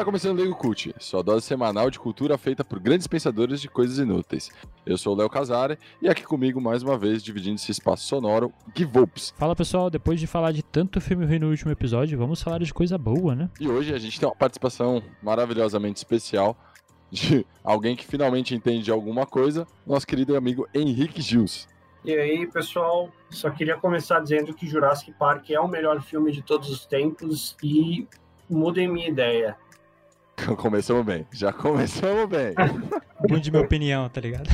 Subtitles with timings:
[0.00, 3.68] Está começando o Lego Cult, sua dose semanal de cultura feita por grandes pensadores de
[3.68, 4.50] coisas inúteis.
[4.86, 8.50] Eu sou o Léo Casare e aqui comigo mais uma vez, dividindo esse espaço sonoro,
[8.74, 9.34] Gui Volps.
[9.36, 12.72] Fala pessoal, depois de falar de tanto filme ruim no último episódio, vamos falar de
[12.72, 13.50] coisa boa, né?
[13.60, 16.56] E hoje a gente tem uma participação maravilhosamente especial
[17.10, 21.68] de alguém que finalmente entende alguma coisa, nosso querido amigo Henrique Gils.
[22.06, 26.40] E aí, pessoal, só queria começar dizendo que Jurassic Park é o melhor filme de
[26.40, 28.08] todos os tempos e
[28.48, 29.58] mudem minha ideia.
[30.56, 32.54] Começamos bem, já começamos bem.
[33.28, 34.48] Mude minha opinião, tá ligado?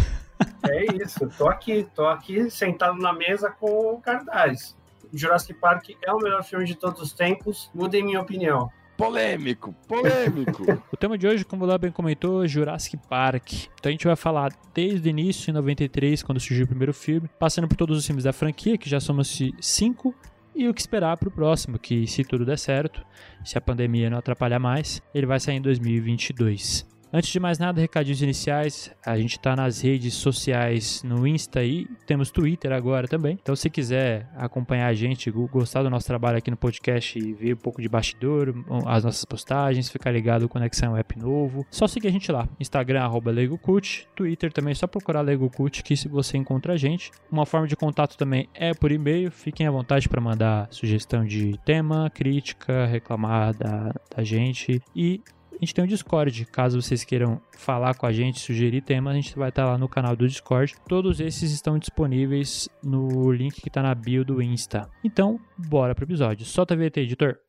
[0.69, 4.77] É isso, tô aqui, tô aqui sentado na mesa com o cartaz.
[5.13, 8.71] Jurassic Park é o melhor filme de todos os tempos, mudem minha opinião.
[8.97, 10.65] Polêmico, polêmico.
[10.91, 13.53] O tema de hoje, como o Léo bem comentou, é Jurassic Park.
[13.79, 17.29] Então a gente vai falar desde o início, em 93, quando surgiu o primeiro filme,
[17.39, 20.15] passando por todos os filmes da franquia, que já somos cinco,
[20.57, 23.05] e o que esperar para o próximo, que se tudo der certo,
[23.45, 26.96] se a pandemia não atrapalhar mais, ele vai sair em 2022.
[27.13, 28.93] Antes de mais nada, recadinhos iniciais.
[29.05, 33.39] A gente está nas redes sociais no Insta e temos Twitter agora também.
[33.41, 37.55] Então, se quiser acompanhar a gente, gostar do nosso trabalho aqui no podcast e ver
[37.55, 38.53] um pouco de bastidor,
[38.87, 42.49] as nossas postagens, ficar ligado com Conexão App novo, só seguir a gente lá.
[42.59, 44.09] Instagram, arroba LegoCult.
[44.17, 47.11] Twitter também, é só procurar LegoCult que se você encontra a gente.
[47.31, 49.31] Uma forma de contato também é por e-mail.
[49.31, 54.81] Fiquem à vontade para mandar sugestão de tema, crítica, reclamar da, da gente.
[54.95, 55.21] E
[55.57, 56.45] a gente tem o Discord.
[56.47, 59.89] Caso vocês queiram falar com a gente, sugerir temas, a gente vai estar lá no
[59.89, 60.75] canal do Discord.
[60.89, 64.89] Todos esses estão disponíveis no link que está na bio do Insta.
[65.03, 66.45] Então, bora pro episódio.
[66.45, 67.46] Solta a VT, editor.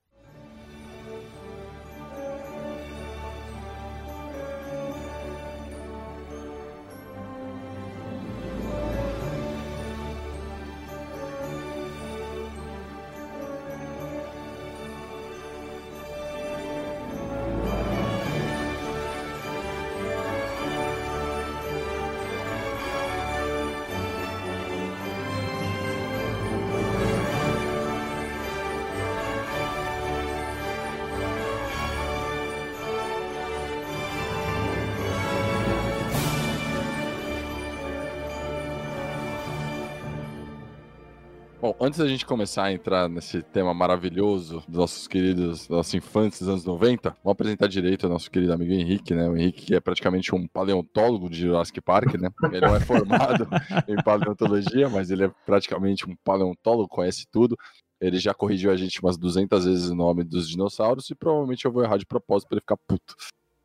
[41.87, 46.49] Antes da gente começar a entrar nesse tema maravilhoso dos nossos queridos, nossos infantes dos
[46.49, 49.29] anos 90, vamos apresentar direito ao nosso querido amigo Henrique, né?
[49.29, 52.29] O Henrique que é praticamente um paleontólogo de Jurassic Park, né?
[52.51, 53.47] Ele não é formado
[53.87, 57.55] em paleontologia, mas ele é praticamente um paleontólogo, conhece tudo.
[58.01, 61.71] Ele já corrigiu a gente umas 200 vezes o nome dos dinossauros e provavelmente eu
[61.71, 63.15] vou errar de propósito para ele ficar puto.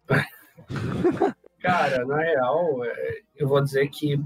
[1.61, 4.17] Cara, na real, é, eu vou dizer que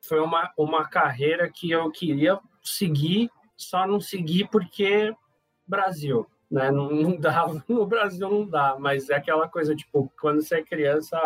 [0.00, 3.30] foi uma, uma carreira que eu queria seguir,
[3.62, 5.14] só não seguir porque
[5.66, 6.70] Brasil, né?
[6.70, 10.62] Não, não dá, no Brasil não dá, mas é aquela coisa, tipo, quando você é
[10.62, 11.16] criança,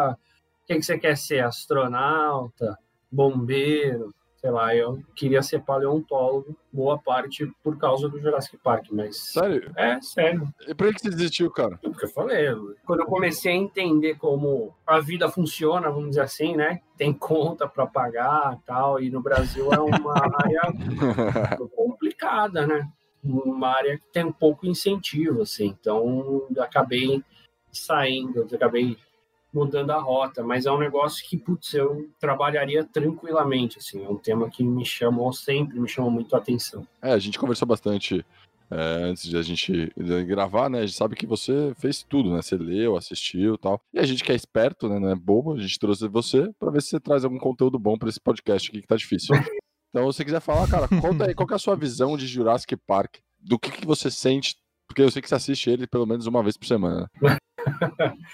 [0.62, 1.44] o que, que você quer ser?
[1.44, 2.78] Astronauta,
[3.10, 4.14] bombeiro,
[4.46, 9.32] sei lá, eu queria ser paleontólogo, boa parte por causa do Jurassic Park, mas...
[9.32, 9.72] Sério?
[9.76, 10.48] É, sério.
[10.68, 11.80] E por que você desistiu, cara?
[11.82, 12.46] O que eu falei,
[12.84, 16.80] quando eu comecei a entender como a vida funciona, vamos dizer assim, né?
[16.96, 20.62] Tem conta para pagar tal, e no Brasil é uma área
[22.16, 22.88] complicada, né?
[23.22, 27.22] Uma área que tem um pouco incentivo, assim, então acabei
[27.72, 28.96] saindo, acabei
[29.52, 34.16] mudando a rota, mas é um negócio que, putz, eu trabalharia tranquilamente, assim, é um
[34.16, 36.86] tema que me chamou sempre, me chamou muito a atenção.
[37.02, 38.24] É, a gente conversou bastante
[38.70, 39.92] é, antes de a gente
[40.26, 40.80] gravar, né?
[40.80, 42.42] A gente sabe que você fez tudo, né?
[42.42, 43.80] Você leu, assistiu e tal.
[43.92, 44.98] E a gente que é esperto, né?
[44.98, 47.96] Não é bobo, a gente trouxe você para ver se você traz algum conteúdo bom
[47.96, 49.34] para esse podcast aqui que tá difícil.
[49.96, 52.76] Então, se você quiser falar, cara, conta aí qual é a sua visão de Jurassic
[52.76, 54.54] Park, do que, que você sente,
[54.86, 57.10] porque eu sei que você assiste ele pelo menos uma vez por semana.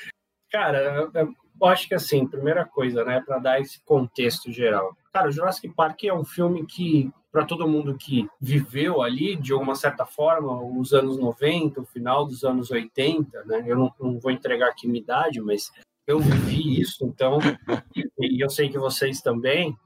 [0.51, 4.97] Cara, eu acho que assim, primeira coisa, né, para dar esse contexto geral.
[5.13, 9.53] Cara, o Jurassic Park é um filme que, para todo mundo que viveu ali, de
[9.53, 14.19] alguma certa forma, os anos 90, o final dos anos 80, né, eu não, não
[14.19, 15.71] vou entregar aqui minha idade, mas
[16.09, 17.39] eu vivi isso, então,
[18.19, 19.79] e eu sei que vocês também,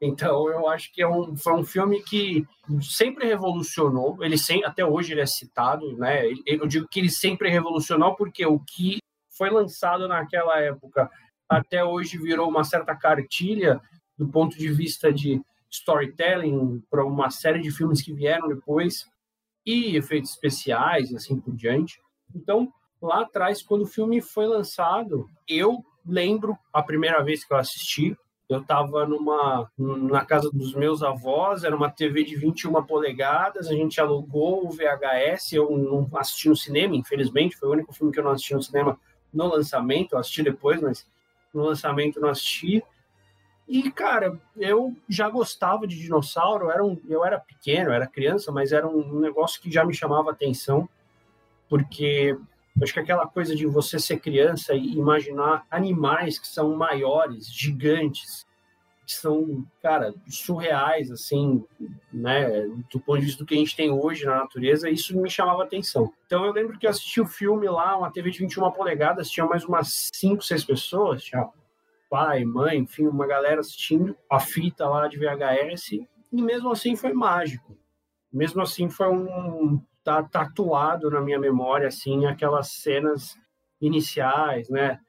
[0.00, 2.44] então eu acho que é um, foi um filme que
[2.82, 4.22] sempre revolucionou.
[4.22, 6.24] Ele sem, até hoje ele é citado, né?
[6.44, 8.98] Eu digo que ele sempre revolucionou porque o que
[9.36, 11.10] foi lançado naquela época
[11.48, 13.80] até hoje virou uma certa cartilha
[14.18, 15.40] do ponto de vista de
[15.70, 19.06] storytelling para uma série de filmes que vieram depois
[19.64, 22.00] e efeitos especiais e assim por diante.
[22.34, 27.58] Então, lá atrás, quando o filme foi lançado, eu lembro a primeira vez que eu
[27.58, 28.16] assisti,
[28.48, 33.74] eu estava numa na casa dos meus avós, era uma TV de 21 polegadas, a
[33.74, 38.20] gente alugou o VHS, eu não assisti no cinema, infelizmente, foi o único filme que
[38.20, 38.98] eu não assisti no cinema
[39.32, 41.06] no lançamento, eu assisti depois, mas
[41.52, 42.82] no lançamento não assisti.
[43.68, 48.70] E, cara, eu já gostava de dinossauro, era um, eu era pequeno, era criança, mas
[48.70, 50.88] era um negócio que já me chamava atenção,
[51.68, 52.38] porque
[52.82, 58.46] acho que aquela coisa de você ser criança e imaginar animais que são maiores, gigantes,
[59.06, 61.64] que são, cara, surreais, assim,
[62.12, 65.30] né, do ponto de vista do que a gente tem hoje na natureza, isso me
[65.30, 66.12] chamava atenção.
[66.26, 69.46] Então eu lembro que eu assisti o filme lá, uma TV de 21 polegadas, tinha
[69.46, 71.48] mais umas 5, 6 pessoas, tinha
[72.10, 77.12] pai, mãe, enfim, uma galera assistindo a fita lá de VHS, e mesmo assim foi
[77.12, 77.78] mágico.
[78.32, 83.36] Mesmo assim foi um tá tatuado na minha memória assim aquelas cenas
[83.80, 85.00] iniciais, né?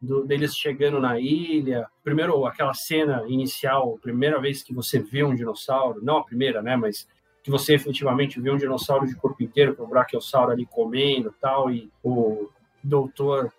[0.00, 1.88] Do, deles chegando na ilha.
[2.02, 6.76] Primeiro, aquela cena inicial, primeira vez que você vê um dinossauro, não a primeira, né?
[6.76, 7.08] Mas
[7.42, 11.70] que você efetivamente vê um dinossauro de corpo inteiro, com o brachiosauro ali comendo tal,
[11.70, 12.48] e o
[12.82, 13.52] doutor,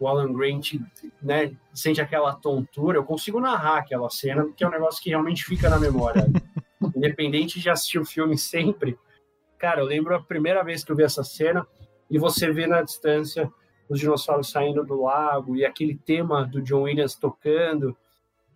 [0.00, 0.74] o Alan Grant,
[1.22, 2.98] né, sente aquela tontura.
[2.98, 6.26] Eu consigo narrar aquela cena, porque é um negócio que realmente fica na memória.
[6.96, 8.98] Independente de assistir o filme sempre,
[9.58, 11.66] Cara, eu lembro a primeira vez que eu vi essa cena
[12.08, 13.52] e você vê na distância
[13.88, 17.96] os dinossauros saindo do lago e aquele tema do John Williams tocando.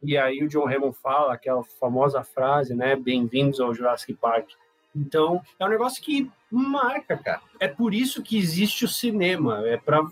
[0.00, 2.94] E aí o John Hammond fala aquela famosa frase, né?
[2.94, 4.50] Bem-vindos ao Jurassic Park.
[4.94, 7.40] Então, é um negócio que marca, cara.
[7.58, 10.06] É por isso que existe o cinema, é para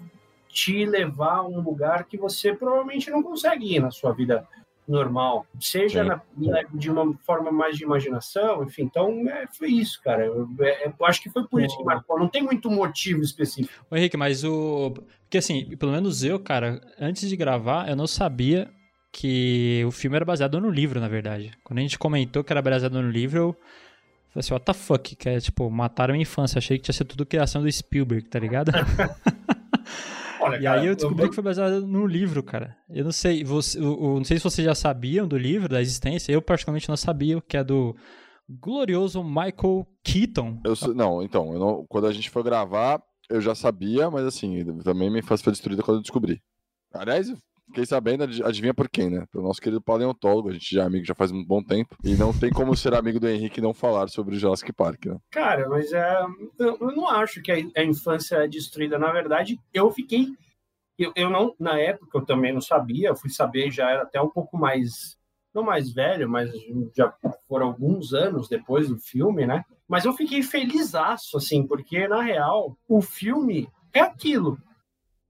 [0.49, 4.49] te levar a um lugar que você provavelmente não consegue ir na sua vida
[4.87, 8.83] normal, seja na, na, de uma forma mais de imaginação, enfim.
[8.83, 10.27] Então, é, foi isso, cara.
[10.27, 12.19] Eu, é, eu, acho que foi por isso que marcou.
[12.19, 13.85] Não tem muito motivo específico.
[13.91, 14.93] Ô, Henrique, mas o.
[15.23, 18.69] Porque assim, pelo menos eu, cara, antes de gravar, eu não sabia
[19.13, 21.53] que o filme era baseado no livro, na verdade.
[21.63, 23.57] Quando a gente comentou que era baseado no livro, eu
[24.31, 25.17] falei assim, what the fuck?
[25.17, 26.59] Que é tipo, mataram a minha infância.
[26.59, 28.73] Achei que tinha sido tudo criação do Spielberg, tá ligado?
[30.41, 31.29] Olha, e cara, aí eu descobri eu...
[31.29, 32.77] que foi baseado no livro, cara.
[32.89, 35.81] Eu não sei, você, eu, eu, não sei se vocês já sabiam do livro, da
[35.81, 36.33] existência.
[36.33, 37.95] Eu particularmente não sabia, que é do
[38.49, 40.61] glorioso Michael Keaton.
[40.65, 45.09] Eu, não, então, não, quando a gente foi gravar, eu já sabia, mas assim, também
[45.09, 46.43] minha infância foi destruída quando eu descobri.
[46.93, 47.33] Aliás,
[47.71, 49.25] fiquei sabendo, adivinha por quem, né?
[49.33, 51.97] Pelo nosso querido paleontólogo, a gente já é amigo já faz um bom tempo.
[52.05, 55.07] E não tem como ser amigo do Henrique e não falar sobre o Jurassic Park,
[55.07, 55.17] né?
[55.31, 56.21] Cara, mas é,
[56.59, 58.99] eu não acho que a, infância é destruída.
[58.99, 60.29] Na verdade, eu fiquei.
[60.99, 64.21] Eu, eu não, na época, eu também não sabia, eu fui saber já era até
[64.21, 65.19] um pouco mais.
[65.53, 66.49] Não mais velho, mas
[66.97, 67.13] já
[67.49, 69.65] foram alguns anos depois do filme, né?
[69.89, 74.57] Mas eu fiquei felizaço, assim, porque na real, o filme é aquilo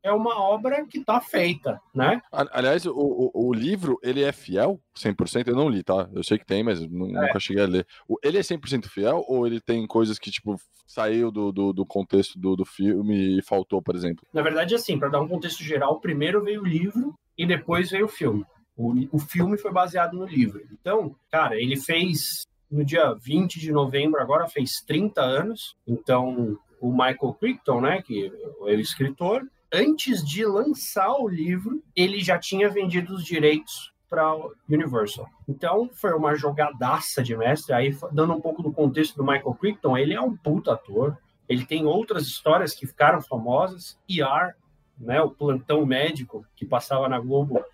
[0.03, 2.21] é uma obra que está feita, né?
[2.33, 5.49] Aliás, o, o, o, livro, ele é fiel 100%?
[5.49, 6.09] Eu não li, tá?
[6.13, 7.27] Eu sei que tem, mas não, é.
[7.27, 7.87] nunca cheguei a ler.
[8.23, 10.57] Ele é 100% fiel ou ele tem coisas que, tipo,
[10.87, 14.27] saiu do, do, do contexto do, do filme e faltou, por exemplo?
[14.33, 18.07] Na verdade, assim, para dar um contexto geral, primeiro veio o livro e depois veio
[18.07, 18.45] o filme.
[18.77, 20.63] O, o filme foi baseado no livro.
[20.73, 25.77] Então, cara, ele fez no dia 20 de novembro, agora fez 30 anos.
[25.87, 32.21] Então, o Michael Crichton, né, que é o escritor, antes de lançar o livro, ele
[32.21, 34.35] já tinha vendido os direitos para
[34.69, 35.29] Universal.
[35.49, 37.73] Então, foi uma jogadaça de mestre.
[37.73, 41.17] Aí, dando um pouco do contexto do Michael Crichton, ele é um puta ator.
[41.49, 43.97] Ele tem outras histórias que ficaram famosas.
[44.09, 44.57] ER,
[44.99, 47.65] né, o plantão médico que passava na Globo,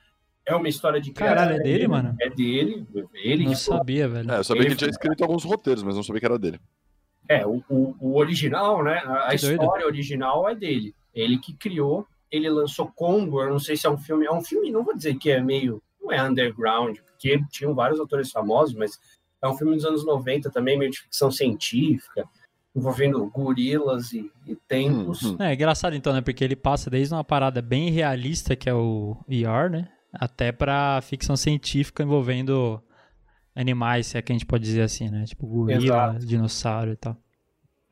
[0.44, 2.14] é uma história de Caralho, é dele, mano?
[2.20, 2.86] É dele.
[3.14, 4.30] Ele não sabia, velho.
[4.30, 6.38] É, eu sabia ele que ele tinha escrito alguns roteiros, mas não sabia que era
[6.38, 6.60] dele.
[7.28, 9.02] É, o, o, o original, né?
[9.24, 9.86] A, história doido.
[9.86, 10.94] original é dele.
[11.16, 14.42] Ele que criou, ele lançou Congo, eu não sei se é um filme, é um
[14.42, 18.74] filme, não vou dizer que é meio, não é underground, porque tinham vários autores famosos,
[18.74, 19.00] mas
[19.42, 22.28] é um filme dos anos 90 também, meio de ficção científica,
[22.74, 25.22] envolvendo gorilas e, e tempos.
[25.22, 25.36] Uhum.
[25.40, 28.74] É, é engraçado então, né, porque ele passa desde uma parada bem realista, que é
[28.74, 32.82] o ER, né, até pra ficção científica envolvendo
[33.54, 36.26] animais, se é que a gente pode dizer assim, né, tipo gorila, Exato.
[36.26, 37.16] dinossauro e tal.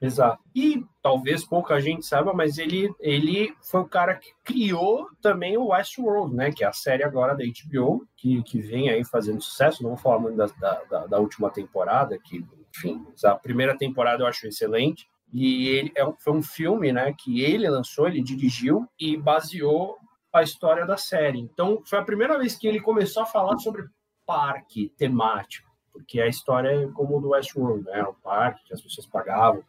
[0.01, 0.43] Exato.
[0.55, 5.69] E talvez pouca gente saiba, mas ele, ele foi o cara que criou também o
[5.69, 6.53] Westworld, né?
[6.53, 9.83] Que é a série agora da HBO, que, que vem aí fazendo sucesso.
[9.83, 10.47] Não vou falar muito da,
[10.91, 12.45] da, da última temporada, que,
[12.77, 15.09] enfim, a primeira temporada eu acho excelente.
[15.33, 17.15] E ele é, foi um filme, né?
[17.19, 19.97] Que ele lançou, ele dirigiu e baseou
[20.33, 21.39] a história da série.
[21.39, 23.85] Então, foi a primeira vez que ele começou a falar sobre
[24.27, 28.03] parque temático, porque a história é como o do Westworld, né?
[28.03, 29.63] Um parque que as pessoas pagavam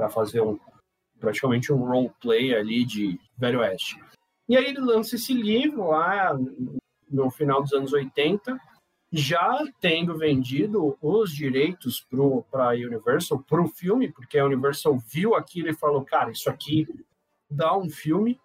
[0.00, 0.58] para fazer um
[1.18, 4.02] praticamente um roleplay ali de Velho Oeste.
[4.48, 6.34] E aí ele lança esse livro lá
[7.10, 8.58] no final dos anos 80
[9.12, 12.06] já tendo vendido os direitos
[12.50, 16.48] para a Universal, para o filme, porque a Universal viu aquilo e falou, cara, isso
[16.48, 16.88] aqui
[17.50, 18.40] dá um filme.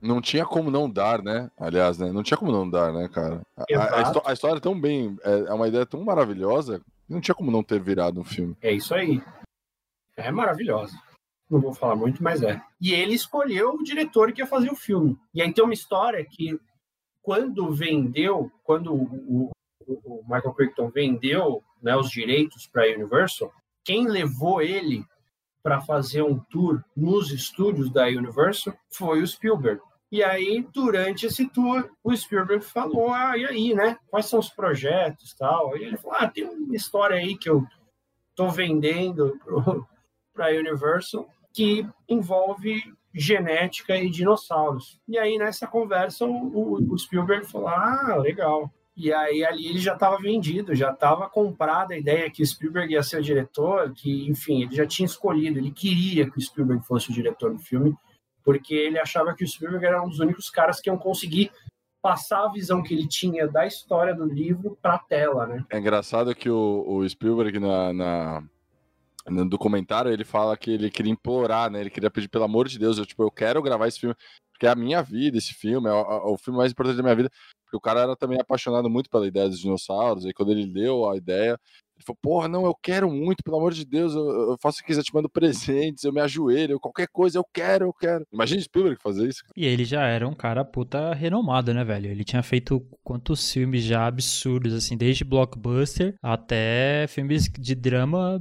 [0.00, 1.48] Não tinha como não dar, né?
[1.56, 2.10] Aliás, né?
[2.10, 3.42] Não tinha como não dar, né, cara?
[3.56, 5.16] A, a, a história é tão bem.
[5.22, 6.80] É, é uma ideia tão maravilhosa.
[7.08, 8.56] Não tinha como não ter virado um filme.
[8.60, 9.22] É isso aí.
[10.16, 10.96] É maravilhosa.
[11.48, 12.60] Não vou falar muito, mas é.
[12.80, 15.16] E ele escolheu o diretor que ia fazer o filme.
[15.32, 16.58] E aí tem uma história que,
[17.22, 19.50] quando vendeu, quando o,
[19.86, 23.52] o Michael Crichton vendeu né, os direitos para a Universal,
[23.84, 25.04] quem levou ele
[25.62, 29.80] para fazer um tour nos estúdios da Universal foi o Spielberg.
[30.10, 33.98] E aí, durante esse tour, o Spielberg falou: Ah, e aí, né?
[34.08, 35.76] Quais são os projetos tal?
[35.76, 37.66] E ele falou: Ah, tem uma história aí que eu
[38.34, 39.36] tô vendendo
[40.36, 42.82] para a Universal que envolve
[43.14, 45.00] genética e dinossauros.
[45.08, 48.70] E aí, nessa conversa, o, o Spielberg falou: Ah, legal.
[48.94, 52.92] E aí ali ele já estava vendido, já estava comprada a ideia que o Spielberg
[52.92, 56.84] ia ser o diretor, que, enfim, ele já tinha escolhido, ele queria que o Spielberg
[56.86, 57.94] fosse o diretor do filme,
[58.42, 61.50] porque ele achava que o Spielberg era um dos únicos caras que iam conseguir
[62.00, 65.64] passar a visão que ele tinha da história do livro para a tela, né?
[65.70, 68.44] É engraçado que o, o Spielberg na, na,
[69.28, 71.80] no documentário ele fala que ele queria implorar, né?
[71.80, 74.14] Ele queria pedir pelo amor de Deus, eu tipo, eu quero gravar esse filme
[74.56, 77.02] porque é a minha vida esse filme, é o, é o filme mais importante da
[77.02, 77.30] minha vida.
[77.64, 80.24] Porque o cara era também apaixonado muito pela ideia dos dinossauros.
[80.24, 81.58] Aí quando ele deu a ideia,
[81.96, 84.80] ele falou: Porra, não, eu quero muito, pelo amor de Deus, eu, eu faço o
[84.80, 88.24] que quiser, te mando presentes, eu me ajoelho, qualquer coisa, eu quero, eu quero.
[88.32, 89.42] Imagina Spielberg fazer isso.
[89.56, 92.10] E ele já era um cara puta renomado, né, velho?
[92.10, 98.40] Ele tinha feito quantos filmes já absurdos, assim, desde blockbuster até filmes de drama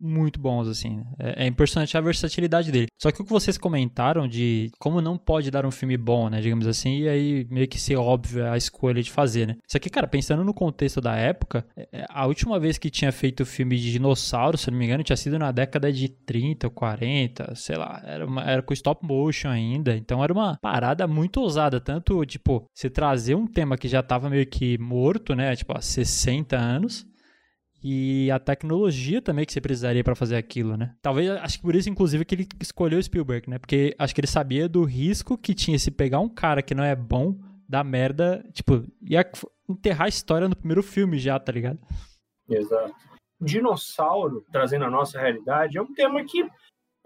[0.00, 1.02] muito bons, assim.
[1.18, 2.86] É, é, impressionante a versatilidade dele.
[3.00, 6.40] Só que o que vocês comentaram de como não pode dar um filme bom, né,
[6.40, 9.56] digamos assim, e aí meio que ser óbvio a escolha de fazer, né.
[9.66, 13.12] Só que, cara, pensando no contexto da época, é, é, a última vez que tinha
[13.12, 16.70] feito filme de dinossauro, se não me engano, tinha sido na década de 30 ou
[16.70, 21.40] 40, sei lá, era, uma, era com stop motion ainda, então era uma parada muito
[21.40, 25.76] ousada, tanto, tipo, você trazer um tema que já tava meio que morto, né, tipo,
[25.76, 27.06] há 60 anos,
[27.82, 30.94] e a tecnologia também que você precisaria para fazer aquilo, né?
[31.00, 33.58] Talvez, acho que por isso, inclusive, que ele escolheu Spielberg, né?
[33.58, 36.84] Porque acho que ele sabia do risco que tinha se pegar um cara que não
[36.84, 39.30] é bom, da merda, tipo, ia
[39.68, 41.78] enterrar a história no primeiro filme já, tá ligado?
[42.48, 42.94] Exato.
[43.40, 46.44] Dinossauro, trazendo a nossa realidade, é um tema que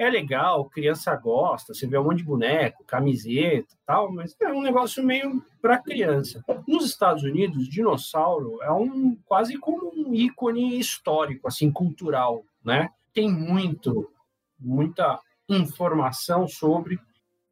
[0.02, 4.62] é legal, criança gosta, você vê um monte de boneco, camiseta tal, mas é um
[4.62, 6.44] negócio meio para criança.
[6.66, 12.90] Nos Estados Unidos, dinossauro é um quase como um ícone histórico, assim, cultural, né?
[13.14, 14.10] Tem muito,
[14.58, 16.98] muita informação sobre,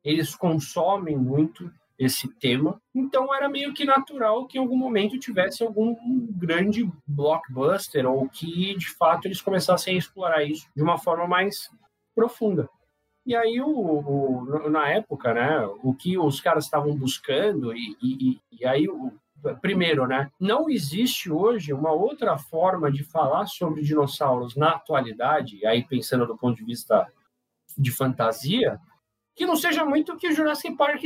[0.02, 5.62] eles consomem muito esse tema, então era meio que natural que em algum momento tivesse
[5.62, 5.94] algum
[6.30, 11.68] grande blockbuster ou que de fato eles começassem a explorar isso de uma forma mais
[12.20, 12.68] profunda.
[13.24, 18.40] E aí, o, o, na época, né, o que os caras estavam buscando, e, e,
[18.52, 19.12] e aí, o,
[19.62, 25.82] primeiro, né, não existe hoje uma outra forma de falar sobre dinossauros na atualidade, aí
[25.82, 27.06] pensando do ponto de vista
[27.76, 28.78] de fantasia,
[29.34, 31.02] que não seja muito o que o Jurassic Park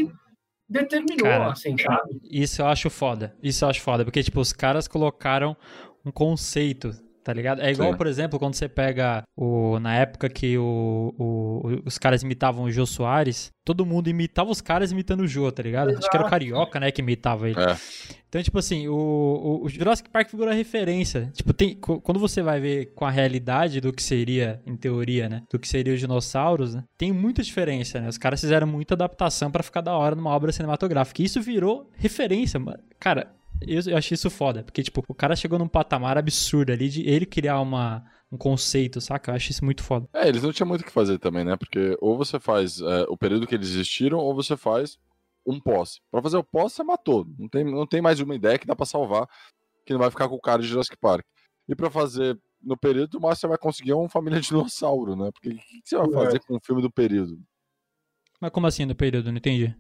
[0.69, 2.21] determinou, Cara, assim, sabe?
[2.25, 3.37] Isso eu acho foda.
[3.41, 5.57] Isso eu acho foda, porque, tipo, os caras colocaram
[6.05, 6.91] um conceito
[7.25, 7.63] tá ligado?
[7.63, 7.97] É igual, Sim.
[7.97, 12.71] por exemplo, quando você pega o, na época que o, o, os caras imitavam o
[12.71, 15.89] Jô Soares, todo mundo imitava os caras imitando o Jô, tá ligado?
[15.89, 16.01] Exato.
[16.01, 17.59] Acho que era o Carioca, né, que imitava ele.
[17.59, 17.77] É.
[18.29, 21.31] Então, tipo assim, o, o, Jurassic Park figura referência.
[21.33, 25.43] Tipo, tem, quando você vai ver com a realidade do que seria, em teoria, né,
[25.51, 28.09] do que seria os dinossauros, né, tem muita diferença, né?
[28.09, 31.23] Os caras fizeram muita adaptação para ficar da hora numa obra cinematográfica.
[31.23, 32.83] E isso virou referência, mano.
[32.99, 36.89] Cara, eu, eu achei isso foda, porque, tipo, o cara chegou num patamar absurdo ali
[36.89, 39.31] de ele criar uma, um conceito, saca?
[39.31, 40.09] Eu acho isso muito foda.
[40.13, 41.57] É, eles não tinham muito o que fazer também, né?
[41.57, 44.99] Porque ou você faz é, o período que eles existiram, ou você faz
[45.47, 46.01] um pós.
[46.11, 47.27] Pra fazer o pós, você matou.
[47.39, 49.29] Não tem, não tem mais uma ideia que dá pra salvar,
[49.87, 51.25] que não vai ficar com o cara de Jurassic Park.
[51.69, 55.31] E pra fazer no período, o máximo você vai conseguir uma família de dinossauro, né?
[55.33, 56.41] Porque o que, você vai fazer é.
[56.41, 57.39] com o filme do período?
[58.41, 59.31] Mas como assim no período?
[59.31, 59.75] Não entendi.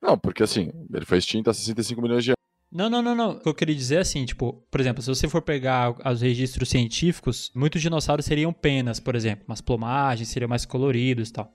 [0.00, 2.32] Não, porque assim, ele foi extinto há 65 milhões de
[2.72, 3.30] não, não, não, não.
[3.32, 6.22] O que eu queria dizer é assim, tipo, por exemplo, se você for pegar os
[6.22, 11.52] registros científicos, muitos dinossauros seriam penas, por exemplo, umas plumagens seriam mais coloridos e tal.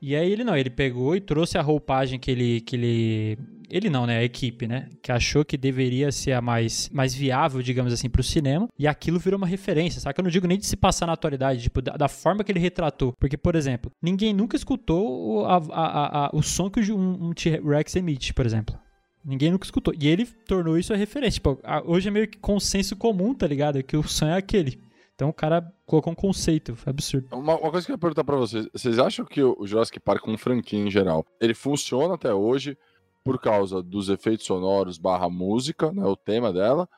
[0.00, 3.38] E aí ele não, ele pegou e trouxe a roupagem que ele que ele
[3.70, 7.62] ele não, né, a equipe, né, que achou que deveria ser a mais mais viável,
[7.62, 10.18] digamos assim, para o cinema, e aquilo virou uma referência, sabe?
[10.18, 12.58] Eu não digo nem de se passar na atualidade, tipo, da, da forma que ele
[12.58, 17.28] retratou, porque por exemplo, ninguém nunca escutou o, a, a, a, o som que um,
[17.28, 18.81] um T-Rex emite, por exemplo.
[19.24, 19.94] Ninguém nunca escutou.
[19.98, 21.40] E ele tornou isso a referência.
[21.40, 23.82] Tipo, hoje é meio que consenso comum, tá ligado?
[23.82, 24.80] Que o sonho é aquele.
[25.14, 27.28] Então o cara colocou um conceito, foi absurdo.
[27.30, 30.22] Uma, uma, coisa que eu ia perguntar pra vocês: vocês acham que o Jurassic Park,
[30.22, 32.76] como franquia em geral, ele funciona até hoje
[33.22, 36.88] por causa dos efeitos sonoros barra música, né, o tema dela,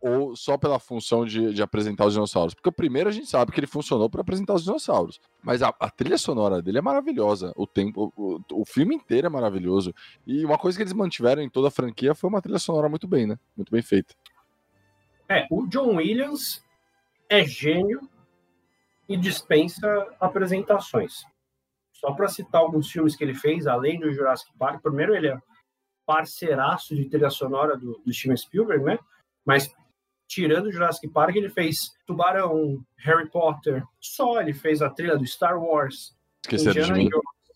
[0.00, 2.54] ou só pela função de, de, apresentar os dinossauros?
[2.54, 5.74] Porque o primeiro a gente sabe que ele funcionou para apresentar os dinossauros, mas a,
[5.80, 9.94] a, trilha sonora dele é maravilhosa, o tempo, o, o, filme inteiro é maravilhoso,
[10.26, 13.08] e uma coisa que eles mantiveram em toda a franquia foi uma trilha sonora muito
[13.08, 13.38] bem, né?
[13.56, 14.14] Muito bem feita.
[15.28, 16.62] É, o John Williams
[17.28, 18.08] é gênio
[19.08, 19.86] e dispensa
[20.20, 21.24] apresentações.
[21.92, 25.38] Só para citar alguns filmes que ele fez, além do Jurassic Park, primeiro ele é
[26.04, 28.98] parceiraço de trilha sonora do, do Steven Spielberg, né?
[29.44, 29.74] Mas
[30.26, 35.26] tirando o Jurassic Park, ele fez Tubarão, Harry Potter, só ele fez a trilha do
[35.26, 36.16] Star Wars.
[36.44, 37.08] Esqueceram de mim.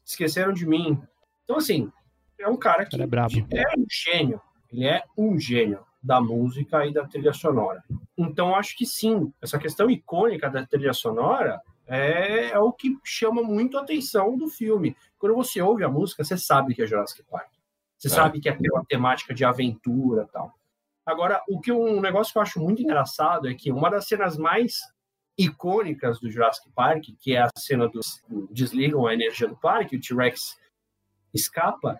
[0.05, 1.03] Esqueceram de mim.
[1.45, 1.91] Então, assim,
[2.39, 4.41] é um cara que cara é, é um gênio.
[4.73, 7.83] Ele é um gênio da música e da trilha sonora.
[8.17, 13.43] Então, acho que sim, essa questão icônica da trilha sonora é, é, o que chama
[13.43, 14.97] muito a atenção do filme.
[15.19, 17.50] Quando você ouve a música, você sabe que é Jurassic Park.
[17.99, 18.11] Você é.
[18.11, 20.55] sabe que é aquela temática de aventura tal.
[21.11, 24.37] Agora, o que um negócio que eu acho muito engraçado é que uma das cenas
[24.37, 24.75] mais
[25.37, 30.00] icônicas do Jurassic Park, que é a cena dos desligam a energia do parque, o
[30.00, 30.57] T-Rex
[31.35, 31.99] escapa,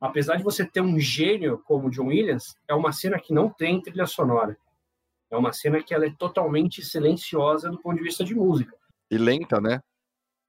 [0.00, 3.80] apesar de você ter um gênio como John Williams, é uma cena que não tem
[3.80, 4.56] trilha sonora.
[5.30, 8.76] É uma cena que ela é totalmente silenciosa do ponto de vista de música.
[9.08, 9.80] E lenta, né?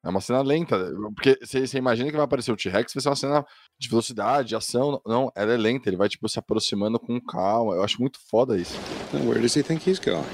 [0.04, 0.78] É uma cena lenta.
[1.16, 3.46] Porque você imagina que vai aparecer o T-Rex, vai ser uma cena
[3.80, 5.02] de velocidade, de ação.
[5.06, 7.76] Não, ela é lenta, ele vai tipo se aproximando com calma.
[7.76, 8.78] Eu acho muito foda isso.
[9.14, 10.26] Where does he think he's going?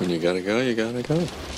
[0.00, 1.55] When you gotta go, you gotta go.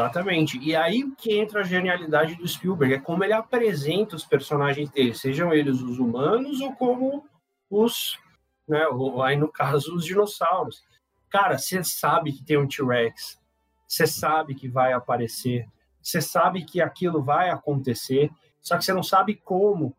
[0.00, 0.58] Exatamente.
[0.58, 5.14] E aí que entra a genialidade do Spielberg, é como ele apresenta os personagens dele,
[5.14, 7.26] sejam eles os humanos ou como
[7.68, 8.18] os,
[8.66, 8.82] né,
[9.24, 10.82] aí no caso os dinossauros.
[11.28, 13.38] Cara, você sabe que tem um T-Rex,
[13.86, 15.68] você sabe que vai aparecer,
[16.02, 19.94] você sabe que aquilo vai acontecer, só que você não sabe como.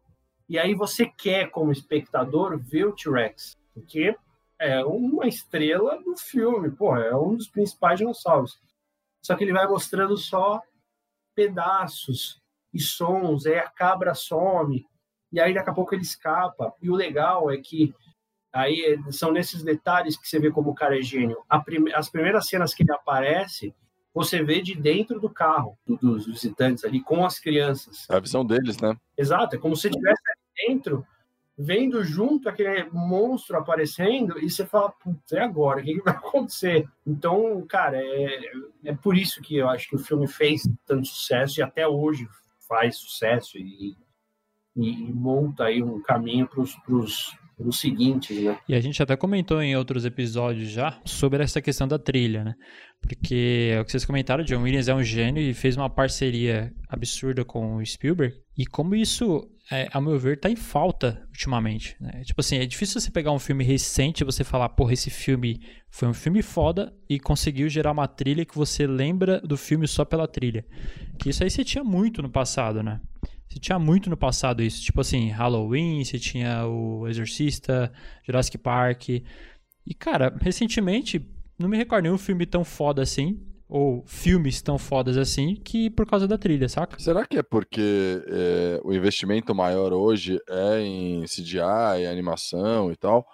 [0.50, 4.16] E aí você quer, como espectador, ver o T-Rex, porque
[4.60, 8.60] é uma estrela do filme, pô, é um dos principais dinossauros
[9.22, 10.62] só que ele vai mostrando só
[11.36, 12.42] pedaços
[12.74, 14.86] e sons, aí a cabra some,
[15.32, 16.74] e aí daqui a pouco ele escapa.
[16.82, 17.94] E o legal é que
[18.52, 21.38] aí são nesses detalhes que você vê como o cara é gênio.
[21.64, 23.74] Prime as primeiras cenas que ele aparece,
[24.14, 28.10] você vê de dentro do carro do, dos visitantes ali com as crianças.
[28.10, 28.98] A visão deles, né?
[29.18, 30.22] Exato, é como se estivesse
[30.68, 31.06] dentro
[31.58, 36.88] vendo junto aquele monstro aparecendo e você fala, putz, é agora, o que, vai acontecer?
[37.06, 38.40] Então, cara, é,
[38.86, 42.28] é por isso que eu acho que o filme fez tanto sucesso e até hoje
[42.68, 43.96] faz sucesso e,
[44.76, 47.36] e, e monta aí um caminho para os
[47.68, 48.58] os seguintes, né?
[48.68, 52.56] E a gente até comentou em outros episódios já sobre essa questão da trilha, né?
[53.02, 56.74] Porque é o que vocês comentaram, John Williams é um gênio e fez uma parceria
[56.88, 58.36] absurda com o Spielberg.
[58.58, 61.96] E como isso é, a meu ver, tá em falta ultimamente.
[61.98, 62.24] Né?
[62.26, 65.62] Tipo assim, é difícil você pegar um filme recente e você falar, porra, esse filme
[65.90, 70.04] foi um filme foda e conseguiu gerar uma trilha que você lembra do filme só
[70.04, 70.66] pela trilha.
[71.18, 73.00] Que isso aí você tinha muito no passado, né?
[73.48, 74.82] Você tinha muito no passado isso.
[74.84, 77.92] Tipo assim, Halloween, você tinha o Exorcista,
[78.26, 79.08] Jurassic Park.
[79.10, 81.26] E, cara, recentemente,
[81.58, 83.40] não me recordo nenhum filme tão foda assim
[83.72, 87.00] ou filmes tão fodas assim que por causa da trilha, saca?
[87.00, 93.26] Será que é porque é, o investimento maior hoje é em CGI, animação e tal,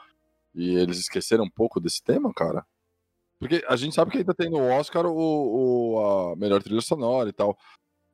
[0.53, 2.63] e eles esqueceram um pouco desse tema, cara?
[3.39, 7.29] Porque a gente sabe que ainda tem no Oscar o, o a melhor trilha sonora
[7.29, 7.57] e tal.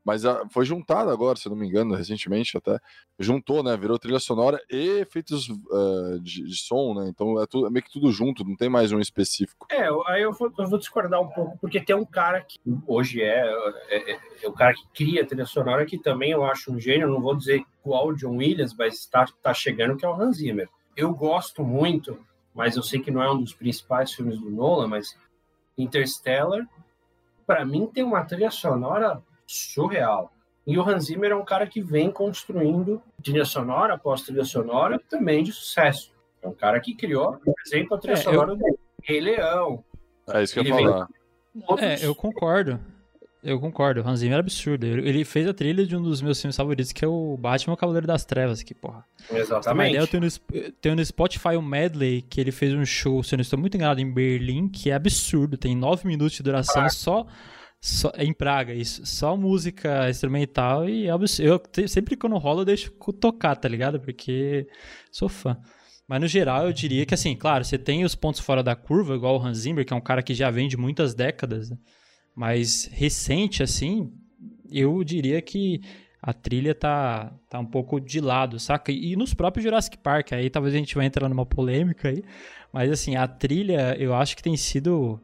[0.04, 2.80] Mas a, foi juntado agora, se não me engano, recentemente até.
[3.18, 3.76] Juntou, né?
[3.78, 7.08] Virou trilha sonora e efeitos uh, de, de, som, né?
[7.08, 9.68] Então é, tudo, é, meio que tudo junto, não tem mais um específico.
[9.72, 13.22] É, aí eu vou, eu vou discordar um pouco, porque tem um cara que hoje
[13.22, 13.46] é,
[13.90, 16.80] é, é, é, o cara que cria a trilha sonora, que também eu acho um
[16.80, 20.14] gênio, não vou dizer igual o John Williams, mas está tá chegando, que é o
[20.14, 20.68] Hans Zimmer.
[20.98, 22.20] Eu gosto muito,
[22.54, 25.18] mas eu sei que não é um dos principais filmes do Nolan, mas
[25.78, 26.68] Interstellar,
[27.46, 30.32] para mim, tem uma trilha sonora surreal.
[30.66, 35.00] E o Hans Zimmer é um cara que vem construindo trilha sonora após trilha sonora
[35.10, 36.12] também de sucesso.
[36.42, 38.56] É um cara que criou, por exemplo, a trilha é, sonora eu...
[38.56, 39.84] do Rei Leão.
[40.30, 41.08] É isso que eu ia falar.
[41.80, 42.80] É, eu concordo.
[43.44, 44.86] Eu concordo, o Hans Zimmer é absurdo.
[44.86, 47.78] Ele fez a trilha de um dos meus filmes favoritos, que é o Batman o
[47.78, 49.04] Cavaleiro das Trevas, que porra.
[49.30, 49.98] Exatamente.
[49.98, 53.38] Eu tenho, no, tenho no Spotify um medley que ele fez um show, se eu
[53.38, 55.58] não estou muito enganado, em Berlim, que é absurdo.
[55.58, 57.28] Tem nove minutos de duração só
[57.84, 59.06] só, em Praga, isso.
[59.06, 61.20] Só música instrumental e eu
[61.86, 64.00] sempre quando rola eu deixo tocar, tá ligado?
[64.00, 64.66] Porque
[65.12, 65.58] sou fã.
[66.08, 69.16] Mas no geral eu diria que assim, claro, você tem os pontos fora da curva,
[69.16, 71.78] igual o Hans Zimmer, que é um cara que já vem de muitas décadas, né?
[72.34, 74.14] mas recente assim,
[74.72, 75.82] eu diria que
[76.22, 78.94] a trilha tá, tá um pouco de lado, saca?
[78.94, 82.24] E nos próprios Jurassic Park, aí talvez a gente vai entrar numa polêmica aí,
[82.72, 85.20] mas assim, a trilha eu acho que tem sido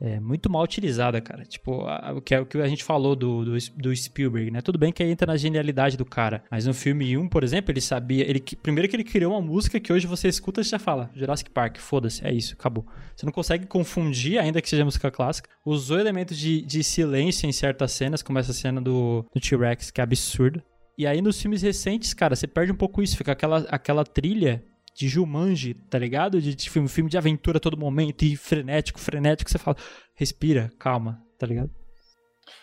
[0.00, 1.44] é, muito mal utilizada, cara.
[1.44, 4.62] Tipo, a, o, que, é, o que a gente falou do, do, do, Spielberg, né?
[4.62, 6.42] Tudo bem que aí entra na genialidade do cara.
[6.50, 8.28] Mas no filme 1, por exemplo, ele sabia.
[8.28, 11.50] Ele, primeiro que ele criou uma música que hoje você escuta e já fala: Jurassic
[11.50, 12.86] Park, foda-se, é isso, acabou.
[13.14, 15.50] Você não consegue confundir, ainda que seja música clássica.
[15.64, 20.00] Usou elementos de, de silêncio em certas cenas, como essa cena do, do T-Rex, que
[20.00, 20.64] é absurda.
[20.96, 23.16] E aí nos filmes recentes, cara, você perde um pouco isso.
[23.16, 26.40] Fica aquela, aquela trilha de Jumanji, tá ligado?
[26.40, 29.76] De, de filme, filme de aventura a todo momento e frenético, frenético, você fala,
[30.14, 31.70] respira, calma, tá ligado?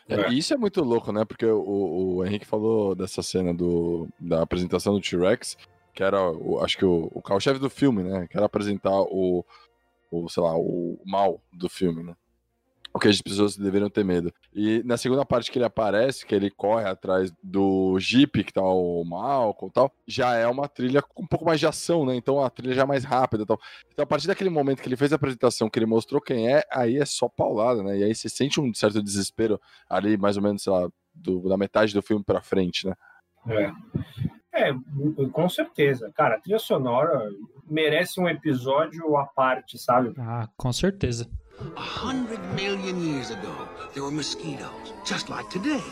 [0.08, 1.26] É, isso é muito louco, né?
[1.26, 5.58] Porque o, o, Henrique falou dessa cena do, da apresentação do T-Rex,
[5.94, 8.28] que era, o, acho que o, o carro-chefe do filme, né?
[8.30, 9.46] Que era apresentar o,
[10.12, 12.16] o, sei lá, o mal do filme, né?
[12.93, 14.34] O que as pessoas deveriam ter medo.
[14.54, 18.62] E na segunda parte que ele aparece, que ele corre atrás do Jeep, que tá
[18.62, 22.15] o Malcolm e tal, já é uma trilha com um pouco mais de ação, né?
[22.15, 23.60] Então a trilha já é mais rápida e tal.
[23.91, 26.63] Então a partir daquele momento que ele fez a apresentação, que ele mostrou quem é,
[26.71, 27.97] aí é só paulada, né?
[27.97, 31.58] E aí você sente um certo desespero ali, mais ou menos, sei lá, do, da
[31.58, 32.93] metade do filme pra frente, né?
[33.47, 33.71] É.
[34.54, 34.73] É,
[35.32, 36.12] com certeza.
[36.15, 37.30] Cara, a trilha sonora
[37.69, 40.13] merece um episódio à parte, sabe?
[40.17, 41.30] Ah, com certeza.
[41.60, 45.84] A hundred million years ago, there were mosquitoes, just like today.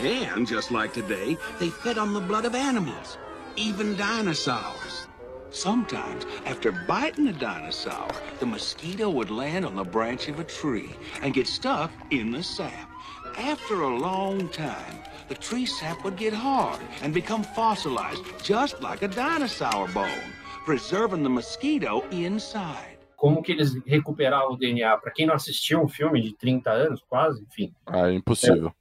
[0.00, 3.18] And just like today, they fed on the blood of animals,
[3.56, 5.08] even dinosaurs.
[5.50, 10.94] Sometimes, after biting a dinosaur, the mosquito would land on the branch of a tree
[11.20, 12.88] and get stuck in the sap.
[13.36, 19.02] After a long time, the tree sap would get hard and become fossilized, just like
[19.02, 20.32] a dinosaur bone,
[20.64, 22.91] preserving the mosquito inside.
[23.22, 24.98] Como que eles recuperavam o DNA.
[24.98, 27.72] Para quem não assistiu um filme de 30 anos, quase, enfim.
[27.86, 28.64] Ah, é impossível.
[28.64, 28.74] Eu,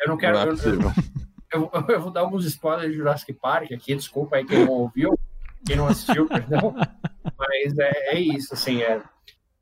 [0.00, 0.36] eu não quero.
[0.36, 0.94] Não é
[1.52, 4.72] eu, eu, eu, vou dar alguns spoilers de Jurassic Park aqui, desculpa aí quem não
[4.72, 5.16] ouviu,
[5.64, 6.74] quem não assistiu, perdão.
[7.38, 9.00] Mas é, é isso, assim, é,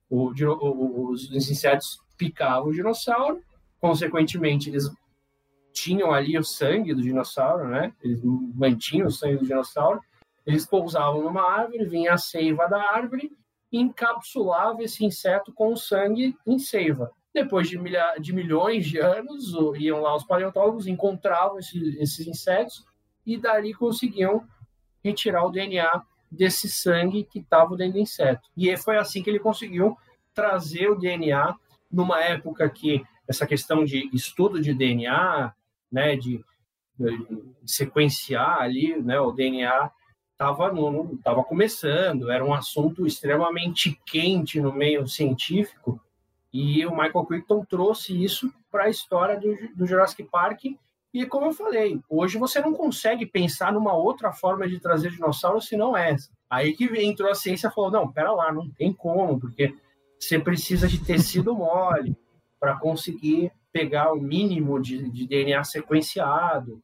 [0.09, 3.39] o, o, os insetos picavam o dinossauro,
[3.83, 4.91] consequentemente, eles
[5.75, 7.93] tinham ali o sangue do dinossauro, né?
[8.03, 8.23] Eles
[8.55, 10.01] mantinham o sangue do dinossauro,
[10.47, 13.31] eles pousavam numa árvore, vinha a seiva da árvore
[13.73, 17.11] encapsulava esse inseto com o sangue em seiva.
[17.33, 22.85] Depois de, milha, de milhões de anos, iam lá os paleontólogos, encontravam esses, esses insetos
[23.25, 24.47] e dali conseguiam
[25.03, 28.49] retirar o DNA desse sangue que estava dentro do inseto.
[28.57, 29.97] E foi assim que ele conseguiu
[30.35, 31.55] trazer o DNA
[31.91, 35.53] numa época que essa questão de estudo de DNA,
[35.91, 36.45] né, de,
[36.99, 39.91] de sequenciar ali, né, o DNA
[40.43, 40.73] estava
[41.23, 46.01] tava começando, era um assunto extremamente quente no meio científico,
[46.53, 50.65] e o Michael Crichton trouxe isso para a história do, do Jurassic Park.
[51.15, 55.67] E como eu falei, hoje você não consegue pensar numa outra forma de trazer dinossauros
[55.67, 56.31] senão essa.
[56.51, 59.75] Aí que entrou a ciência e falou: não, pera lá, não tem como, porque
[60.19, 62.17] você precisa de tecido mole
[62.61, 66.83] para conseguir pegar o mínimo de, de DNA sequenciado.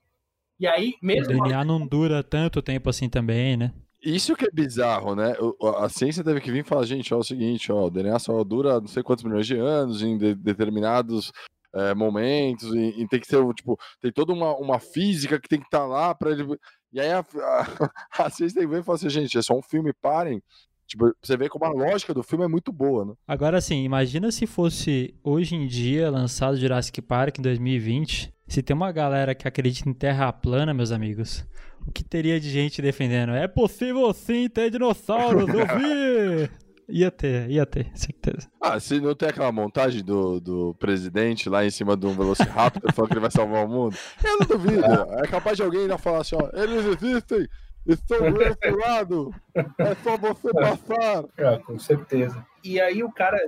[0.59, 1.41] E aí, mesmo.
[1.41, 3.73] O DNA não dura tanto tempo assim também, né?
[4.03, 5.35] Isso que é bizarro, né?
[5.79, 8.19] A ciência teve que vir e falar, gente, ó, é o seguinte, ó, o DNA
[8.19, 11.33] só dura não sei quantos milhões de anos em de, determinados
[11.75, 15.59] é, momentos, e, e, tem que ser, tipo, tem toda uma, uma física que tem
[15.59, 16.57] que estar tá lá para ele.
[16.93, 17.91] E aí a, a,
[18.27, 20.41] a, ciência tem que vir e falar assim, gente, é só um filme, parem.
[20.87, 23.13] Tipo, você vê como a lógica do filme é muito boa, né?
[23.27, 28.75] Agora sim, imagina se fosse hoje em dia lançado Jurassic Park em 2020 Se tem
[28.75, 31.47] uma galera que acredita em terra plana, meus amigos,
[31.87, 33.33] o que teria de gente defendendo?
[33.33, 36.51] É possível sim ter dinossauros, eu vi!
[36.91, 38.51] Ia ter, ia ter, certeza.
[38.59, 42.91] Ah, se não tem aquela montagem do, do presidente lá em cima de um Velociraptor
[42.95, 44.83] falando que ele vai salvar o mundo, eu não duvido.
[45.23, 47.47] É capaz de alguém ainda falar assim, ó, eles existem,
[47.87, 51.25] estão do outro lado, é só você passar.
[51.37, 52.43] É, com certeza.
[52.65, 53.39] E aí o cara,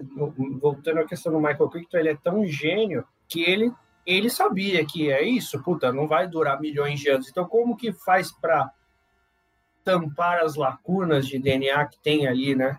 [0.60, 3.72] voltando à questão do Michael Crichton, ele é tão gênio que ele
[4.06, 7.28] ele sabia que é isso, puta, não vai durar milhões de anos.
[7.28, 8.70] Então como que faz para
[9.84, 12.78] tampar as lacunas de DNA que tem ali, né?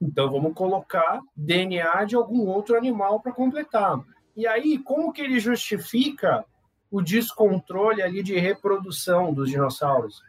[0.00, 4.00] Então vamos colocar DNA de algum outro animal para completar.
[4.36, 6.44] E aí, como que ele justifica
[6.90, 10.22] o descontrole ali de reprodução dos dinossauros?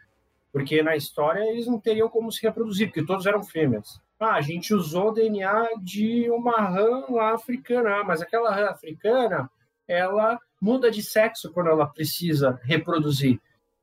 [0.52, 4.00] Porque na história eles não teriam como se reproduzir, porque todos eram fêmeas.
[4.20, 7.02] Ah, a gente usou DNA de uma rã
[7.32, 9.50] africana, ah, mas aquela rã africana,
[9.92, 13.40] ela muda de sexo quando ela precisa reproduzir.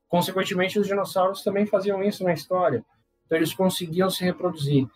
[0.08, 2.84] Consequentemente, os dinossauros também faziam isso na história.
[3.24, 4.88] Então, eles conseguiam se reproduzir.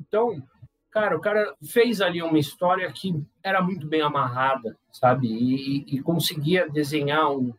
[0.00, 0.42] Então,
[0.90, 5.28] cara, o cara fez ali uma história que era muito bem amarrada, sabe?
[5.28, 7.54] E, e, conseguia desenhar um,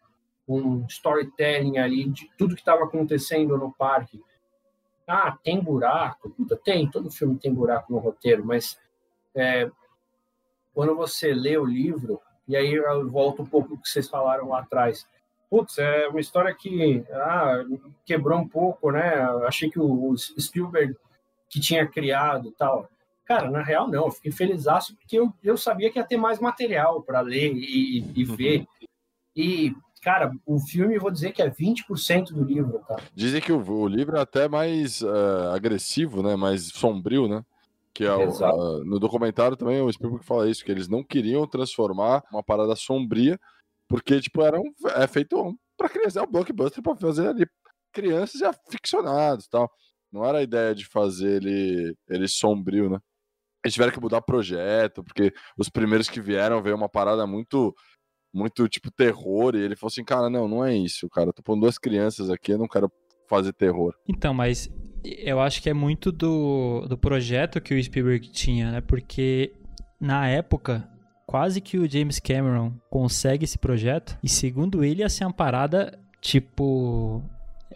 [0.48, 4.22] um storytelling ali de tudo que estava acontecendo no parque.
[5.08, 6.30] Ah, tem buraco?
[6.32, 8.78] Puta, tem, todo filme tem buraco no roteiro, mas
[9.34, 9.72] é,
[10.74, 14.50] quando você lê o livro, e aí eu volto um pouco do que vocês falaram
[14.50, 15.06] lá atrás.
[15.50, 17.64] Putz, é uma história que ah,
[18.06, 19.22] quebrou um pouco, né?
[19.46, 20.96] Achei que o, o Spielberg
[21.50, 22.90] que tinha criado tal.
[23.26, 24.06] Cara, na real, não.
[24.06, 24.66] Eu fiquei feliz
[24.98, 28.36] porque eu, eu sabia que ia ter mais material para ler e, e uhum.
[28.36, 28.68] ver.
[29.36, 32.98] E, cara, o filme, vou dizer que é 20% do livro, tá?
[33.14, 36.36] Dizem que o, o livro é até mais uh, agressivo, né?
[36.36, 37.44] Mais sombrio, né?
[37.98, 41.48] Que é o, uh, no documentário também o Spielberg fala isso, que eles não queriam
[41.48, 43.40] transformar uma parada sombria,
[43.88, 47.48] porque, tipo, era um, é feito para criança, é um blockbuster para fazer ali
[47.92, 49.68] crianças e aficionados e tal.
[50.14, 53.00] Não era a ideia de fazer ele, ele sombrio, né?
[53.66, 57.74] Eles tiveram que mudar projeto, porque os primeiros que vieram veio uma parada muito,
[58.32, 61.30] muito tipo terror, e ele falou assim, cara, não, não é isso, cara.
[61.30, 62.92] Eu tô pondo duas crianças aqui, eu não quero
[63.28, 63.96] fazer terror.
[64.08, 64.70] Então, mas
[65.04, 68.82] eu acho que é muito do, do projeto que o Spielberg tinha, né?
[68.82, 69.54] Porque
[70.00, 70.88] na época,
[71.26, 75.98] quase que o James Cameron consegue esse projeto, e segundo ele, ia ser uma parada
[76.22, 77.24] tipo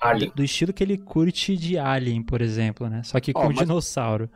[0.02, 3.04] do, do, estilo que ele curte de Alien, por exemplo, né?
[3.04, 4.30] Só que com oh, dinossauro.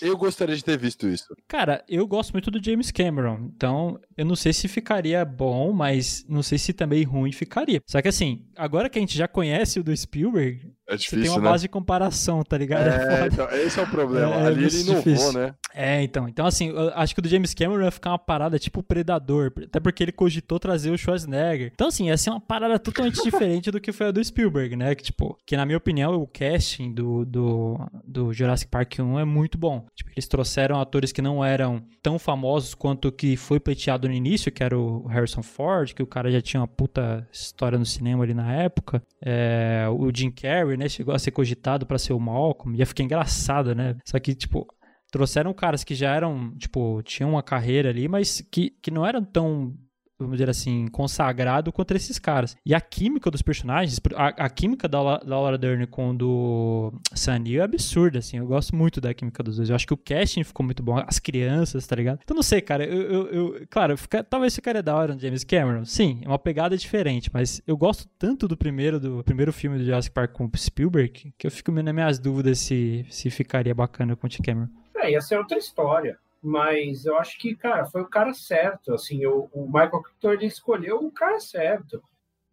[0.00, 1.34] Eu gostaria de ter visto isso.
[1.46, 6.24] Cara, eu gosto muito do James Cameron, então eu não sei se ficaria bom, mas
[6.28, 7.82] não sei se também ruim ficaria.
[7.86, 11.22] Só que assim, agora que a gente já conhece o do Spielberg, é difícil, você
[11.22, 11.50] tem uma né?
[11.50, 12.88] base de comparação, tá ligado?
[12.88, 14.30] É, é então, esse é o problema.
[14.40, 15.32] É, Ali ele inovou, difícil.
[15.32, 15.54] né?
[15.74, 16.28] É, então.
[16.28, 19.52] Então, assim, eu acho que o do James Cameron ia ficar uma parada tipo Predador,
[19.64, 21.70] até porque ele cogitou trazer o Schwarzenegger.
[21.72, 24.94] Então, assim, ia ser uma parada totalmente diferente do que foi a do Spielberg, né?
[24.94, 29.24] Que, tipo, que na minha opinião, o casting do, do, do Jurassic Park 1 é
[29.24, 29.86] muito bom.
[29.94, 34.14] Tipo, eles trouxeram atores que não eram tão famosos quanto o que foi pleiteado no
[34.14, 37.86] início, que era o Harrison Ford, que o cara já tinha uma puta história no
[37.86, 39.02] cinema ali na época.
[39.22, 40.88] É, o Jim Carrey, né?
[40.88, 42.76] Chegou a ser cogitado para ser o Malcolm.
[42.76, 43.96] Ia ficar engraçado, né?
[44.04, 44.66] Só que, tipo,
[45.12, 49.22] trouxeram caras que já eram, tipo, tinham uma carreira ali, mas que, que não eram
[49.22, 49.76] tão
[50.24, 52.56] vamos dizer assim, consagrado contra esses caras.
[52.64, 57.56] E a química dos personagens, a, a química da, da Laura Dern com do Sunny
[57.56, 58.38] é absurda, assim.
[58.38, 59.70] Eu gosto muito da química dos dois.
[59.70, 62.20] Eu acho que o casting ficou muito bom, as crianças, tá ligado?
[62.22, 62.84] Então não sei, cara.
[62.84, 65.84] Eu, eu, eu claro, fica, talvez ficaria da hora no James Cameron.
[65.84, 69.84] Sim, é uma pegada diferente, mas eu gosto tanto do primeiro, do primeiro filme do
[69.84, 74.26] Jurassic Park com Spielberg que eu fico nas minhas dúvidas se, se ficaria bacana com
[74.26, 74.68] o Tim Cameron.
[74.96, 78.94] É, ia ser outra história mas eu acho que, cara, foi o cara certo.
[78.94, 82.02] Assim, o, o Michael Crichton ele escolheu o cara certo.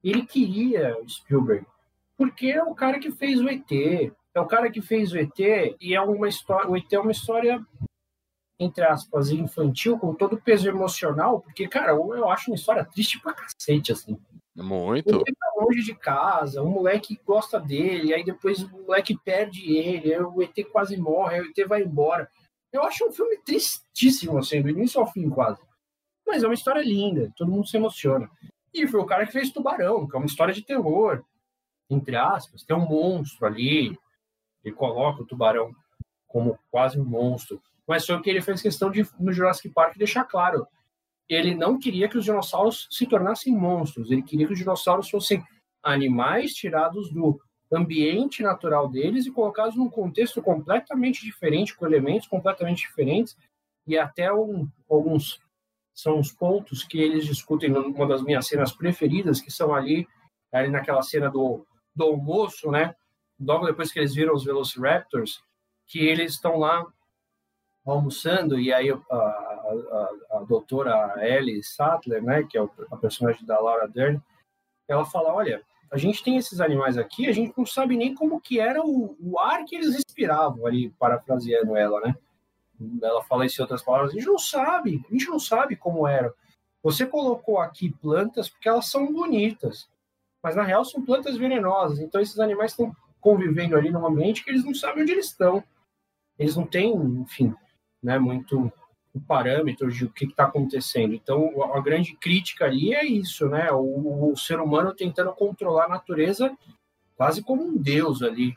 [0.03, 1.65] Ele queria o Spielberg,
[2.17, 3.71] porque é o cara que fez o ET.
[4.33, 6.69] É o cara que fez o ET e é uma história.
[6.69, 7.65] O ET é uma história
[8.59, 13.19] entre aspas infantil com todo o peso emocional, porque cara, eu acho uma história triste
[13.21, 14.17] pra cacete assim.
[14.55, 15.09] Muito.
[15.09, 20.17] Ele tá longe de casa, um moleque gosta dele, aí depois o moleque perde ele,
[20.19, 22.29] o ET quase morre, o ET vai embora.
[22.77, 25.61] Eu acho um filme tristíssimo, assim, do início ao fim, quase.
[26.25, 28.29] Mas é uma história linda, todo mundo se emociona.
[28.73, 31.23] E foi o cara que fez Tubarão, que é uma história de terror,
[31.89, 32.63] entre aspas.
[32.63, 33.97] Tem um monstro ali,
[34.63, 35.73] ele coloca o tubarão
[36.27, 37.61] como quase um monstro.
[37.87, 40.67] Mas o que ele fez questão de, no Jurassic Park, deixar claro.
[41.29, 45.43] Ele não queria que os dinossauros se tornassem monstros, ele queria que os dinossauros fossem
[45.83, 47.39] animais tirados do
[47.71, 53.37] ambiente natural deles e colocados num contexto completamente diferente, com elementos completamente diferentes
[53.85, 55.39] e até um, alguns
[55.93, 60.07] são os pontos que eles discutem numa das minhas cenas preferidas, que são ali,
[60.51, 62.95] ali naquela cena do, do almoço, né?
[63.39, 65.41] Logo depois que eles viram os Velociraptors,
[65.87, 66.85] que eles estão lá
[67.85, 73.45] almoçando e aí a, a, a, a doutora Ellie Sattler, né, que é a personagem
[73.45, 74.21] da Laura Dern,
[74.87, 78.41] ela fala, olha, a gente tem esses animais aqui, a gente não sabe nem como
[78.41, 82.15] que era o, o ar que eles respiravam ali, parafraseando ela, né?
[83.01, 86.07] Ela fala isso em outras palavras, a gente não sabe, a gente não sabe como
[86.07, 86.33] era.
[86.83, 89.89] Você colocou aqui plantas porque elas são bonitas,
[90.43, 94.49] mas na real são plantas venenosas, então esses animais estão convivendo ali num ambiente que
[94.49, 95.63] eles não sabem onde eles estão.
[96.37, 97.53] Eles não têm, enfim,
[98.01, 98.71] né, muito
[99.19, 101.13] parâmetros de o que está acontecendo.
[101.13, 103.71] Então, a grande crítica ali é isso, né?
[103.71, 106.55] O, o, ser humano tentando controlar a natureza
[107.15, 108.55] quase como um deus ali,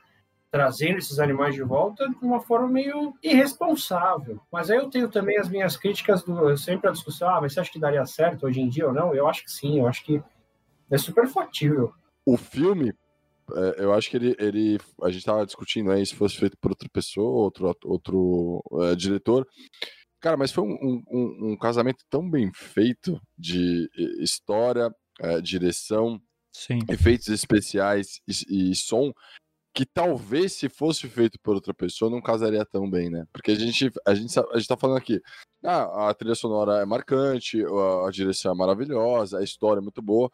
[0.50, 4.40] trazendo esses animais de volta de uma forma meio irresponsável.
[4.52, 7.60] Mas aí eu tenho também as minhas críticas, do, sempre a discussão, ah, mas você
[7.60, 9.14] acha que daria certo hoje em dia ou não?
[9.14, 10.22] Eu acho que sim, eu acho que
[10.90, 11.94] é super factível.
[12.26, 12.92] O filme,
[13.54, 16.72] é, eu acho que ele, ele a gente estava discutindo aí se fosse feito por
[16.72, 19.46] outra pessoa, outro, outro é, diretor.
[20.20, 26.20] Cara, mas foi um, um, um, casamento tão bem feito de história, é, direção,
[26.52, 26.80] Sim.
[26.90, 29.12] efeitos especiais e, e, som,
[29.72, 33.24] que talvez se fosse feito por outra pessoa não casaria tão bem, né?
[33.33, 35.22] Porque a gente, a gente, a gente tá falando aqui,
[35.64, 40.02] ah, a trilha sonora é marcante, a, a direção é maravilhosa, a história é muito
[40.02, 40.30] boa,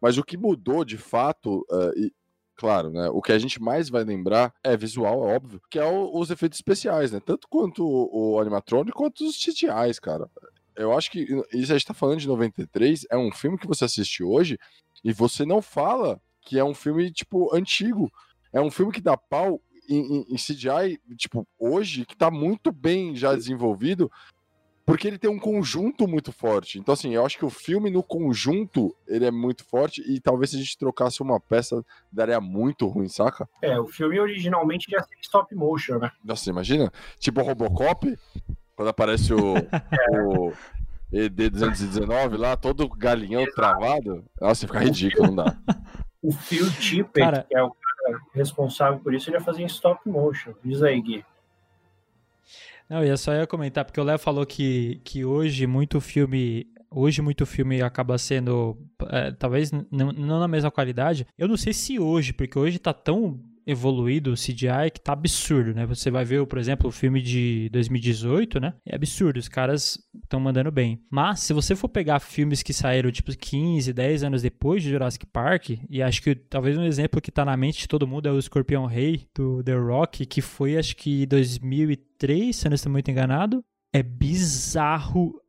[0.00, 2.12] mas o que mudou de fato, uh, e,
[2.56, 3.08] claro, né?
[3.10, 6.30] O que a gente mais vai lembrar é visual, é óbvio, que é o, os
[6.30, 7.20] efeitos especiais, né?
[7.24, 10.28] Tanto quanto o, o animatrônico quanto os CGIs, cara.
[10.74, 11.20] Eu acho que
[11.52, 14.58] isso a gente tá falando de 93, é um filme que você assiste hoje
[15.02, 18.10] e você não fala que é um filme, tipo, antigo.
[18.52, 22.70] É um filme que dá pau em, em, em CGI, tipo, hoje, que tá muito
[22.72, 24.10] bem já desenvolvido,
[24.86, 26.78] porque ele tem um conjunto muito forte.
[26.78, 30.50] Então, assim, eu acho que o filme no conjunto ele é muito forte e talvez
[30.50, 33.48] se a gente trocasse uma peça daria muito ruim, saca?
[33.60, 36.12] É, o filme originalmente já tem stop motion, né?
[36.24, 36.92] Nossa, imagina?
[37.18, 38.16] Tipo Robocop,
[38.76, 39.54] quando aparece o,
[40.14, 40.52] o
[41.12, 43.56] ED219 lá, todo galinhão Exato.
[43.56, 44.24] travado.
[44.40, 45.56] Nossa, fica ridículo, não dá.
[46.22, 47.42] O Phil Tippett, cara...
[47.42, 50.54] que é o cara responsável por isso, ele ia fazer em stop motion.
[50.64, 51.24] Diz aí, Gui.
[52.88, 56.66] Não, eu só ia comentar, porque o Léo falou que, que hoje muito filme.
[56.90, 58.76] Hoje muito filme acaba sendo.
[59.10, 61.26] É, talvez não, na mesma qualidade.
[61.36, 65.74] Eu não sei se hoje, porque hoje tá tão evoluído o CGI que tá absurdo,
[65.74, 65.84] né?
[65.86, 68.74] Você vai ver, por exemplo, o filme de 2018, né?
[68.86, 71.02] É absurdo, os caras estão mandando bem.
[71.10, 75.26] Mas se você for pegar filmes que saíram tipo 15, 10 anos depois de Jurassic
[75.26, 78.32] Park, e acho que talvez um exemplo que tá na mente de todo mundo é
[78.32, 82.92] o Escorpião Rei do The Rock, que foi acho que 2003, se eu não estou
[82.92, 83.64] muito enganado.
[83.92, 85.40] É bizarro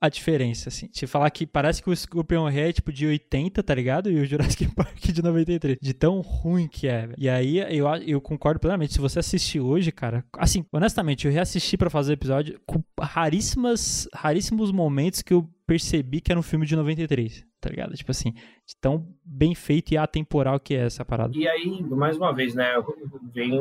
[0.00, 0.86] a diferença, assim.
[0.86, 4.10] Te falar que parece que o Scorpion Rei é tipo de 80, tá ligado?
[4.10, 5.78] E o Jurassic Park de 93.
[5.80, 7.10] De tão ruim que é.
[7.18, 8.94] E aí eu, eu concordo plenamente.
[8.94, 10.24] Se você assistir hoje, cara.
[10.38, 16.20] Assim, honestamente, eu reassisti para fazer o episódio com raríssimas, raríssimos momentos que eu percebi
[16.20, 17.94] que era um filme de 93, tá ligado?
[17.94, 21.36] Tipo assim, de tão bem feito e atemporal que é essa parada.
[21.36, 22.72] E aí, mais uma vez, né,
[23.32, 23.60] vem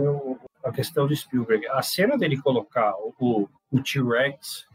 [0.64, 1.68] a questão do Spielberg.
[1.68, 4.69] A cena dele colocar o, o T-Rex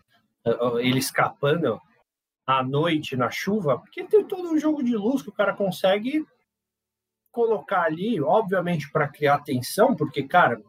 [0.80, 1.80] ele escapando
[2.46, 6.24] à noite na chuva, porque tem todo um jogo de luz que o cara consegue
[7.32, 10.62] colocar ali, obviamente para criar tensão, porque, cara,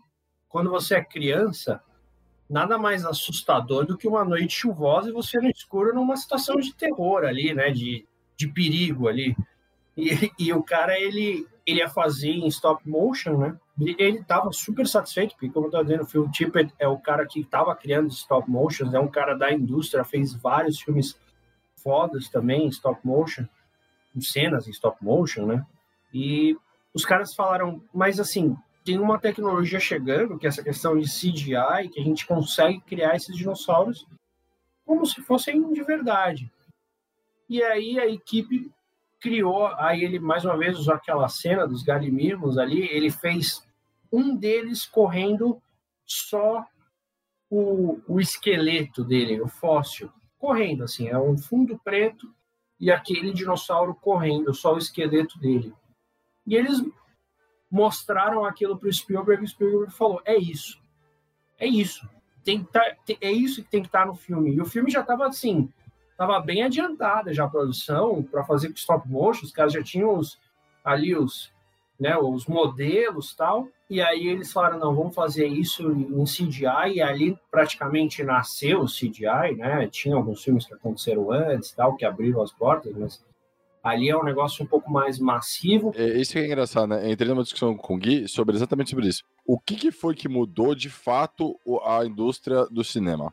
[0.48, 1.82] quando você é criança,
[2.50, 6.74] nada mais assustador do que uma noite chuvosa e você no escuro numa situação de
[6.74, 9.36] terror ali, né, de, de perigo ali.
[9.98, 13.58] E, e o cara, ele, ele ia fazer em stop motion, né?
[13.80, 17.26] Ele estava super satisfeito, porque, como eu estava dizendo, o Phil Tippett é o cara
[17.26, 21.20] que estava criando stop motion, é um cara da indústria, fez vários filmes
[21.78, 23.46] fodas também em stop motion,
[24.22, 25.66] cenas em stop motion, né?
[26.14, 26.56] E
[26.94, 31.90] os caras falaram, mas assim, tem uma tecnologia chegando, que é essa questão de CGI,
[31.92, 34.06] que a gente consegue criar esses dinossauros
[34.86, 36.50] como se fossem de verdade.
[37.50, 38.72] E aí a equipe
[39.26, 43.68] criou, aí ele mais uma vez usou aquela cena dos galimimos ali, ele fez
[44.12, 45.60] um deles correndo
[46.06, 46.64] só
[47.50, 52.32] o, o esqueleto dele, o fóssil, correndo assim, é um fundo preto
[52.80, 55.74] e aquele dinossauro correndo, só o esqueleto dele.
[56.46, 56.84] E eles
[57.72, 60.80] mostraram aquilo para o Spielberg e o Spielberg falou: é isso,
[61.58, 62.08] é isso,
[62.44, 64.54] tem tá, é isso que tem que estar tá no filme.
[64.54, 65.68] E o filme já estava assim,
[66.16, 70.18] estava bem adiantada já a produção para fazer com stop motion, os caras já tinham
[70.18, 70.40] os,
[70.84, 71.52] ali os,
[72.00, 73.68] né, os modelos tal.
[73.90, 78.88] E aí eles falaram, não, vamos fazer isso em CGI, e ali praticamente nasceu o
[78.88, 79.88] CGI, né?
[79.92, 83.24] Tinha alguns filmes que aconteceram antes, tal, que abriram as portas, mas
[83.84, 85.92] ali é um negócio um pouco mais massivo.
[85.96, 87.12] É, isso que é engraçado, né?
[87.12, 89.24] Entrei numa discussão com o Gui sobre exatamente sobre isso.
[89.46, 93.32] O que, que foi que mudou de fato a indústria do cinema?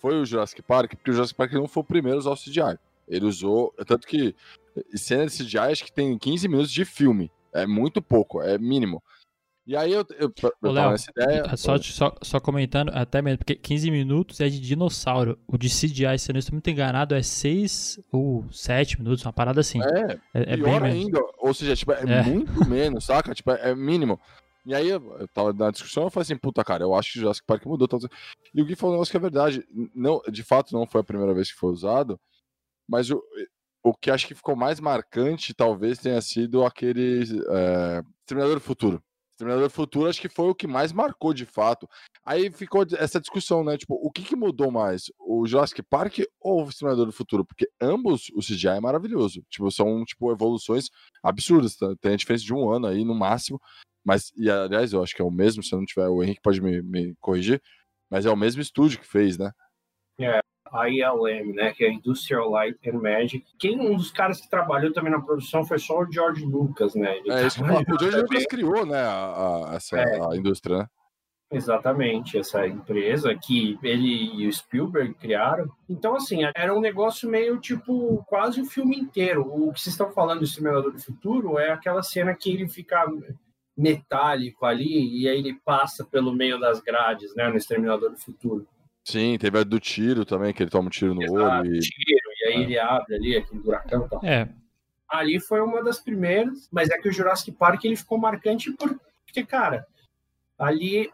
[0.00, 2.36] Foi o Jurassic Park, porque o Jurassic Park não foi o primeiro a usar o
[2.36, 2.78] CGI.
[3.06, 4.34] Ele usou, tanto que
[4.94, 7.30] cena de CGI acho que tem 15 minutos de filme.
[7.52, 9.02] É muito pouco, é mínimo.
[9.66, 11.56] E aí eu, eu, eu Ô, Léo, ideia.
[11.56, 15.38] Só, só, só, comentando, até mesmo, porque 15 minutos é de dinossauro.
[15.46, 19.32] O de CGI, se eu não estou muito enganado, é 6 ou 7 minutos, uma
[19.32, 19.80] parada assim.
[19.80, 21.20] É, é, é bem ainda.
[21.38, 23.32] Ou seja, tipo, é, é, muito menos, saca?
[23.34, 24.18] Tipo, é, mínimo.
[24.70, 27.22] E aí eu, tava na discussão, eu falei assim, puta, cara, eu acho que o
[27.22, 27.88] Jurassic Park mudou.
[28.54, 29.66] E o Gui falou um negócio que é verdade.
[29.92, 32.20] Não, de fato, não foi a primeira vez que foi usado,
[32.88, 33.20] mas o,
[33.82, 39.02] o que acho que ficou mais marcante talvez tenha sido aquele é, Exterminador do Futuro.
[39.32, 41.88] Exterminador do Futuro acho que foi o que mais marcou de fato.
[42.24, 43.76] Aí ficou essa discussão, né?
[43.76, 45.10] Tipo, o que, que mudou mais?
[45.18, 47.44] O Jurassic Park ou o Exterminador do Futuro?
[47.44, 49.42] Porque ambos o CGI é maravilhoso.
[49.50, 50.90] Tipo, são tipo evoluções
[51.24, 51.74] absurdas.
[51.74, 51.92] Tá?
[52.00, 53.60] Tem a diferença de um ano aí no máximo.
[54.04, 56.40] Mas, e aliás, eu acho que é o mesmo, se eu não tiver, o Henrique
[56.42, 57.60] pode me, me corrigir.
[58.10, 59.52] Mas é o mesmo estúdio que fez, né?
[60.20, 60.40] É,
[60.72, 63.44] a ILM, né, que é Industrial Light and Magic.
[63.58, 67.18] Quem um dos caras que trabalhou também na produção foi só o George Lucas, né?
[67.18, 70.20] Ele é, isso o George Lucas criou, né, a, a essa é.
[70.20, 70.86] a indústria, né?
[71.52, 75.68] Exatamente, essa empresa que ele e o Spielberg criaram.
[75.88, 79.42] Então, assim, era um negócio meio tipo quase o filme inteiro.
[79.42, 83.04] O que vocês estão falando do Exterminador do Futuro é aquela cena que ele fica
[83.80, 88.66] metálico ali e aí ele passa pelo meio das grades, né, no Exterminador do Futuro.
[89.02, 91.74] Sim, teve a do tiro também, que ele toma um tiro no Exato, olho.
[91.74, 91.80] E...
[91.80, 92.60] tiro, e aí é.
[92.60, 94.24] ele abre ali aquele buracão e tal.
[94.24, 94.48] É.
[95.08, 99.44] Ali foi uma das primeiras, mas é que o Jurassic Park ele ficou marcante porque,
[99.44, 99.86] cara,
[100.58, 101.10] ali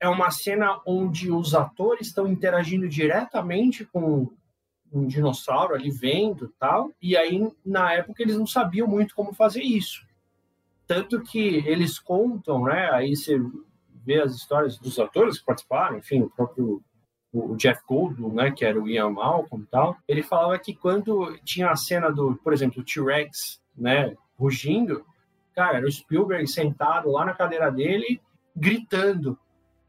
[0.00, 4.30] é uma cena onde os atores estão interagindo diretamente com
[4.92, 9.62] um dinossauro ali vendo tal, e aí na época eles não sabiam muito como fazer
[9.62, 10.06] isso.
[10.86, 13.40] Tanto que eles contam, né, aí você
[14.04, 16.82] vê as histórias dos atores que participaram, enfim, o próprio
[17.34, 21.36] o Jeff Goldblum, né, que era o Ian Malcolm e tal, ele falava que quando
[21.44, 25.04] tinha a cena do, por exemplo, o T-Rex, né, rugindo,
[25.52, 28.20] cara, era o Spielberg sentado lá na cadeira dele,
[28.54, 29.36] gritando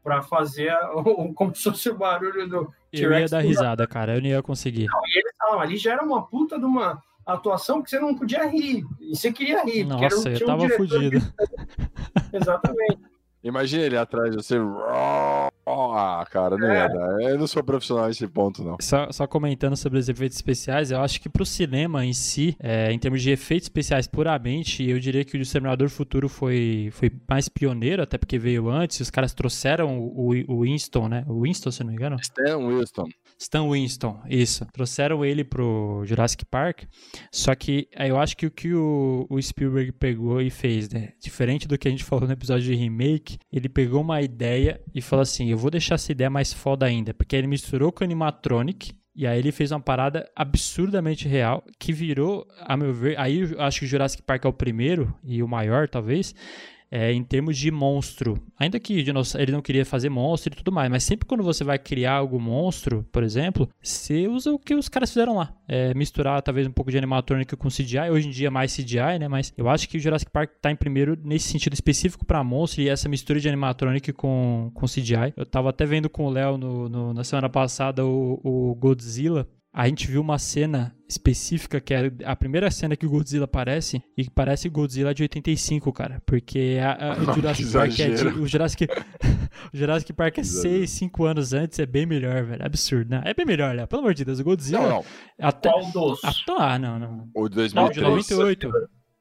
[0.02, 3.02] para fazer o, como se fosse o barulho do T-Rex.
[3.02, 4.86] Eu ia dar risada, cara, eu não ia conseguir.
[4.86, 8.14] Não, e eles falavam, ali já era uma puta de uma atuação que você não
[8.14, 9.84] podia rir, e você queria rir.
[9.84, 11.18] Nossa, era, eu tava um fudido.
[12.32, 13.16] Exatamente.
[13.46, 14.56] Imagina ele atrás de você.
[15.68, 16.88] Ah, cara, não é.
[16.88, 17.22] dar.
[17.22, 18.76] Eu não sou profissional nesse ponto, não.
[18.80, 22.90] Só, só, comentando sobre os efeitos especiais, eu acho que pro cinema em si, é,
[22.90, 27.48] em termos de efeitos especiais puramente, eu diria que o Exterminador Futuro foi, foi mais
[27.48, 28.98] pioneiro, até porque veio antes.
[28.98, 31.24] Os caras trouxeram o, o Winston, né?
[31.28, 32.16] O Winston, se não me engano?
[32.20, 33.06] Stan Winston.
[33.38, 34.66] Stan Winston, isso.
[34.72, 36.84] Trouxeram ele pro Jurassic Park.
[37.30, 41.12] Só que eu acho que o que o, o Spielberg pegou e fez, né?
[41.20, 45.02] Diferente do que a gente falou no episódio de remake, ele pegou uma ideia e
[45.02, 47.12] falou assim: eu vou deixar essa ideia mais foda ainda.
[47.12, 48.94] Porque ele misturou com animatronic.
[49.18, 53.62] E aí ele fez uma parada absurdamente real que virou, a meu ver, aí eu
[53.62, 56.34] acho que o Jurassic Park é o primeiro e o maior, talvez,
[56.90, 58.40] é, em termos de monstro.
[58.58, 61.78] Ainda que ele não queria fazer monstro e tudo mais, mas sempre quando você vai
[61.78, 65.52] criar algo monstro, por exemplo, você usa o que os caras fizeram lá.
[65.68, 69.28] É, misturar talvez um pouco de animatrônica com CGI, hoje em dia mais CGI, né?
[69.28, 72.82] Mas eu acho que o Jurassic Park tá em primeiro nesse sentido específico para monstro
[72.82, 75.34] e essa mistura de animatrônica com, com CGI.
[75.36, 76.58] Eu tava até vendo com o Léo
[77.12, 82.34] na semana passada o, o Godzilla a gente viu uma cena específica que é a
[82.34, 86.22] primeira cena que o Godzilla aparece e que parece Godzilla de 85, cara.
[86.24, 88.88] Porque a, a, o, Jurassic Park é de, o Jurassic
[89.74, 92.64] o Jurassic Park é 6, 5 anos antes, é bem melhor, velho.
[92.64, 93.22] Absurdo, né?
[93.26, 93.84] É bem melhor, né?
[93.84, 94.80] Pelo amor de Deus, o Godzilla.
[94.80, 95.04] Não, não.
[95.38, 96.20] Até, Qual dos?
[96.58, 97.28] ah, não, não.
[97.34, 97.76] O de 2008.
[97.76, 98.68] Não, de 98.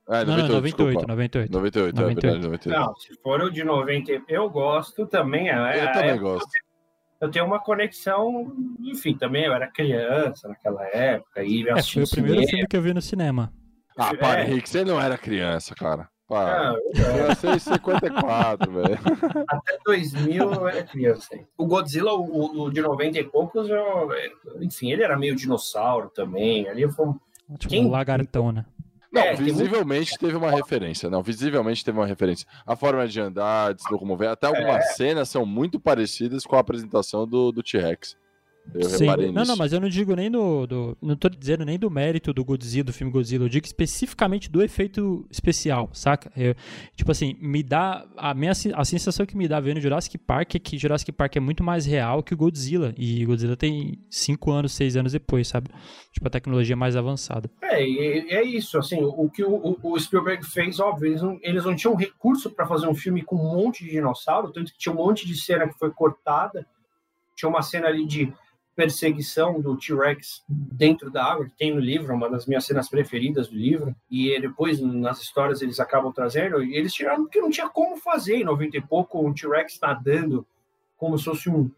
[0.07, 1.51] É, 98, não, 98, 98.
[1.51, 1.99] 98, 98.
[1.99, 2.79] É verdade, 98.
[2.79, 5.49] Não, se for o de 90, eu gosto também.
[5.49, 6.47] É, eu também gosto
[7.22, 11.43] eu tenho uma conexão, enfim, também eu era criança naquela época.
[11.43, 12.49] E é, foi o primeiro cinema.
[12.49, 13.53] filme que eu vi no cinema.
[13.97, 14.18] Ah, é.
[14.18, 16.09] para, Henrique, você não era criança, cara.
[16.28, 16.72] Para.
[16.72, 18.99] Ah, eu nasci em 54, velho.
[19.47, 21.39] Até 2000 eu era criança.
[21.55, 24.09] O Godzilla, o, o de 90 e poucos, eu,
[24.59, 26.68] enfim, ele era meio dinossauro também.
[26.68, 27.20] Ali foi um.
[27.57, 27.86] Tipo Quem...
[27.86, 28.66] um lagartão, né?
[29.16, 30.20] Não, é, visivelmente muito...
[30.20, 31.09] teve uma referência.
[31.09, 32.45] Não, visivelmente teve uma referência.
[32.66, 34.93] A forma de andar, de se locomover, até algumas é.
[34.93, 38.18] cenas são muito parecidas com a apresentação do, do T-Rex.
[38.74, 39.05] Eu Sim.
[39.05, 39.51] reparei Não, nisso.
[39.51, 40.97] não, mas eu não digo nem do, do.
[41.01, 43.45] Não tô dizendo nem do mérito do Godzilla, do filme Godzilla.
[43.45, 46.32] Eu digo especificamente do efeito especial, saca?
[46.36, 46.55] Eu-
[46.95, 48.05] tipo assim, me dá.
[48.18, 51.39] A, minha, a sensação que me dá vendo Jurassic Park é que Jurassic Park é
[51.39, 52.93] muito mais real que o Godzilla.
[52.97, 55.70] E Godzilla tem 5 anos, 6 anos depois, sabe?
[56.11, 57.49] Tipo, a tecnologia é mais avançada.
[57.61, 61.22] É, e- e é isso, assim, o que o, o- o Spielberg fez, óbvio, eles
[61.22, 64.72] não, eles não tinham recurso para fazer um filme com um monte de dinossauro, tanto
[64.72, 66.66] que tinha um monte de cena que foi cortada,
[67.36, 68.34] tinha uma cena ali de
[68.76, 73.47] perseguição do T-Rex dentro da água, que tem no livro, uma das minhas cenas preferidas
[73.47, 77.69] do livro, e depois nas histórias eles acabam trazendo, e eles tiraram porque não tinha
[77.69, 80.45] como fazer em 90 e pouco, um T-Rex nadando
[80.97, 81.69] como se fosse um,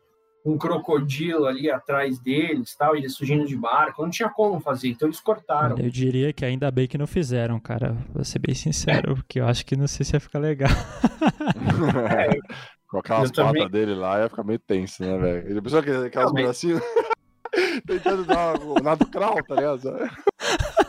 [0.46, 4.90] um crocodilo ali atrás deles, tal, e eles fugindo de barco, não tinha como fazer,
[4.90, 5.78] então eles cortaram.
[5.78, 7.98] Eu diria que ainda bem que não fizeram, cara.
[8.14, 10.70] Vou ser bem sincero, porque eu acho que não sei se ia ficar legal.
[12.98, 15.50] Com aquelas também- patas dele lá, ia ficar meio tenso, né, velho?
[15.50, 16.82] Ele pensou que aquelas bracinhas
[17.86, 19.92] tentando dar o nado crawl, tá ligado?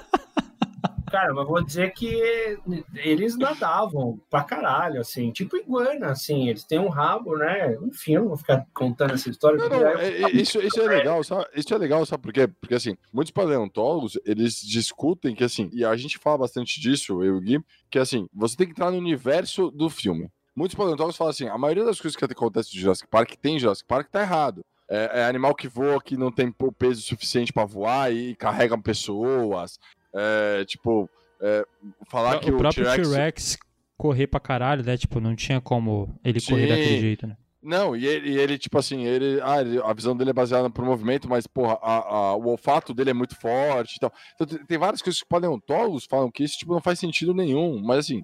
[1.11, 2.59] Cara, mas vou dizer que
[2.97, 7.77] eles nadavam pra caralho, assim, tipo iguana, assim, eles têm um rabo, né?
[7.83, 9.57] Enfim, eu não vou ficar contando essa história.
[9.59, 11.47] Não, não, é- é- isso, isso é legal, sabe?
[11.55, 12.47] Isso é legal, sabe por quê?
[12.47, 17.37] Porque, assim, muitos paleontólogos, eles discutem que, assim, e a gente fala bastante disso, eu
[17.37, 20.29] e o Gui, que, assim, você tem que entrar no universo do filme.
[20.59, 23.59] Muitos paleontólogos falam assim, a maioria das coisas que acontecem no Jurassic Park, tem em
[23.61, 24.65] Jurassic Park, tá errado.
[24.91, 29.79] É, é animal que voa, que não tem peso suficiente pra voar e carrega pessoas.
[30.13, 31.09] É, tipo,
[31.41, 31.65] é,
[32.11, 33.57] falar que o o, próprio T-Rex...
[33.97, 34.97] Correr pra caralho, né?
[34.97, 36.69] Tipo, não tinha como ele correr Sim.
[36.69, 37.37] daquele jeito, né?
[37.63, 40.71] Não, e ele, e ele, tipo assim, ele, ah, ele- a visão dele é baseada
[40.71, 44.13] pro movimento, mas, porra, a- a- o olfato dele é muito forte e tal.
[44.35, 47.81] Então, tem, tem várias coisas que paleontólogos falam que isso, tipo, não faz sentido nenhum,
[47.83, 48.23] mas, assim,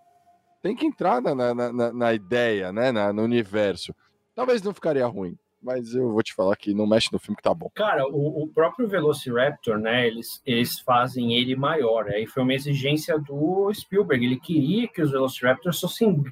[0.65, 3.95] tem que entrar na, na, na- na ideia, né, na- no universo.
[4.35, 7.43] Talvez não ficaria ruim, mas eu vou te falar que não mexe no filme que
[7.43, 7.71] tá bom.
[7.75, 13.19] Cara, o, o próprio Velociraptor, né, eles, eles fazem ele maior, aí foi uma exigência
[13.19, 16.25] do Spielberg, ele queria que os Velociraptors fossem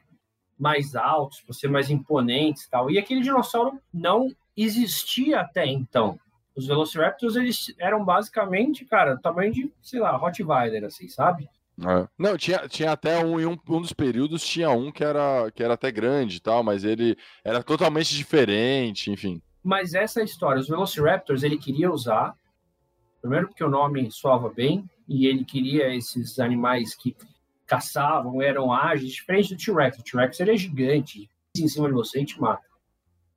[0.58, 6.18] mais altos, ser mais imponentes e tal, e aquele dinossauro não existia até então.
[6.56, 11.48] Os Velociraptors, eles eram basicamente, cara, tamanho de, sei lá, Rottweiler, assim, sabe?
[11.80, 12.08] É.
[12.18, 15.62] Não, tinha, tinha até um, em um, um dos períodos, tinha um que era, que
[15.62, 19.40] era até grande e tal, mas ele era totalmente diferente, enfim.
[19.62, 20.60] Mas essa é a história.
[20.60, 22.34] Os Velociraptors ele queria usar,
[23.20, 27.16] primeiro porque o nome soava bem, e ele queria esses animais que
[27.66, 29.98] caçavam, eram ágeis, diferente do T-Rex.
[29.98, 32.66] O T-Rex ele é gigante, em cima de você e te mata.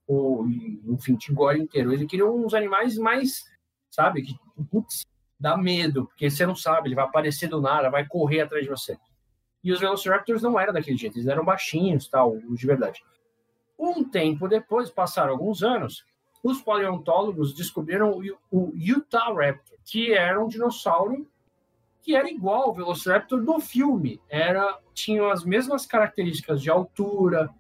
[0.08, 0.46] Ou,
[0.88, 1.94] enfim, te engole inteiro.
[1.94, 3.44] Ele queria uns animais mais,
[3.90, 4.36] sabe, que,
[4.70, 5.06] putz,
[5.46, 8.70] dá medo, porque você não sabe, ele vai aparecer do nada, vai correr atrás de
[8.70, 8.98] você.
[9.64, 13.04] E os Velociraptors não eram daquele jeito, eles eram baixinhos, tal, de verdade.
[13.78, 16.04] Um tempo depois, passaram alguns anos,
[16.44, 18.20] os paleontólogos descobriram
[18.52, 21.28] o, Utah Raptor, que era um dinossauro
[22.02, 24.20] que era igual ao Velociraptor do filme.
[24.28, 27.52] Era, tinha as mesmas características de altura,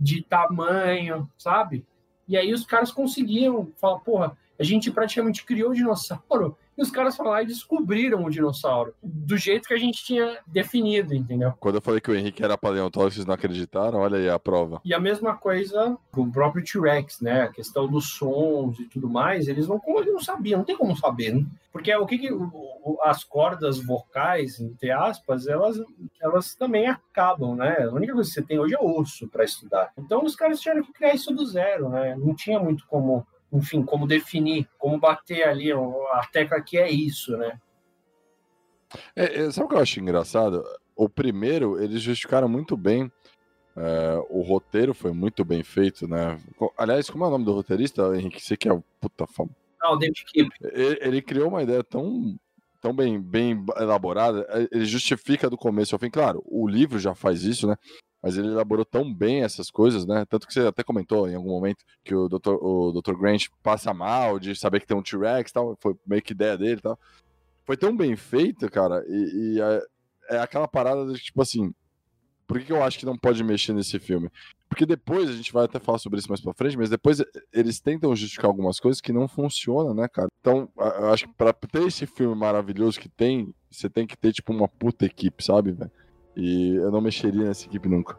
[0.00, 1.86] de tamanho, sabe?
[2.26, 6.90] E aí os caras conseguiam falar, porra, a gente praticamente criou o dinossauro e os
[6.90, 11.52] caras foram lá e descobriram o dinossauro do jeito que a gente tinha definido, entendeu?
[11.58, 13.98] Quando eu falei que o Henrique era paleontólogo, vocês não acreditaram?
[13.98, 14.80] Olha aí a prova.
[14.84, 17.42] E a mesma coisa com o próprio T-Rex, né?
[17.42, 20.96] A questão dos sons e tudo mais, eles não, eles não sabiam, não tem como
[20.96, 21.44] saber, né?
[21.72, 25.80] Porque o que, que o- as cordas vocais, entre aspas, elas,
[26.20, 27.76] elas também acabam, né?
[27.82, 29.92] A única coisa que você tem hoje é osso para estudar.
[29.98, 32.16] Então os caras tiveram que criar isso do zero, né?
[32.16, 37.36] Não tinha muito como, enfim, como definir, como bater ali a tecla que é isso,
[37.36, 37.58] né?
[39.14, 40.64] É, é, sabe o que eu acho engraçado?
[40.96, 43.10] O primeiro, eles justificaram muito bem.
[43.76, 46.38] é, o roteiro foi muito bem feito, né?
[46.76, 48.40] Aliás, como é o nome do roteirista, Henrique?
[48.42, 49.50] Você que é o puta fama.
[49.80, 50.50] Ah, o David Kip.
[50.60, 52.36] Ele, ele criou uma ideia tão,
[52.80, 54.44] tão bem, bem elaborada.
[54.50, 56.10] é, Ele justifica do começo ao fim.
[56.10, 57.76] Claro, o livro já faz isso, né?
[58.22, 60.24] Mas ele elaborou tão bem essas coisas, né?
[60.28, 62.54] Tanto que você até comentou em algum momento que o Dr.
[62.60, 63.16] O Dr.
[63.16, 65.76] Grant passa mal de saber que tem um T-Rex tal.
[65.80, 66.98] Foi meio que ideia dele e tal.
[67.64, 69.04] Foi tão bem feito, cara.
[69.06, 69.82] E, e é,
[70.30, 71.72] é aquela parada de tipo assim.
[72.46, 74.30] Por que, que eu acho que não pode mexer nesse filme?
[74.70, 77.78] Porque depois, a gente vai até falar sobre isso mais pra frente, mas depois eles
[77.78, 80.28] tentam justificar algumas coisas que não funcionam, né, cara?
[80.40, 84.32] Então, eu acho que pra ter esse filme maravilhoso que tem, você tem que ter,
[84.32, 85.90] tipo, uma puta equipe, sabe, velho?
[86.38, 88.16] E eu não mexeria nessa equipe nunca.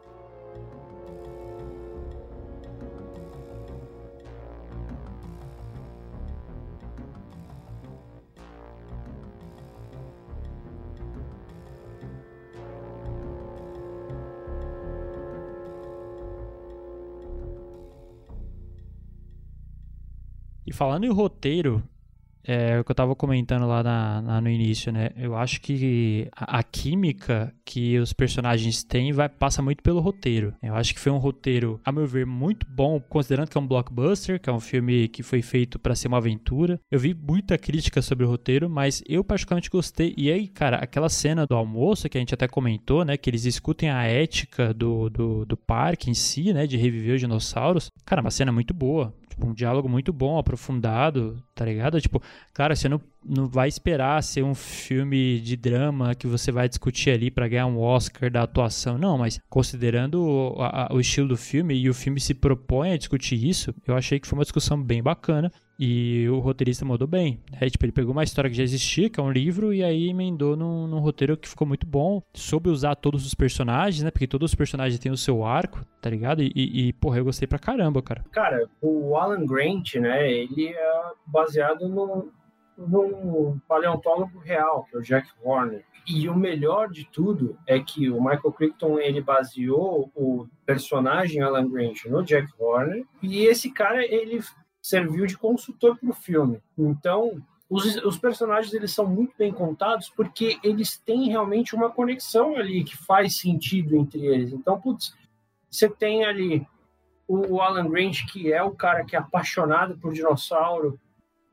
[20.66, 21.82] E falando em roteiro,
[22.50, 25.10] é o que eu tava comentando lá na, no início, né?
[25.16, 30.52] Eu acho que a, a, química que os personagens têm vai, passa muito pelo roteiro.
[30.60, 33.66] Eu acho que foi um roteiro, a meu ver, muito bom, considerando que é um
[33.66, 36.80] blockbuster, que é um filme que foi feito para ser uma aventura.
[36.90, 40.12] Eu vi muita crítica sobre o roteiro, mas eu particularmente gostei.
[40.16, 43.16] E aí, cara, aquela cena do almoço que a gente até comentou, né?
[43.16, 46.66] Que eles discutem a ética do, do, do parque em si, né?
[46.66, 47.90] De reviver os dinossauros.
[48.04, 49.14] Cara, uma cena muito boa.
[49.40, 51.98] Tipo, um diálogo muito bom, aprofundado, tá ligado?
[51.98, 52.22] Tipo,
[52.52, 57.10] cara, você não, não vai esperar ser um filme de drama que você vai discutir
[57.10, 58.98] ali para ganhar um Oscar da atuação.
[58.98, 63.42] Não, mas considerando a, o estilo do filme e o filme se propõe a discutir
[63.42, 65.50] isso, eu achei que foi uma discussão bem bacana.
[65.82, 67.40] E o roteirista mandou bem.
[67.50, 67.70] Né?
[67.70, 70.54] Tipo, ele pegou uma história que já existia, que é um livro, e aí emendou
[70.54, 72.22] num, num, roteiro que ficou muito bom.
[72.34, 74.10] Soube usar todos os personagens, né?
[74.10, 76.42] Porque todos os personagens têm o seu arco, tá ligado?
[76.42, 78.22] E, e, porra, eu gostei pra caramba, cara.
[78.30, 80.30] Cara, o Alan Grant, né?
[80.30, 85.82] Ele é baseado num paleontólogo real, que é o Jack Horner.
[86.06, 91.70] E o melhor de tudo é que o Michael Crichton ele baseou o personagem Alan
[91.70, 94.40] Grant no Jack Horner e esse cara ele
[94.80, 96.60] serviu de consultor para o filme.
[96.76, 102.56] Então, os, os, personagens eles são muito bem contados porque eles têm realmente uma conexão
[102.56, 104.52] ali que faz sentido entre eles.
[104.52, 105.14] Então, putz,
[105.70, 106.66] você tem ali
[107.28, 110.98] o Alan Grant, que é o cara que é apaixonado por dinossauro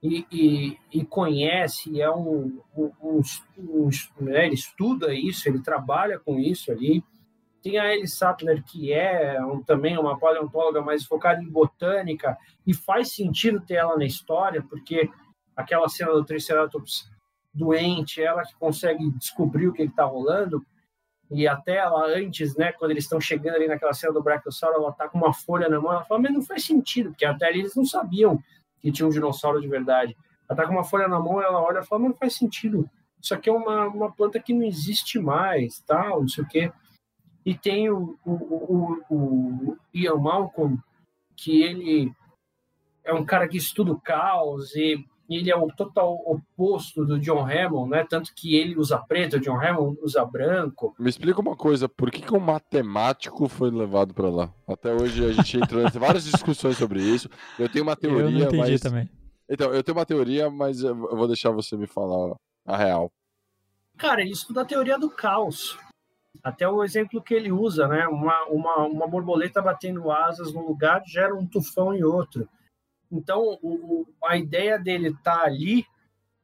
[0.02, 3.22] e, e, e conhece, é um, um, um,
[3.60, 7.04] um né, ele estuda isso, ele trabalha com isso ali.
[7.68, 12.74] Tem a Ellie Sattler, que é um, também uma paleontóloga mais focada em botânica, e
[12.74, 15.10] faz sentido ter ela na história, porque
[15.54, 17.12] aquela cena do Triceratops
[17.54, 20.66] doente, ela que consegue descobrir o que está rolando,
[21.30, 24.94] e até ela antes, né, quando eles estão chegando ali naquela cena do Brachiosauro, ela
[24.94, 27.60] tá com uma folha na mão, ela fala, mas não faz sentido, porque até ali
[27.60, 28.42] eles não sabiam
[28.80, 30.16] que tinha um dinossauro de verdade.
[30.48, 32.90] Ela tá com uma folha na mão, ela olha e fala, mas não faz sentido,
[33.22, 36.72] isso aqui é uma, uma planta que não existe mais, tal, não sei o quê.
[37.48, 40.78] E tem o, o, o, o Ian Malcolm,
[41.34, 42.12] que ele
[43.06, 47.50] é um cara que estuda o caos e ele é o total oposto do John
[47.50, 48.04] Hammond, né?
[48.04, 50.94] Tanto que ele usa preto, o John Hammond usa branco.
[51.00, 54.54] Me explica uma coisa, por que, que um matemático foi levado para lá?
[54.68, 57.30] Até hoje a gente entrou em várias discussões sobre isso.
[57.58, 58.82] Eu tenho uma teoria, eu não entendi mas...
[58.82, 59.10] também.
[59.50, 62.36] Então, eu tenho uma teoria, mas eu vou deixar você me falar
[62.66, 63.10] a real.
[63.98, 65.78] Cara, ele estuda a teoria do caos.
[66.44, 68.08] Até o exemplo que ele usa, né?
[68.08, 72.48] Uma, uma, uma borboleta batendo asas num lugar gera um tufão em outro.
[73.12, 75.86] Então, o, a ideia dele estar tá ali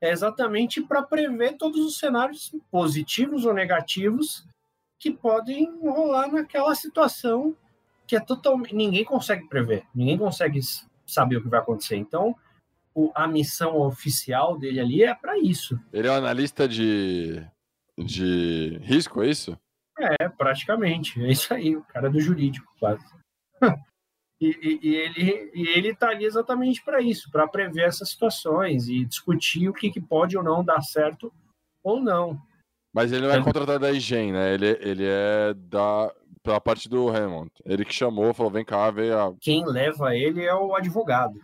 [0.02, 4.46] é exatamente para prever todos os cenários positivos ou negativos
[5.00, 7.56] que podem rolar naquela situação
[8.06, 10.60] que é totalmente ninguém consegue prever, ninguém consegue
[11.06, 11.96] saber o que vai acontecer.
[11.96, 12.36] Então,
[12.94, 15.80] o, a missão oficial dele ali é para isso.
[15.92, 17.42] Ele é um analista de
[17.98, 19.58] de risco, é isso?
[19.98, 21.24] É, praticamente.
[21.24, 23.04] É isso aí, o cara do jurídico, quase.
[24.42, 28.88] e, e, e, ele e ele está ali exatamente para isso, para prever essas situações
[28.88, 31.32] e discutir o que, que, pode ou não dar certo
[31.84, 32.40] ou não.
[32.94, 33.44] Mas ele não é, é.
[33.44, 34.54] contratado da IGEM, né?
[34.54, 36.14] Ele, ele é da
[36.44, 37.50] pela parte do Hammond.
[37.66, 39.34] Ele que chamou, falou: vem cá, veio a.
[39.40, 41.40] Quem leva ele é o advogado.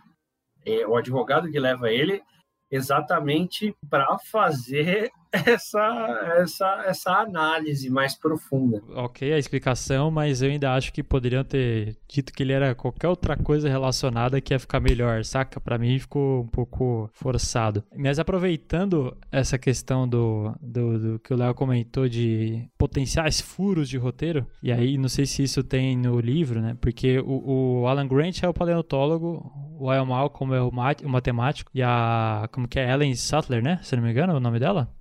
[0.64, 2.22] É o advogado que leva ele
[2.70, 8.82] exatamente para fazer essa, essa, essa análise mais profunda.
[8.90, 13.08] Ok, a explicação, mas eu ainda acho que poderiam ter dito que ele era qualquer
[13.08, 15.60] outra coisa relacionada que ia ficar melhor, saca?
[15.60, 17.84] Para mim ficou um pouco forçado.
[17.96, 23.96] Mas aproveitando essa questão do, do, do que o Léo comentou de potenciais furos de
[23.96, 26.76] roteiro, e aí não sei se isso tem no livro, né?
[26.80, 31.08] Porque o, o Alan Grant é o paleontólogo, o Ian Malcolm é o, mat, o
[31.08, 32.48] matemático, e a.
[32.52, 32.90] Como que é?
[32.90, 33.78] Ellen Sattler, né?
[33.82, 34.92] Se não me engano, é o nome dela?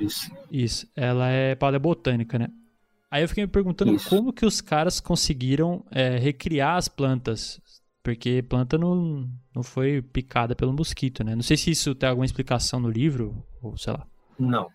[0.00, 0.32] Isso.
[0.50, 2.48] Isso, ela é paleobotânica, né?
[3.10, 4.08] Aí eu fiquei me perguntando isso.
[4.08, 7.60] como que os caras conseguiram é, recriar as plantas.
[8.02, 11.34] Porque planta não, não foi picada pelo mosquito, né?
[11.34, 14.06] Não sei se isso tem alguma explicação no livro, ou sei lá.
[14.38, 14.68] Não.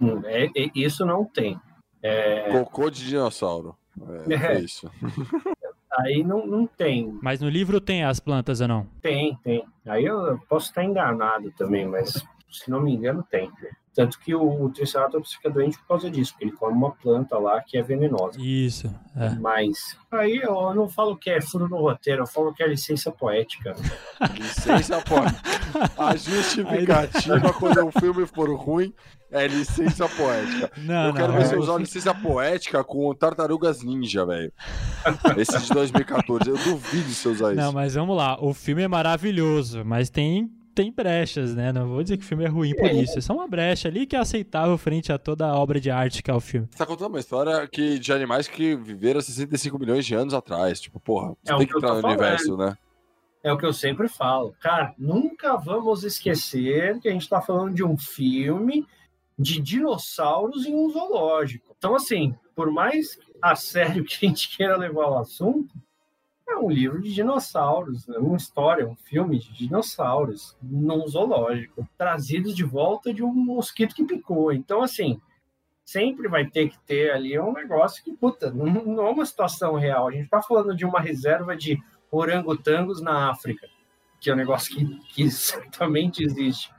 [0.00, 1.60] Hum, é, é isso não tem.
[2.02, 2.50] É...
[2.50, 3.76] Cocô de dinossauro.
[4.28, 4.60] É, é.
[4.62, 4.90] isso.
[5.98, 7.18] Aí não, não tem.
[7.20, 8.86] Mas no livro tem as plantas ou não?
[9.02, 9.64] Tem, tem.
[9.84, 13.50] Aí eu posso estar enganado também, mas se não me engano, tem.
[13.94, 17.38] Tanto que o, o Triceratops fica doente por causa disso, porque ele come uma planta
[17.38, 18.40] lá que é venenosa.
[18.40, 18.92] Isso.
[19.14, 19.30] É.
[19.34, 23.12] Mas aí eu não falo que é furo no roteiro, eu falo que é licença
[23.12, 23.74] poética.
[24.34, 25.42] Licença poética.
[25.98, 28.94] A justificativa quando um filme for ruim
[29.30, 30.70] é licença poética.
[30.78, 34.52] Não, eu quero não, ver é- você usar licença poética com Tartarugas Ninja, velho.
[35.36, 36.48] Esse de 2014.
[36.48, 37.60] Eu duvido você usar isso.
[37.60, 38.38] Não, mas vamos lá.
[38.42, 41.72] O filme é maravilhoso, mas tem, tem brechas, né?
[41.72, 43.18] Não vou dizer que o filme é ruim por isso.
[43.18, 46.22] É só uma brecha ali que é aceitável frente a toda a obra de arte
[46.22, 46.66] que é o filme.
[46.70, 50.80] Você tá contando uma história que, de animais que viveram 65 milhões de anos atrás.
[50.80, 52.18] Tipo, porra, você É tem que entrar no falando.
[52.18, 52.76] universo, né?
[53.44, 54.54] É o que eu sempre falo.
[54.60, 58.86] Cara, nunca vamos esquecer que a gente está falando de um filme
[59.38, 61.74] de dinossauros em um zoológico.
[61.76, 65.74] Então, assim, por mais a sério que a gente queira levar o assunto,
[66.52, 72.54] é um livro de dinossauros, é uma história, um filme de dinossauros num zoológico, trazidos
[72.54, 74.52] de volta de um mosquito que picou.
[74.52, 75.20] Então, assim,
[75.84, 80.08] sempre vai ter que ter ali um negócio que, puta, não, é uma situação real.
[80.08, 81.78] A gente está falando de uma reserva de
[82.10, 83.66] orangotangos na África,
[84.20, 86.72] que é um negócio que, que certamente existe.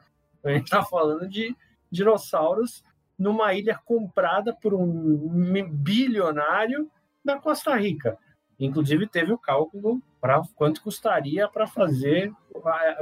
[0.44, 1.56] A gente está falando de
[1.92, 2.84] dinossauros
[3.18, 6.90] numa ilha comprada por um bilionário
[7.24, 8.18] da Costa Rica.
[8.66, 12.32] Inclusive teve o cálculo para quanto custaria para fazer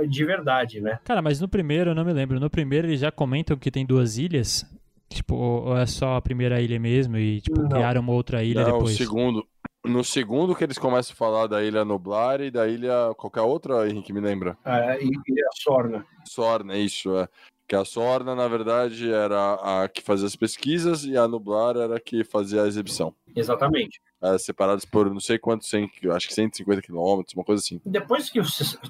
[0.09, 0.99] de verdade, né?
[1.03, 2.39] Cara, mas no primeiro eu não me lembro.
[2.39, 4.65] No primeiro eles já comentam que tem duas ilhas.
[5.07, 7.69] Tipo, ou é só a primeira ilha mesmo e, tipo, Não.
[7.69, 8.95] criaram uma outra ilha Não, depois?
[8.95, 9.45] segundo.
[9.83, 13.13] No segundo que eles começam a falar da ilha Nublar e da ilha.
[13.17, 14.57] Qualquer outra, Henrique, me lembra?
[14.63, 16.05] Ah, e, e a Sorna.
[16.25, 17.27] Sorna, isso, é.
[17.67, 21.97] Que a Sorna, na verdade, era a que fazia as pesquisas e a Nublar era
[21.97, 23.13] a que fazia a exibição.
[23.35, 23.99] Exatamente.
[24.21, 27.81] É, separados por não sei quantos, 100, acho que 150 quilômetros, uma coisa assim.
[27.83, 28.39] Depois que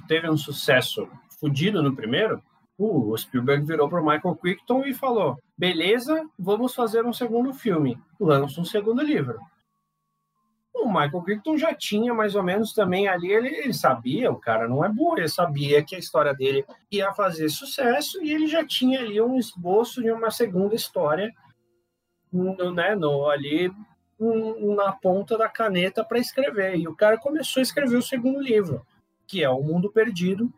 [0.07, 1.07] teve um sucesso
[1.39, 2.43] fodido no primeiro,
[2.77, 7.97] o Spielberg virou para o Michael Crichton e falou: beleza, vamos fazer um segundo filme.
[8.19, 9.39] Lança um segundo livro.
[10.73, 14.67] O Michael Crichton já tinha mais ou menos também ali, ele, ele sabia, o cara
[14.67, 18.65] não é burro, ele sabia que a história dele ia fazer sucesso e ele já
[18.65, 21.31] tinha ali um esboço de uma segunda história
[22.31, 23.71] no, né, no, ali
[24.75, 26.75] na ponta da caneta para escrever.
[26.77, 28.85] E o cara começou a escrever o segundo livro,
[29.27, 30.51] que é O Mundo Perdido,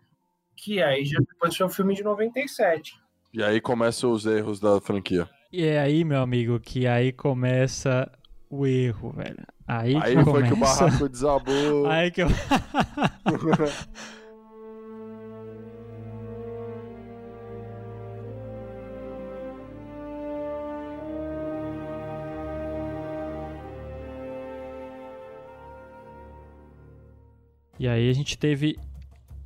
[0.56, 2.94] que aí já depois foi o filme de 97.
[3.34, 5.28] E aí começam os erros da franquia.
[5.52, 8.12] E é aí, meu amigo, que aí começa
[8.50, 9.46] o erro, velho.
[9.68, 10.48] Aí, Aí que foi começa...
[10.48, 11.88] que o barraco desabou.
[11.90, 12.28] Aí que eu...
[27.84, 28.78] E aí a gente teve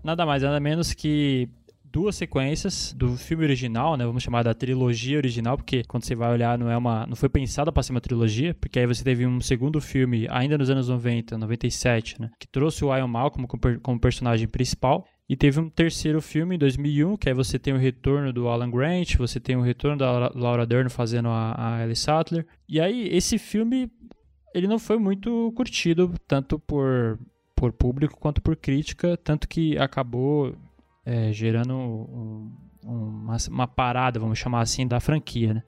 [0.03, 1.49] nada mais, nada menos que
[1.83, 4.05] duas sequências do filme original, né?
[4.05, 7.29] Vamos chamar da trilogia original, porque quando você vai olhar não é uma, não foi
[7.29, 10.87] pensada para ser uma trilogia, porque aí você teve um segundo filme ainda nos anos
[10.87, 12.29] 90, 97, né?
[12.39, 15.03] Que trouxe o Ian Malcolm como, como personagem principal.
[15.27, 18.69] E teve um terceiro filme em 2001, que aí você tem o retorno do Alan
[18.69, 22.45] Grant, você tem o retorno da Laura- Laura Dern fazendo a, a Ellie Sattler.
[22.69, 23.89] E aí esse filme
[24.53, 27.17] ele não foi muito curtido tanto por
[27.57, 30.55] por público quanto por crítica, tanto que acabou
[31.03, 32.51] é, gerando um-
[32.85, 35.53] um- uma, uma parada, vamos chamar assim, da franquia.
[35.55, 35.63] Né?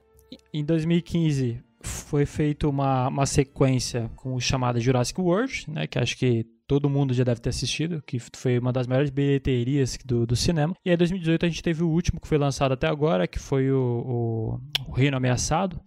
[0.54, 6.46] Em 2015 foi feita uma, uma sequência com o Jurassic World, né, que acho que
[6.68, 10.76] todo mundo já deve ter assistido, que foi uma das maiores bilheterias do, do cinema.
[10.86, 13.72] E em 2018 a gente teve o último que foi lançado até agora, que foi
[13.72, 15.80] o, o, o Reino Ameaçado.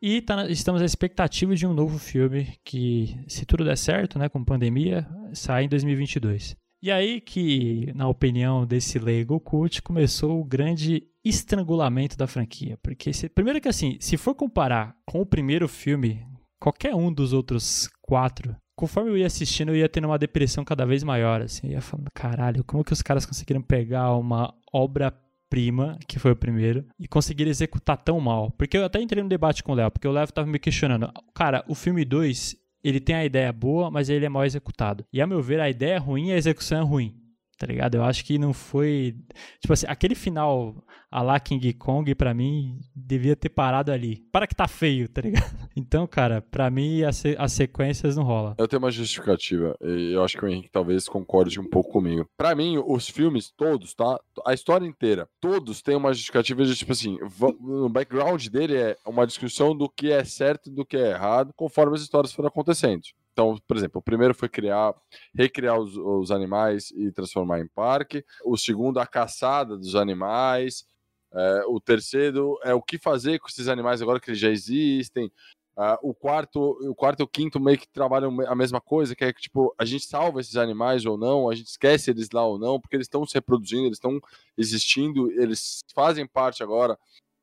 [0.00, 4.28] E tá estamos na expectativa de um novo filme que, se tudo der certo, né,
[4.28, 6.56] com pandemia, sai em 2022.
[6.82, 12.78] E aí que, na opinião desse leigo cult, começou o grande estrangulamento da franquia.
[12.82, 16.24] Porque, se- primeiro que assim, se for comparar com o primeiro filme,
[16.60, 20.86] qualquer um dos outros quatro, conforme eu ia assistindo, eu ia tendo uma depressão cada
[20.86, 21.66] vez maior, assim.
[21.66, 26.36] Eu ia falando, caralho, como que os caras conseguiram pegar uma obra-prima, que foi o
[26.36, 28.50] primeiro, e conseguiram executar tão mal?
[28.52, 31.10] Porque eu até entrei no debate com o Léo, porque o Léo tava me questionando.
[31.34, 35.04] Cara, o filme 2, ele tem a ideia boa, mas ele é mal executado.
[35.12, 37.14] E a meu ver, a ideia é ruim e a execução é ruim.
[37.58, 37.96] Tá ligado?
[37.96, 39.16] Eu acho que não foi.
[39.60, 40.76] Tipo assim, aquele final
[41.10, 44.22] a lá King Kong, pra mim, devia ter parado ali.
[44.30, 45.48] Para que tá feio, tá ligado?
[45.78, 48.56] Então, cara, pra mim as, as sequências não rolam.
[48.58, 49.76] Eu tenho uma justificativa.
[49.80, 52.28] E eu acho que o Henrique talvez concorde um pouco comigo.
[52.36, 54.18] Pra mim, os filmes todos, tá?
[54.44, 58.96] A história inteira, todos têm uma justificativa de tipo assim, va- o background dele é
[59.06, 62.48] uma discussão do que é certo e do que é errado, conforme as histórias foram
[62.48, 63.02] acontecendo.
[63.32, 64.92] Então, por exemplo, o primeiro foi criar,
[65.32, 68.24] recriar os, os animais e transformar em parque.
[68.44, 70.84] O segundo, a caçada dos animais.
[71.32, 75.30] É, o terceiro é o que fazer com esses animais agora que eles já existem.
[75.76, 79.24] Uh, o quarto, o quarto e o quinto meio que trabalham a mesma coisa, que
[79.24, 82.44] é que tipo, a gente salva esses animais ou não, a gente esquece eles lá
[82.44, 84.20] ou não, porque eles estão se reproduzindo, eles estão
[84.56, 86.98] existindo, eles fazem parte agora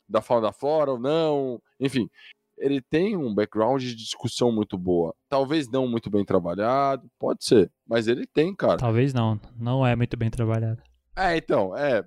[0.07, 2.09] da fauna da flora ou não, enfim.
[2.57, 5.15] Ele tem um background de discussão muito boa.
[5.29, 8.77] Talvez não muito bem trabalhado, pode ser, mas ele tem, cara.
[8.77, 10.81] Talvez não, não é muito bem trabalhado.
[11.15, 12.03] É, então, é.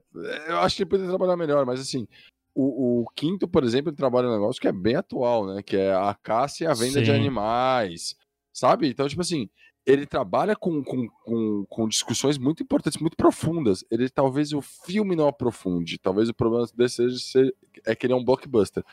[0.46, 2.06] Eu acho que ele poderia trabalhar melhor, mas assim,
[2.54, 5.62] o, o, quinto, por exemplo, ele trabalha um negócio que é bem atual, né?
[5.62, 7.04] Que é a caça e a venda Sim.
[7.04, 8.16] de animais,
[8.52, 8.88] sabe?
[8.88, 9.48] Então, tipo assim,
[9.86, 13.84] ele trabalha com, com, com, com, discussões muito importantes, muito profundas.
[13.90, 17.52] Ele talvez o filme não aprofunde, talvez o problema desse seja
[17.86, 18.84] é que ele é um blockbuster.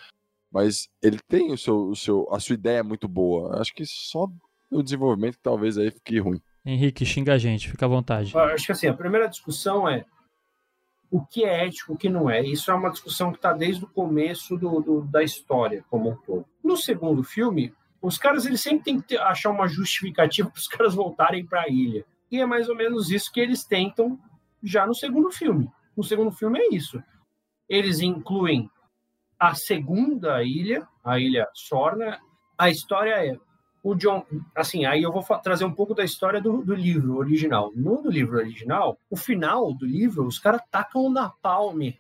[0.50, 3.60] Mas ele tem o seu, o seu, a sua ideia muito boa.
[3.60, 4.30] Acho que só
[4.72, 6.42] o desenvolvimento talvez aí fique ruim.
[6.66, 8.36] Henrique, xinga a gente, fica à vontade.
[8.36, 10.06] Acho que assim, a primeira discussão é
[11.12, 12.42] o que é ético, o que não é.
[12.42, 16.16] Isso é uma discussão que está desde o começo do, do, da história como um
[16.16, 16.46] todo.
[16.64, 20.68] No segundo filme, os caras eles sempre têm que ter, achar uma justificativa para os
[20.70, 22.04] caras voltarem para a ilha.
[22.32, 24.20] E é mais ou menos isso que eles tentam
[24.64, 25.72] já no segundo filme.
[25.96, 27.02] No segundo filme é isso.
[27.70, 28.70] Eles incluem
[29.40, 32.20] a segunda ilha, a ilha Sorna.
[32.58, 33.38] A história é
[33.86, 34.26] o John,
[34.56, 37.72] assim, aí eu vou trazer um pouco da história do, do livro original.
[37.76, 42.00] No do livro original, o final do livro, os caras tacam na palme.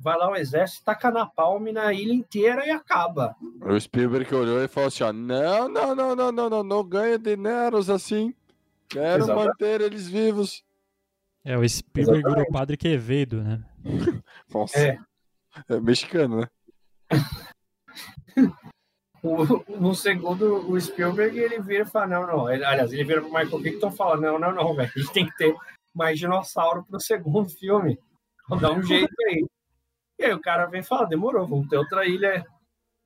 [0.00, 3.36] Vai lá o exército, taca na palme na ilha inteira e acaba.
[3.60, 7.18] O Spielberg olhou e falou assim: ó, não, não, não, não, não, não, não ganha
[7.18, 8.34] dineros assim.
[8.88, 9.48] Quero Exatamente.
[9.48, 10.64] manter eles vivos.
[11.44, 13.62] É, o Spielberg o padre Quevedo, né?
[14.52, 14.78] Nossa.
[14.78, 14.98] É.
[15.68, 16.48] é mexicano, né?
[19.22, 22.50] no segundo, o Spielberg, ele vira e fala, não, não.
[22.50, 24.90] Ele, aliás, ele vira pro Michael Keaton e fala, não, não, não, velho.
[24.94, 25.54] A gente tem que ter
[25.94, 27.98] mais dinossauro pro segundo filme.
[28.48, 29.46] Vou dar um jeito aí.
[30.18, 32.44] E aí o cara vem e fala, demorou, vamos ter outra ilha.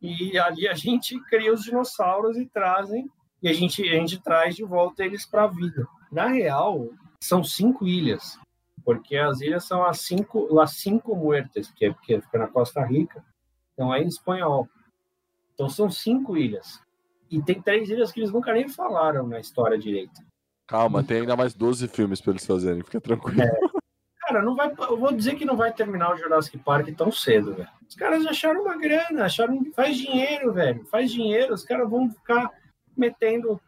[0.00, 3.10] E ali a gente cria os dinossauros e trazem,
[3.42, 5.86] e a gente, a gente traz de volta eles para a vida.
[6.10, 6.88] Na real,
[7.22, 8.38] são cinco ilhas,
[8.84, 12.84] porque as ilhas são as cinco, las cinco muertes, que, é, que fica na Costa
[12.84, 13.24] Rica,
[13.72, 14.68] então é em espanhol.
[15.56, 16.78] Então são cinco ilhas.
[17.30, 20.22] E tem três ilhas que eles nunca nem falaram na história direita.
[20.66, 23.40] Calma, tem ainda mais 12 filmes para eles fazerem, fica tranquilo.
[23.42, 23.50] É.
[24.20, 27.54] Cara, não vai, eu vou dizer que não vai terminar o Jurassic Park tão cedo,
[27.54, 27.68] velho.
[27.88, 30.84] Os caras acharam uma grana, acharam faz dinheiro, velho.
[30.86, 32.50] Faz dinheiro, os caras vão ficar
[32.96, 33.60] metendo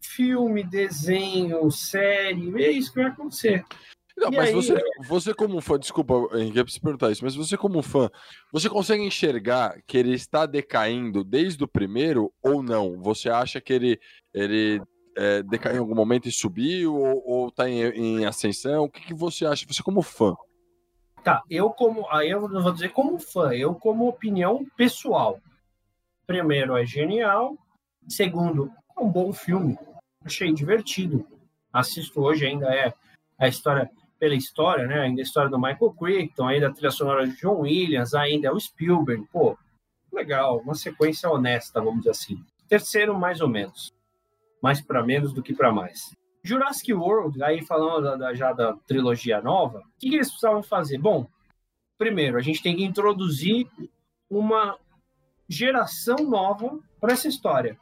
[0.00, 3.64] filme, desenho, série, é isso que vai acontecer.
[4.20, 4.74] Não, mas aí, você,
[5.08, 8.10] você como fã, desculpa, Henrique, eu preciso perguntar isso, mas você como fã,
[8.52, 13.00] você consegue enxergar que ele está decaindo desde o primeiro ou não?
[13.00, 13.98] Você acha que ele,
[14.34, 14.82] ele
[15.16, 18.84] é, decaiu em algum momento e subiu ou, está em, em, ascensão?
[18.84, 20.36] O que, que você acha, você como fã?
[21.24, 25.40] Tá, eu como, aí eu não vou dizer como fã, eu como opinião pessoal.
[26.26, 27.56] Primeiro, é genial.
[28.06, 29.78] Segundo, é um bom filme.
[30.22, 31.26] Achei divertido.
[31.72, 32.92] Assisto hoje ainda é
[33.38, 33.90] a história
[34.20, 35.00] pela história, né?
[35.00, 38.60] Ainda a história do Michael Crichton, ainda a trilha sonora de John Williams, ainda o
[38.60, 39.26] Spielberg.
[39.32, 39.58] Pô,
[40.12, 42.44] legal, uma sequência honesta, vamos dizer assim.
[42.68, 43.92] Terceiro, mais ou menos.
[44.62, 46.14] Mais para menos do que para mais.
[46.44, 50.98] Jurassic World, aí falando da, já da trilogia nova, o que, que eles precisavam fazer?
[50.98, 51.26] Bom,
[51.96, 53.66] primeiro, a gente tem que introduzir
[54.28, 54.78] uma
[55.48, 57.76] geração nova para essa história.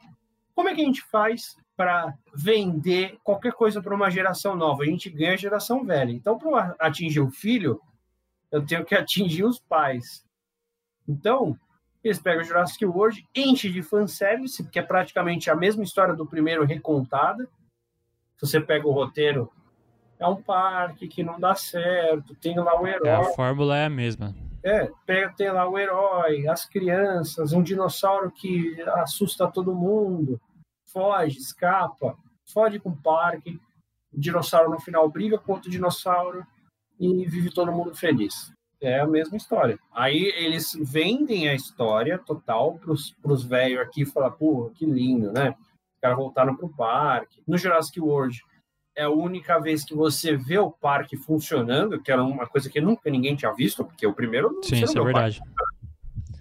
[0.55, 4.83] Como é que a gente faz para vender qualquer coisa para uma geração nova.
[4.83, 6.11] A gente ganha a geração velha.
[6.11, 7.79] Então, para atingir o filho,
[8.51, 10.25] eu tenho que atingir os pais.
[11.07, 11.57] Então,
[12.03, 16.65] eles pegam Jurassic World, enche de fanservice, porque é praticamente a mesma história do primeiro
[16.65, 17.47] recontada.
[18.35, 19.49] Se você pega o roteiro,
[20.19, 23.07] é um parque que não dá certo, tem lá o herói.
[23.07, 24.35] É, a fórmula é a mesma.
[24.61, 30.41] É, pega, tem lá o herói, as crianças, um dinossauro que assusta todo mundo
[30.91, 33.59] foge, escapa, foge com o parque,
[34.11, 36.45] o dinossauro no final briga com outro dinossauro
[36.99, 38.51] e vive todo mundo feliz.
[38.81, 39.77] É a mesma história.
[39.93, 45.31] Aí eles vendem a história total pros, pros velhos aqui e falam, pô, que lindo,
[45.31, 45.49] né?
[45.49, 47.41] Os caras voltaram pro parque.
[47.45, 48.41] No Jurassic World,
[48.95, 52.79] é a única vez que você vê o parque funcionando, que era uma coisa que
[52.79, 55.39] nunca ninguém tinha visto, porque o primeiro Sim, isso é verdade.
[55.39, 55.69] Parque.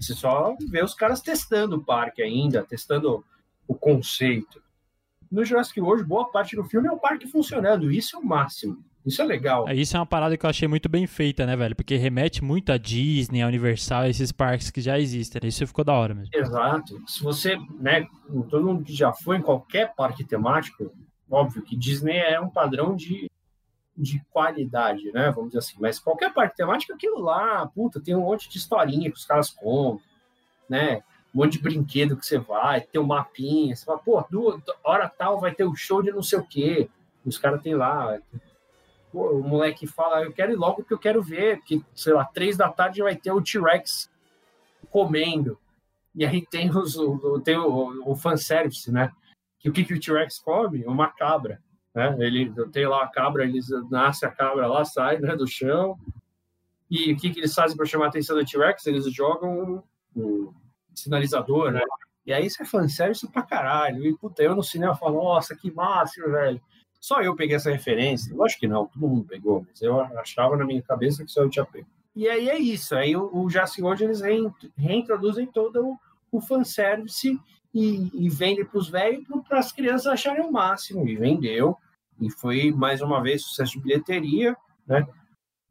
[0.01, 3.25] Você só vê os caras testando o parque ainda, testando
[3.69, 4.61] o conceito.
[5.31, 7.93] No Jurassic World, boa parte do filme é o parque funcionando.
[7.93, 8.83] Isso é o máximo.
[9.05, 9.69] Isso é legal.
[9.69, 11.77] É, isso é uma parada que eu achei muito bem feita, né, velho?
[11.77, 15.41] Porque remete muito a Disney, a Universal, esses parques que já existem.
[15.45, 16.31] Isso ficou da hora mesmo.
[16.35, 17.01] Exato.
[17.07, 18.07] Se você, né,
[18.51, 20.93] todo mundo que já foi em qualquer parque temático,
[21.31, 23.31] óbvio que Disney é um padrão de,
[23.97, 25.31] de qualidade, né?
[25.31, 25.77] Vamos dizer assim.
[25.79, 29.51] Mas qualquer parte temática, aquilo lá, puta, tem um monte de historinha que os caras
[29.51, 30.03] contam,
[30.69, 31.03] né?
[31.35, 35.09] Um monte de brinquedo que você vai, tem um mapinha, você fala, pô, duas, hora
[35.09, 36.89] tal vai ter o um show de não sei o quê.
[37.25, 38.19] Os caras têm lá.
[39.13, 42.25] Pô, o moleque fala, eu quero ir logo porque eu quero ver, porque, sei lá,
[42.25, 44.11] três da tarde vai ter o T-Rex
[44.91, 45.59] comendo.
[46.15, 49.13] E aí tem, os, o, tem o, o fanservice, né?
[49.59, 50.85] Que o que, que o T-Rex come?
[50.85, 51.61] Uma cabra.
[51.95, 52.17] Né?
[52.21, 55.99] Ele tem lá a cabra, eles nasce a cabra lá, sai né, do chão.
[56.91, 58.87] E o que, que eles fazem para chamar a atenção do T-Rex?
[58.87, 59.83] Eles jogam
[60.17, 60.53] um
[60.99, 61.81] sinalizador, né?
[62.27, 64.05] E aí isso é fanservice pra caralho.
[64.07, 66.61] E puta, eu no cinema falo, nossa, que máximo, velho.
[67.01, 68.35] Só eu peguei essa referência.
[68.35, 71.51] Lógico que não, todo mundo pegou, mas eu achava na minha cabeça que só eu
[71.51, 71.87] tinha pego.
[72.15, 72.95] E aí é isso.
[72.95, 73.49] Aí o, o
[73.81, 74.21] World eles
[74.77, 75.99] reintroduzem todo o,
[76.33, 77.39] o fanservice
[77.73, 81.09] e, e vende para os velhos para as crianças acharem o máximo.
[81.09, 81.77] E vendeu.
[82.21, 85.07] E foi, mais uma vez, sucesso de bilheteria, né?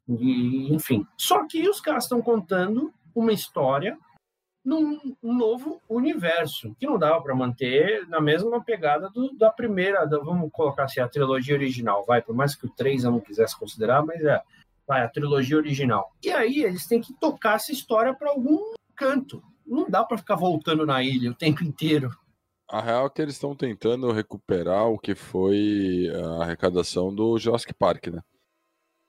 [0.08, 1.06] E, enfim.
[1.18, 3.98] Só que os caras estão contando uma história
[4.68, 10.06] num um novo universo, que não dava para manter na mesma pegada do, da primeira,
[10.06, 13.20] da, vamos colocar assim, a trilogia original, vai, por mais que o 3 eu não
[13.20, 14.42] quisesse considerar, mas é,
[14.86, 16.12] vai, a trilogia original.
[16.24, 20.36] E aí eles têm que tocar essa história para algum canto não dá para ficar
[20.36, 22.10] voltando na ilha o tempo inteiro.
[22.70, 27.74] A real é que eles estão tentando recuperar o que foi a arrecadação do Jurassic
[27.74, 28.22] Park, né?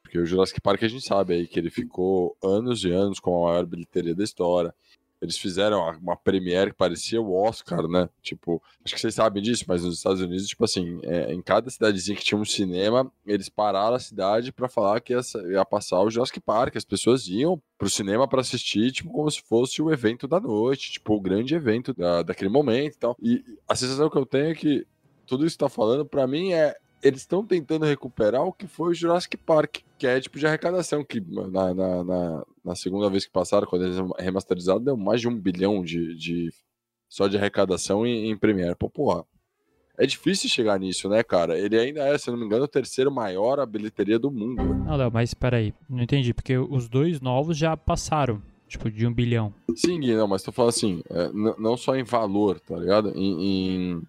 [0.03, 3.37] Porque o Jurassic Park a gente sabe aí que ele ficou anos e anos com
[3.37, 4.75] a maior bilheteria da história.
[5.21, 8.09] Eles fizeram uma premiere que parecia o Oscar, né?
[8.23, 11.69] Tipo, acho que vocês sabem disso, mas nos Estados Unidos, tipo assim, é, em cada
[11.71, 16.01] cidadezinha que tinha um cinema, eles pararam a cidade para falar que ia, ia, passar
[16.01, 16.77] o Jurassic Park.
[16.77, 20.93] As pessoas iam pro cinema para assistir, tipo, como se fosse o evento da noite,
[20.93, 23.17] tipo, o grande evento da, daquele momento e tal.
[23.21, 24.87] E a sensação que eu tenho é que
[25.27, 28.91] tudo isso que tá falando, para mim, é eles estão tentando recuperar o que foi
[28.91, 33.25] o Jurassic Park, que é tipo de arrecadação, que na, na, na, na segunda vez
[33.25, 36.53] que passaram, quando eles remasterizaram, deu mais de um bilhão de, de
[37.09, 38.75] só de arrecadação em, em Premiere.
[38.75, 39.25] Pô, porra,
[39.97, 41.59] é difícil chegar nisso, né, cara?
[41.59, 44.63] Ele ainda é, se não me engano, o terceiro maior a bilheteria do mundo.
[44.63, 49.13] Não, Léo, mas peraí, não entendi, porque os dois novos já passaram, tipo, de um
[49.13, 49.53] bilhão.
[49.75, 53.13] Sim, não, mas tô falando assim, é, não só em valor, tá ligado?
[53.17, 54.03] em, em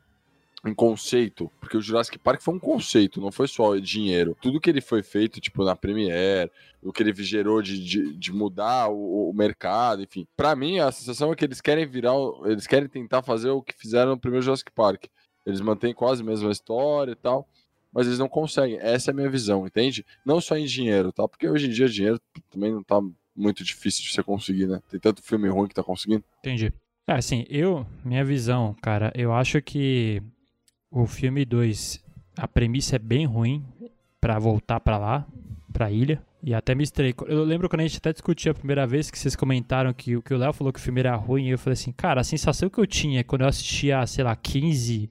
[0.63, 4.35] um conceito, porque o Jurassic Park foi um conceito, não foi só dinheiro.
[4.41, 6.51] Tudo que ele foi feito, tipo, na Premiere,
[6.81, 10.27] o que ele gerou de, de, de mudar o, o, mercado, enfim.
[10.35, 12.13] para mim, a sensação é que eles querem virar,
[12.45, 15.05] eles querem tentar fazer o que fizeram no primeiro Jurassic Park.
[15.45, 17.47] Eles mantêm quase a mesma história e tal,
[17.93, 18.77] mas eles não conseguem.
[18.79, 20.05] Essa é a minha visão, entende?
[20.25, 21.27] Não só em dinheiro, tá?
[21.27, 22.99] Porque hoje em dia dinheiro também não tá
[23.35, 24.81] muito difícil de você conseguir, né?
[24.89, 26.23] Tem tanto filme ruim que tá conseguindo.
[26.39, 26.73] Entendi.
[27.07, 30.21] É, assim, eu, minha visão, cara, eu acho que
[30.91, 32.03] o filme 2,
[32.37, 33.63] a premissa é bem ruim
[34.19, 35.27] para voltar para lá,
[35.71, 36.21] pra ilha.
[36.41, 37.13] E até me estranhei.
[37.27, 40.33] Eu lembro quando a gente até discutiu a primeira vez que vocês comentaram que, que
[40.33, 41.47] o Léo falou que o filme era ruim.
[41.47, 44.35] E eu falei assim, cara, a sensação que eu tinha quando eu assistia, sei lá,
[44.35, 45.09] 15,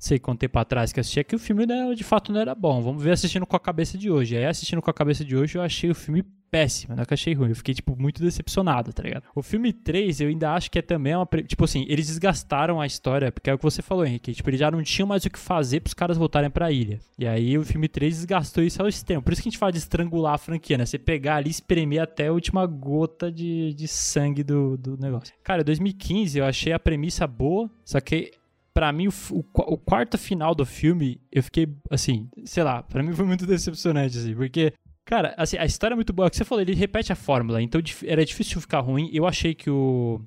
[0.00, 2.80] sei quanto tempo atrás que eu assistia, que o filme de fato não era bom.
[2.80, 4.34] Vamos ver assistindo com a cabeça de hoje.
[4.34, 7.14] Aí assistindo com a cabeça de hoje eu achei o filme péssima, não é que
[7.14, 7.50] achei ruim.
[7.50, 9.24] Eu fiquei, tipo, muito decepcionado, tá ligado?
[9.34, 11.26] O filme 3, eu ainda acho que é também uma.
[11.46, 14.34] Tipo assim, eles desgastaram a história, porque é o que você falou, Henrique.
[14.34, 16.98] Tipo, eles já não tinham mais o que fazer pros caras voltarem pra ilha.
[17.18, 19.22] E aí o filme 3 desgastou isso ao extremo.
[19.22, 20.86] Por isso que a gente fala de estrangular a franquia, né?
[20.86, 25.34] Você pegar ali e espremer até a última gota de, de sangue do, do negócio.
[25.44, 28.32] Cara, 2015 eu achei a premissa boa, só que
[28.72, 29.44] para mim, o, o,
[29.74, 34.18] o, quarto final do filme, eu fiquei, assim, sei lá, para mim foi muito decepcionante,
[34.18, 34.72] assim, porque
[35.10, 36.28] Cara, assim, a história é muito boa.
[36.28, 39.10] O que você falou, ele repete a fórmula, então era difícil ficar ruim.
[39.12, 40.20] Eu achei que o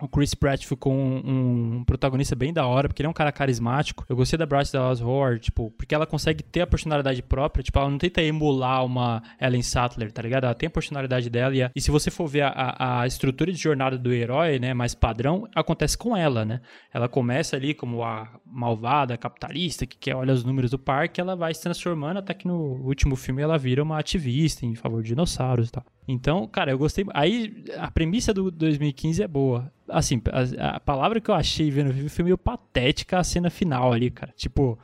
[0.00, 3.32] o Chris Pratt ficou um, um, protagonista bem da hora, porque ele é um cara
[3.32, 4.04] carismático.
[4.08, 7.78] Eu gostei da Bryce Dallas Howard, tipo, porque ela consegue ter a personalidade própria, tipo,
[7.78, 10.44] ela não tenta emular uma Ellen Sattler, tá ligado?
[10.44, 13.50] Ela tem a personalidade dela e, a, e se você for ver a, a, estrutura
[13.50, 16.60] de jornada do herói, né, mais padrão, acontece com ela, né?
[16.94, 21.34] Ela começa ali como a malvada capitalista que quer olhar os números do parque, ela
[21.34, 25.08] vai se transformando até que no último filme ela vira uma ativista em favor de
[25.08, 25.84] dinossauros e tal.
[26.08, 27.04] Então, cara, eu gostei.
[27.12, 29.70] Aí a premissa do 2015 é boa.
[29.86, 30.22] Assim,
[30.58, 33.92] a, a palavra que eu achei vendo o filme foi meio patética a cena final
[33.92, 34.32] ali, cara.
[34.34, 34.78] Tipo,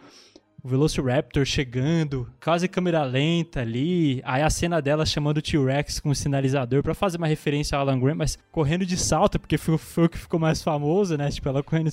[0.63, 6.11] o Velociraptor chegando, quase câmera lenta ali, aí a cena dela chamando o T-Rex com
[6.11, 9.79] o sinalizador para fazer uma referência ao Alan Grant, mas correndo de salto, porque foi,
[9.79, 11.31] foi, o que ficou mais famoso, né?
[11.31, 11.91] Tipo, ela correndo.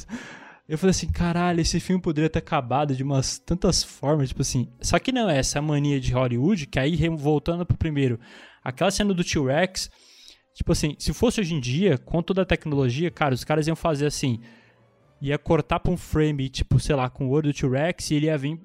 [0.67, 4.69] Eu falei assim, caralho, esse filme poderia ter acabado de umas tantas formas, tipo assim.
[4.82, 8.19] Só que não é essa mania de Hollywood, que aí voltando pro primeiro,
[8.64, 9.89] Aquela cena do T-Rex,
[10.53, 13.76] tipo assim, se fosse hoje em dia, com toda a tecnologia, cara, os caras iam
[13.76, 14.39] fazer assim.
[15.22, 18.26] ia cortar pra um frame, tipo, sei lá, com o olho do T-Rex e ele
[18.28, 18.59] ia vir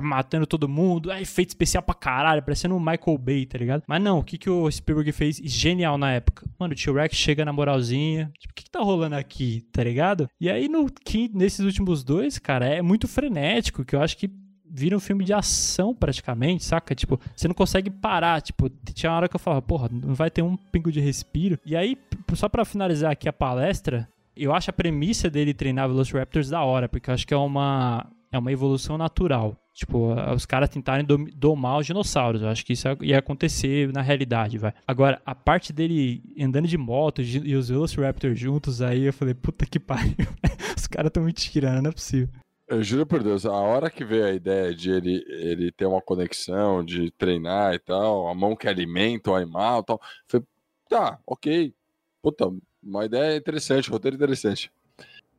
[0.00, 3.82] matando todo mundo, é efeito especial pra caralho, parecendo um Michael Bay, tá ligado?
[3.86, 6.46] Mas não, o que, que o Spielberg fez genial na época?
[6.58, 10.28] Mano, o T-Rex chega na moralzinha, tipo, o que, que tá rolando aqui, tá ligado?
[10.40, 10.86] E aí, no,
[11.32, 14.30] nesses últimos dois, cara, é muito frenético, que eu acho que
[14.74, 16.96] vira um filme de ação praticamente, saca?
[16.96, 18.42] Tipo, você não consegue parar.
[18.42, 21.58] Tipo, tinha uma hora que eu falava, porra, não vai ter um pingo de respiro.
[21.64, 21.96] E aí,
[22.34, 26.88] só para finalizar aqui a palestra, eu acho a premissa dele treinar Velociraptors da hora,
[26.88, 29.56] porque eu acho que é uma, é uma evolução natural.
[29.72, 31.06] Tipo, os caras tentarem
[31.36, 32.42] domar os dinossauros.
[32.42, 34.72] Eu acho que isso ia acontecer na realidade, vai.
[34.86, 39.66] Agora, a parte dele andando de moto e os Velociraptors juntos, aí eu falei, puta
[39.66, 40.14] que pariu.
[40.76, 42.28] os caras tão me tirando, não é possível.
[42.66, 46.00] Eu juro por Deus, a hora que veio a ideia de ele, ele ter uma
[46.00, 50.42] conexão, de treinar e tal, a mão que alimenta o animal e tal, foi,
[50.88, 51.74] tá, ok.
[52.22, 52.50] Puta,
[52.82, 54.72] uma ideia interessante, roteiro interessante.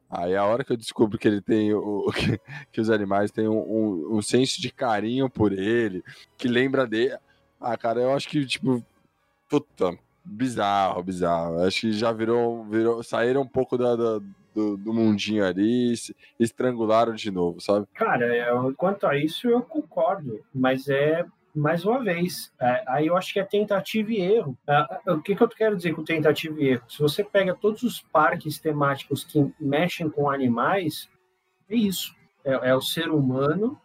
[0.10, 2.12] Aí a hora que eu descubro que ele tem o.
[2.14, 2.40] que,
[2.72, 6.04] que os animais têm um, um, um, senso de carinho por ele,
[6.38, 7.18] que lembra dele.
[7.60, 8.84] Ah, cara, eu acho que, tipo.
[9.50, 11.60] Puta, bizarro, bizarro.
[11.64, 12.64] Acho que já virou.
[12.66, 14.22] virou saíram um pouco da, da
[14.56, 15.94] do, do mundinho ali
[16.40, 17.86] estrangularam de novo, sabe?
[17.94, 18.48] Cara, é,
[18.78, 23.40] quanto a isso eu concordo, mas é mais uma vez, é, aí eu acho que
[23.40, 24.58] é tentativa e erro.
[24.68, 26.84] É, o que, que eu quero dizer com tentativa e erro?
[26.90, 31.10] Se você pega todos os parques temáticos que mexem com animais,
[31.70, 32.16] é isso.
[32.44, 33.80] É, é o ser humano.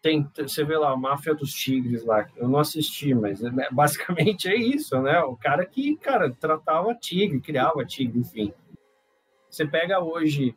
[0.00, 4.48] Tem, você vê lá, a máfia dos tigres lá, eu não assisti, mas é, basicamente
[4.48, 5.18] é isso, né?
[5.20, 8.52] O cara que, cara, tratava tigre, criava tigre, enfim.
[9.54, 10.56] Você pega hoje,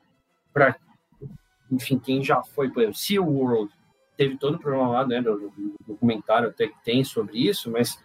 [0.51, 0.75] para
[1.71, 3.71] enfim, quem já foi, por exemplo, Sea World,
[4.15, 5.53] teve todo o problema lá, né, do,
[5.85, 8.03] documentário até que tem sobre isso, mas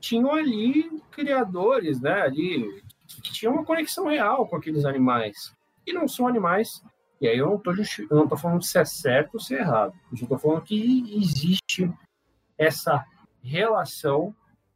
[0.00, 5.54] tinham ali criadores, né, ali, que tinham uma conexão real com aqueles animais.
[5.86, 6.82] E não são animais,
[7.20, 9.60] e aí eu não tô, eu não tô falando se é certo ou se é
[9.60, 11.92] errado, eu tô falando que existe
[12.58, 13.04] essa
[13.42, 14.34] relação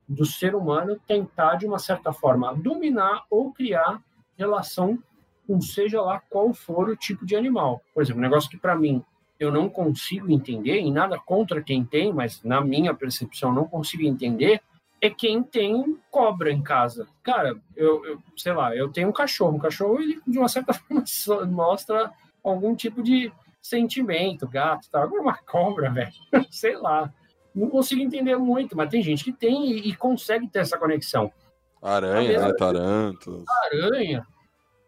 [0.09, 4.01] do ser humano tentar, de uma certa forma, dominar ou criar
[4.37, 5.03] relação
[5.47, 7.81] com seja lá qual for o tipo de animal.
[7.95, 9.03] Por exemplo, um negócio que para mim
[9.39, 14.03] eu não consigo entender, e nada contra quem tem, mas na minha percepção não consigo
[14.03, 14.63] entender,
[15.01, 17.07] é quem tem cobra em casa.
[17.23, 19.57] Cara, eu, eu sei lá, eu tenho um cachorro.
[19.57, 21.05] Um cachorro, ele, de uma certa forma,
[21.47, 22.11] mostra
[22.43, 23.31] algum tipo de
[23.61, 25.03] sentimento, gato, tal.
[25.03, 26.13] Agora, uma cobra, velho,
[26.51, 27.13] sei lá.
[27.55, 31.33] Não consigo entender muito, mas tem gente que tem e, e consegue ter essa conexão.
[31.81, 32.55] Aranha, né?
[32.55, 33.45] Tarantos.
[33.65, 34.27] Aranha.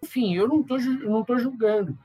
[0.03, 1.99] Enfim, eu não tô, não tô julgando.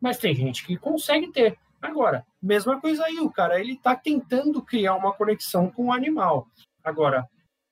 [0.00, 1.58] Mas tem gente que consegue ter.
[1.80, 6.46] Agora, mesma coisa aí, o cara ele tá tentando criar uma conexão com o animal.
[6.84, 7.28] Agora,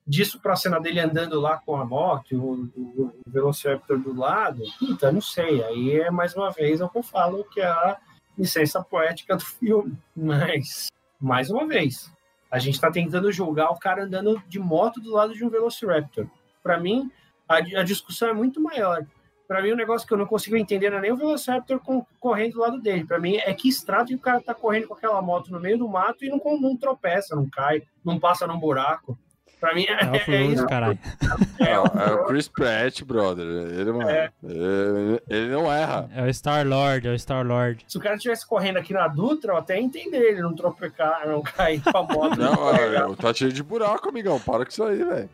[0.06, 4.14] disso para a cena dele andando lá com a moto, o, o, o Velociraptor do
[4.14, 5.62] lado, puta, não sei.
[5.62, 7.98] Aí é mais uma vez o que eu falo que é a
[8.36, 9.96] licença poética do filme.
[10.16, 10.88] Mas,
[11.20, 12.10] mais uma vez,
[12.50, 16.26] a gente está tentando julgar o cara andando de moto do lado de um Velociraptor.
[16.62, 17.10] Para mim,
[17.46, 19.06] a, a discussão é muito maior.
[19.48, 21.80] Para mim, o um negócio que eu não consigo entender não é nem o Velociraptor
[22.20, 23.04] correndo do lado dele.
[23.04, 25.78] Para mim, é que estrada que o cara tá correndo com aquela moto no meio
[25.78, 29.18] do mato e não, não tropeça, não cai, não passa num buraco.
[29.58, 30.66] Pra mim, é, é, é isso.
[30.66, 30.98] Caralho.
[31.58, 33.44] É, é, o Chris Pratt, brother.
[33.44, 34.30] Ele, mano, é.
[34.44, 36.08] ele, ele, não erra.
[36.14, 37.84] É o Star-Lord, é o Star-Lord.
[37.88, 41.42] Se o cara estivesse correndo aqui na Dutra, eu até entender ele não tropecar, não
[41.42, 42.36] cair com a moto.
[42.36, 44.38] Não, não tá cheio de buraco, amigão.
[44.38, 45.30] Para com isso aí, velho.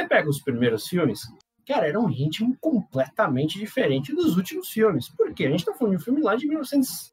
[0.00, 1.30] Você pega os primeiros filmes,
[1.66, 5.10] cara, era um ritmo completamente diferente dos últimos filmes.
[5.10, 5.44] Por quê?
[5.44, 7.12] A gente tá falando de um filme lá de 1900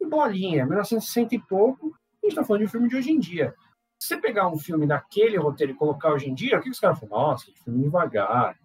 [0.00, 3.18] e bolinha, 1960 e pouco, a gente tá falando de um filme de hoje em
[3.18, 3.52] dia.
[3.98, 6.78] Se você pegar um filme daquele roteiro e colocar hoje em dia, o que os
[6.78, 7.18] caras falam?
[7.18, 8.56] Nossa, que filme devagar.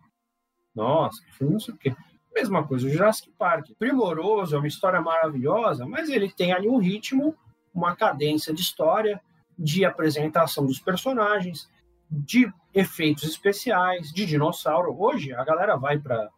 [0.76, 1.95] Nossa, que filme não sei o quê.
[2.36, 3.72] Mesma coisa, o Jurassic Park.
[3.80, 7.36] Primoroso, é uma história maravilhosa, mas ele tem ali um ritmo,
[7.74, 9.20] uma cadência de história,
[9.57, 11.68] de apresentação dos personagens,
[12.10, 14.95] de efeitos especiais, de dinossauro.
[14.99, 16.30] Hoje, a galera vai para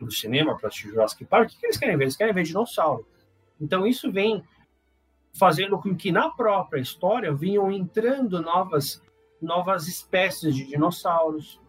[0.00, 2.04] o cinema para assistir Jurassic Park, o que eles querem ver?
[2.04, 3.06] Eles querem ver dinossauro.
[3.60, 4.42] Então, isso vem
[5.32, 9.02] fazendo com que na própria história vinham entrando novas,
[9.40, 11.60] novas espécies de dinossauros.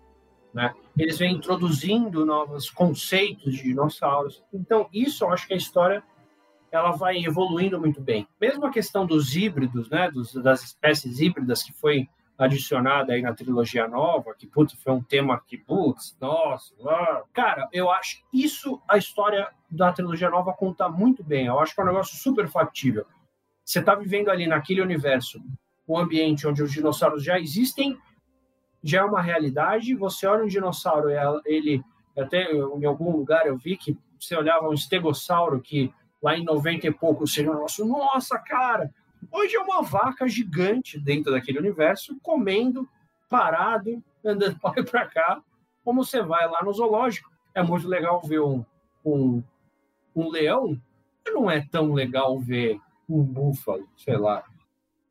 [0.53, 0.73] Né?
[0.97, 4.43] Eles vêm introduzindo novos conceitos de dinossauros.
[4.51, 6.03] Então, isso eu acho que a história
[6.71, 8.27] ela vai evoluindo muito bem.
[8.39, 12.07] Mesmo a questão dos híbridos, né, dos, das espécies híbridas que foi
[12.43, 16.73] adicionada aí na trilogia nova, que, putz, foi um tema que, putz, nossa,
[17.31, 21.45] cara, eu acho isso a história da trilogia nova conta muito bem.
[21.45, 23.05] Eu acho que é um negócio super factível.
[23.63, 25.39] Você está vivendo ali naquele universo
[25.85, 27.95] o ambiente onde os dinossauros já existem,
[28.83, 29.93] já é uma realidade.
[29.93, 31.09] Você olha um dinossauro,
[31.45, 31.83] ele
[32.17, 36.87] até em algum lugar eu vi que você olhava um estegossauro que lá em 90
[36.87, 38.91] e pouco seria um negócio, nossa, cara,
[39.31, 42.87] hoje é uma vaca gigante dentro daquele universo, comendo,
[43.29, 45.41] parado, andando para cá,
[45.83, 47.31] como você vai lá no zoológico.
[47.53, 48.63] É muito legal ver um,
[49.05, 49.43] um,
[50.15, 50.79] um leão,
[51.25, 52.79] não é tão legal ver
[53.09, 54.43] um búfalo, sei lá,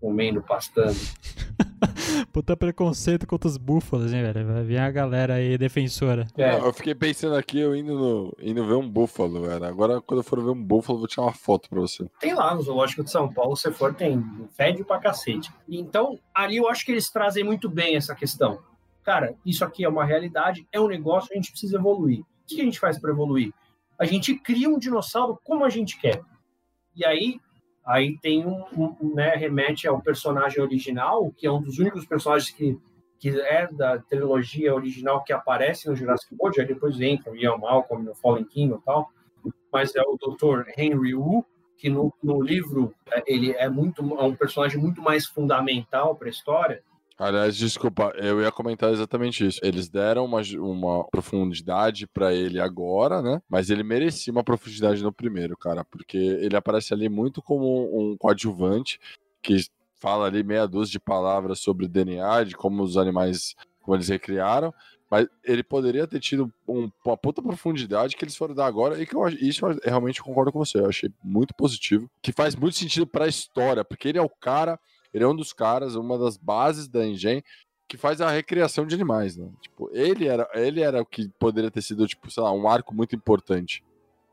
[0.01, 0.97] comendo, pastando.
[2.33, 4.47] Puta preconceito contra os búfalos, hein, velho?
[4.47, 6.27] Vai vir a galera aí defensora.
[6.37, 6.57] É.
[6.57, 9.65] eu fiquei pensando aqui, eu indo, no, indo ver um búfalo, velho.
[9.65, 12.09] Agora, quando eu for ver um búfalo, eu vou tirar uma foto pra você.
[12.21, 14.25] Tem lá no Zoológico de São Paulo, se for, tem.
[14.57, 15.53] Fede pra cacete.
[15.69, 18.59] Então, ali eu acho que eles trazem muito bem essa questão.
[19.03, 22.21] Cara, isso aqui é uma realidade, é um negócio, a gente precisa evoluir.
[22.21, 23.53] O que a gente faz para evoluir?
[23.99, 26.23] A gente cria um dinossauro como a gente quer.
[26.95, 27.41] E aí,
[27.91, 32.49] Aí tem um, um né, remete ao personagem original, que é um dos únicos personagens
[32.49, 32.79] que,
[33.19, 37.57] que é da trilogia original que aparece no Jurassic World, aí depois entra o Ian
[37.57, 39.11] Malcolm no Fallen King e tal,
[39.73, 40.71] mas é o Dr.
[40.77, 41.45] Henry Wu,
[41.77, 46.29] que no, no livro é, ele é muito é um personagem muito mais fundamental para
[46.29, 46.85] a história,
[47.21, 49.61] Aliás, desculpa, eu ia comentar exatamente isso.
[49.63, 53.43] Eles deram uma, uma profundidade para ele agora, né?
[53.47, 58.17] Mas ele merecia uma profundidade no primeiro, cara, porque ele aparece ali muito como um
[58.17, 58.99] coadjuvante
[59.43, 59.63] que
[59.97, 64.73] fala ali meia dúzia de palavras sobre DNA, de como os animais, como eles recriaram,
[65.11, 69.05] mas ele poderia ter tido um, uma puta profundidade que eles foram dar agora e
[69.05, 72.79] que eu, isso eu realmente concordo com você, eu achei muito positivo, que faz muito
[72.79, 74.81] sentido para a história, porque ele é o cara
[75.13, 77.43] ele é um dos caras, uma das bases da Engen
[77.89, 79.49] que faz a recriação de animais, né?
[79.61, 82.95] Tipo, ele era, ele era o que poderia ter sido, tipo, sei lá, um arco
[82.95, 83.83] muito importante.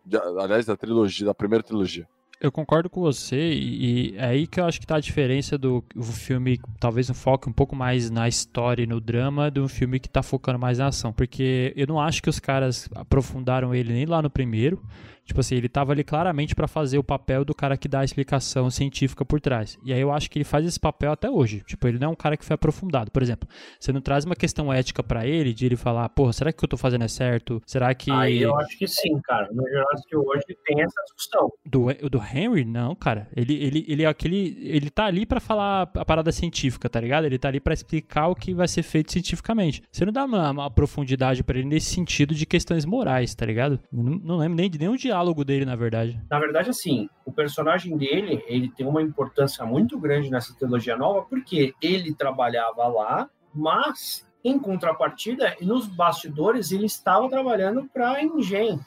[0.05, 2.07] De, aliás, da trilogia, da primeira trilogia.
[2.39, 5.83] Eu concordo com você, e, é aí que eu acho que tá a diferença do
[6.03, 10.07] filme, talvez um foco um pouco mais na história e no drama, do filme que
[10.07, 11.11] tá focando mais na ação.
[11.11, 14.83] Porque eu não acho que os caras aprofundaram ele nem lá no primeiro.
[15.27, 18.05] Tipo assim, ele tava ali claramente para fazer o papel do cara que dá a
[18.05, 19.77] explicação científica por trás.
[19.83, 21.61] E aí eu acho que ele faz esse papel até hoje.
[21.67, 23.11] Tipo, ele não é um cara que foi aprofundado.
[23.11, 23.47] Por exemplo,
[23.77, 26.59] você não traz uma questão ética para ele, de ele falar, porra, será que o
[26.59, 27.61] que eu tô fazendo é certo?
[27.65, 28.09] Será que.
[28.09, 29.49] Aí eu acho que sim, cara.
[29.51, 31.51] No Jurassic hoje tem essa discussão.
[31.65, 33.27] Do, do Henry, não, cara.
[33.35, 34.57] Ele, ele, ele é aquele.
[34.61, 37.25] Ele tá ali para falar a parada científica, tá ligado?
[37.25, 39.83] Ele tá ali para explicar o que vai ser feito cientificamente.
[39.91, 43.79] Você não dá uma, uma profundidade para ele nesse sentido de questões morais, tá ligado?
[43.91, 46.19] Não, não lembro nem de nenhum diálogo diálogo dele, na verdade.
[46.29, 51.23] Na verdade, assim, o personagem dele, ele tem uma importância muito grande nessa trilogia nova,
[51.23, 58.79] porque ele trabalhava lá, mas, em contrapartida, nos bastidores, ele estava trabalhando para a Engen.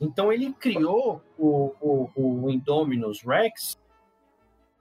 [0.00, 3.78] Então, ele criou o, o, o Indominus Rex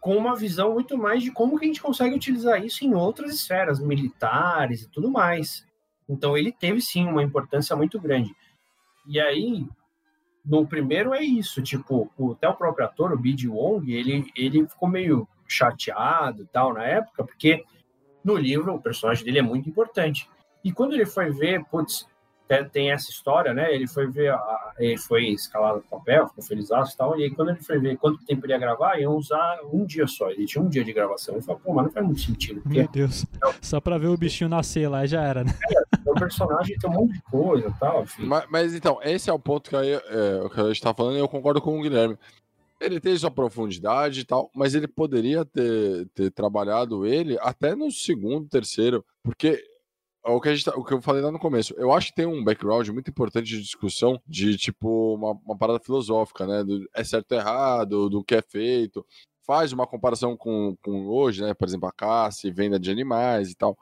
[0.02, 3.34] com uma visão muito mais de como que a gente consegue utilizar isso em outras
[3.34, 5.66] esferas militares e tudo mais.
[6.08, 8.32] Então ele teve sim uma importância muito grande.
[9.08, 9.68] E aí
[10.46, 14.88] no primeiro é isso, tipo, até o próprio ator, o Bid Wong, ele, ele ficou
[14.88, 17.64] meio chateado e tal na época, porque
[18.24, 20.30] no livro o personagem dele é muito importante.
[20.64, 22.08] E quando ele foi ver, putz,
[22.72, 23.74] tem essa história, né?
[23.74, 27.20] Ele foi ver, a, ele foi escalado no papel, ficou feliz e tal.
[27.20, 30.06] E aí, quando ele foi ver quanto tempo ele ia gravar, ia usar um dia
[30.06, 30.30] só.
[30.30, 31.36] Ele tinha um dia de gravação.
[31.36, 32.62] Ele falou, pô, mas não faz muito sentido.
[32.62, 32.78] Porque...
[32.78, 33.26] Meu Deus.
[33.62, 35.52] Só pra ver o bichinho nascer lá já era, né?
[35.72, 38.04] É, o personagem tem um monte de coisa e tal.
[38.04, 38.26] Enfim.
[38.26, 41.16] Mas, mas, então, esse é o ponto que, aí, é, que a gente tá falando
[41.16, 42.18] e eu concordo com o Guilherme.
[42.80, 47.90] Ele tem sua profundidade e tal, mas ele poderia ter, ter trabalhado ele até no
[47.90, 49.64] segundo, terceiro, porque
[50.34, 52.26] o que, gente tá, o que eu falei lá no começo, eu acho que tem
[52.26, 56.64] um background muito importante de discussão de, tipo, uma, uma parada filosófica, né?
[56.64, 59.06] Do, é certo ou errado, do que é feito.
[59.46, 61.54] Faz uma comparação com, com hoje, né?
[61.54, 63.78] Por exemplo, a caça e venda de animais e tal.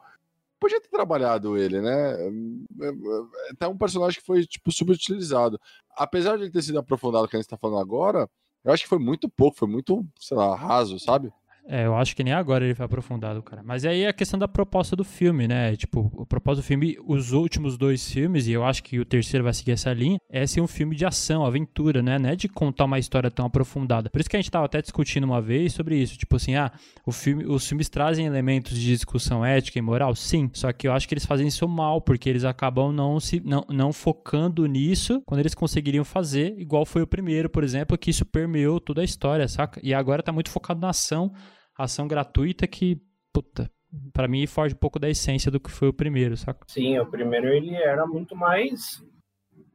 [0.59, 2.13] Podia ter trabalhado ele, né?
[2.13, 5.59] É, é até um personagem que foi, tipo, subutilizado.
[5.95, 8.29] Apesar de ele ter sido aprofundado, que a gente tá falando agora,
[8.65, 11.31] eu acho que foi muito pouco, foi muito, sei lá, raso, sabe?
[11.65, 13.63] É, eu acho que nem agora ele foi aprofundado, cara.
[13.63, 15.75] Mas aí é a questão da proposta do filme, né?
[15.75, 19.43] Tipo, o propósito do filme, os últimos dois filmes, e eu acho que o terceiro
[19.43, 22.19] vai seguir essa linha, é ser um filme de ação, aventura, né?
[22.19, 24.09] Não é de contar uma história tão aprofundada.
[24.09, 26.17] Por isso que a gente tava até discutindo uma vez sobre isso.
[26.17, 26.71] Tipo assim, ah,
[27.05, 30.15] o filme, os filmes trazem elementos de discussão ética e moral?
[30.15, 30.49] Sim.
[30.53, 33.65] Só que eu acho que eles fazem isso mal, porque eles acabam não, se, não,
[33.69, 38.25] não focando nisso quando eles conseguiriam fazer, igual foi o primeiro, por exemplo, que isso
[38.25, 39.79] permeou toda a história, saca?
[39.81, 41.31] E agora tá muito focado na ação
[41.77, 43.01] ação gratuita que,
[43.31, 43.69] puta,
[44.11, 46.65] para mim foge um pouco da essência do que foi o primeiro, saca?
[46.67, 49.03] Sim, o primeiro ele era muito mais.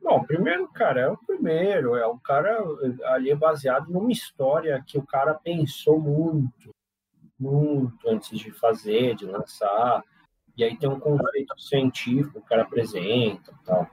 [0.02, 1.94] Bom, o primeiro, cara, é o primeiro.
[1.96, 2.58] É o cara
[3.06, 6.70] ali é baseado numa história que o cara pensou muito.
[7.38, 10.02] muito antes de fazer, de lançar.
[10.56, 13.88] E aí tem um conceito científico que o cara apresenta e tal.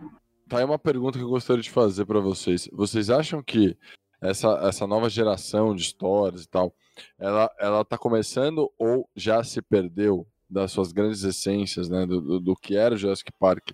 [0.48, 2.68] Tá aí uma pergunta que eu gostaria de fazer para vocês.
[2.72, 3.77] Vocês acham que
[4.22, 6.74] essa, essa nova geração de histórias e tal,
[7.20, 12.40] ela, ela tá começando ou já se perdeu das suas grandes essências, né, do, do,
[12.40, 13.72] do que era o Jurassic Park?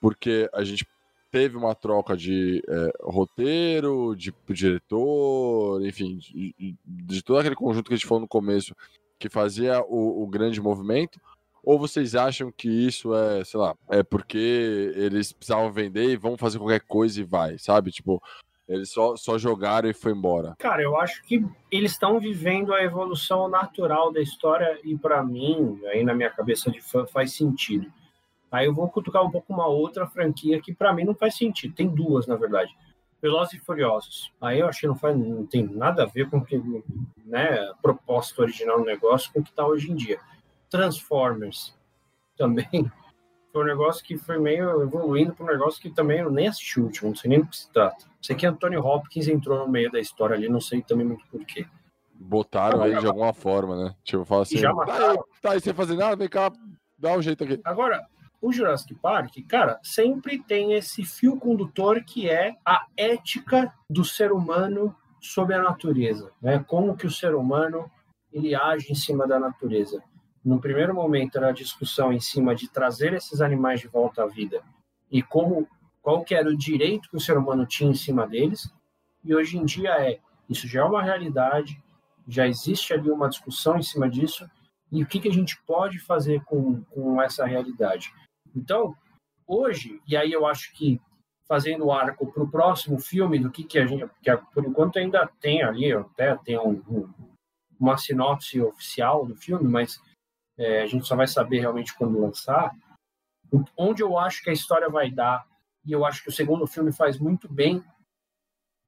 [0.00, 0.86] Porque a gente
[1.30, 7.94] teve uma troca de é, roteiro, de diretor, enfim, de, de, todo aquele conjunto que
[7.94, 8.74] a gente falou no começo,
[9.18, 11.20] que fazia o, o, grande movimento?
[11.62, 16.36] Ou vocês acham que isso é, sei lá, é porque eles precisavam vender e vão
[16.38, 17.90] fazer qualquer coisa e vai, sabe?
[17.90, 18.22] Tipo,
[18.68, 20.54] eles só, só jogaram e foi embora.
[20.58, 25.80] Cara, eu acho que eles estão vivendo a evolução natural da história e para mim,
[25.86, 27.90] aí na minha cabeça de fã, faz sentido.
[28.52, 31.74] Aí eu vou cutucar um pouco uma outra franquia que para mim não faz sentido.
[31.74, 32.76] Tem duas, na verdade.
[33.20, 34.32] Velozes e Furiosos.
[34.40, 36.60] Aí eu acho que não, faz, não tem nada a ver com que,
[37.24, 40.20] né, propósito original do negócio com o que está hoje em dia.
[40.70, 41.74] Transformers
[42.36, 42.90] também
[43.52, 46.80] foi um negócio que foi meio evoluindo para um negócio que também eu nem assisti
[46.80, 48.06] o último, não sei nem do que se trata.
[48.20, 51.66] Sei que Anthony Hopkins entrou no meio da história ali, não sei também muito porquê.
[52.14, 53.94] Botaram ele de alguma forma, né?
[54.02, 55.16] Tipo, fala assim, já mataram.
[55.16, 56.52] tá, tá aí sem fazer nada, vem cá,
[56.98, 57.60] dá um jeito aqui.
[57.64, 58.04] Agora,
[58.40, 64.32] o Jurassic Park, cara, sempre tem esse fio condutor que é a ética do ser
[64.32, 66.64] humano sobre a natureza, né?
[66.66, 67.90] Como que o ser humano
[68.32, 70.02] ele age em cima da natureza.
[70.48, 74.26] No primeiro momento era a discussão em cima de trazer esses animais de volta à
[74.26, 74.62] vida
[75.12, 75.68] e como
[76.00, 78.72] qual que era o direito que o ser humano tinha em cima deles.
[79.22, 80.18] E hoje em dia é
[80.48, 81.78] isso já é uma realidade,
[82.26, 84.48] já existe ali uma discussão em cima disso
[84.90, 88.10] e o que, que a gente pode fazer com, com essa realidade.
[88.56, 88.96] Então,
[89.46, 90.98] hoje, e aí eu acho que
[91.46, 94.10] fazendo o arco para o próximo filme, do que, que a gente.
[94.22, 97.10] Que por enquanto ainda tem ali, até tem um, um,
[97.78, 100.00] uma sinopse oficial do filme, mas
[100.58, 102.74] é, a gente só vai saber realmente quando lançar.
[103.76, 105.46] Onde eu acho que a história vai dar,
[105.84, 107.82] e eu acho que o segundo filme faz muito bem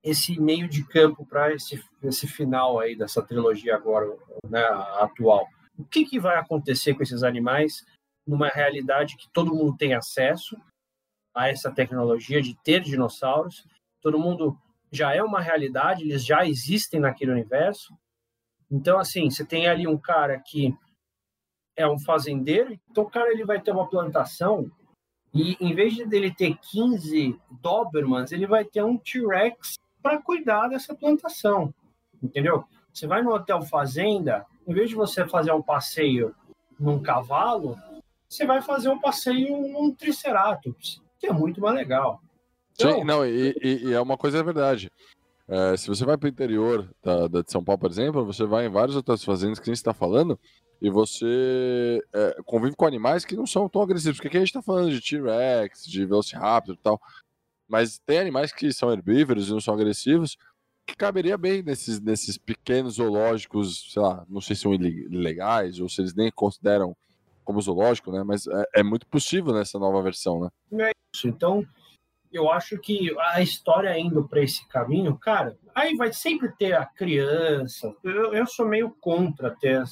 [0.03, 4.07] esse meio de campo para esse, esse final aí dessa trilogia agora,
[4.49, 4.63] né,
[4.99, 5.47] atual.
[5.79, 7.85] O que, que vai acontecer com esses animais?
[8.31, 10.57] numa realidade que todo mundo tem acesso
[11.35, 13.67] a essa tecnologia de ter dinossauros.
[14.01, 14.57] Todo mundo
[14.91, 17.93] já é uma realidade, eles já existem naquele universo.
[18.71, 20.77] Então, assim, você tem ali um cara que
[21.77, 24.71] é um fazendeiro, então o cara ele vai ter uma plantação
[25.33, 30.69] e em vez de ele ter 15 Dobermans, ele vai ter um T-Rex para cuidar
[30.69, 31.73] dessa plantação,
[32.23, 32.65] entendeu?
[32.93, 36.35] Você vai no hotel fazenda, em vez de você fazer um passeio
[36.79, 37.77] num cavalo,
[38.29, 42.21] você vai fazer um passeio num Triceratops, que é muito mais legal.
[42.73, 44.91] Então, Sim, não, e, e, é uma coisa é verdade.
[45.47, 48.45] É, se você vai para o interior da, da, de São Paulo, por exemplo, você
[48.45, 50.39] vai em várias outras fazendas que a gente está falando
[50.81, 54.17] e você é, convive com animais que não são tão agressivos.
[54.17, 57.01] Porque aqui a gente está falando de T-Rex, de Velociraptor e tal.
[57.69, 60.37] Mas tem animais que são herbívoros e não são agressivos
[60.91, 65.89] que caberia bem nesses, nesses pequenos zoológicos, sei lá, não sei se são ilegais ou
[65.89, 66.97] se eles nem consideram
[67.45, 68.23] como zoológico, né?
[68.25, 70.89] Mas é, é muito possível nessa nova versão, né?
[70.89, 71.29] É isso.
[71.29, 71.67] Então,
[72.33, 76.85] eu acho que a história indo para esse caminho, cara, aí vai sempre ter a
[76.85, 77.95] criança.
[78.05, 79.83] Eu, eu sou meio contra ter.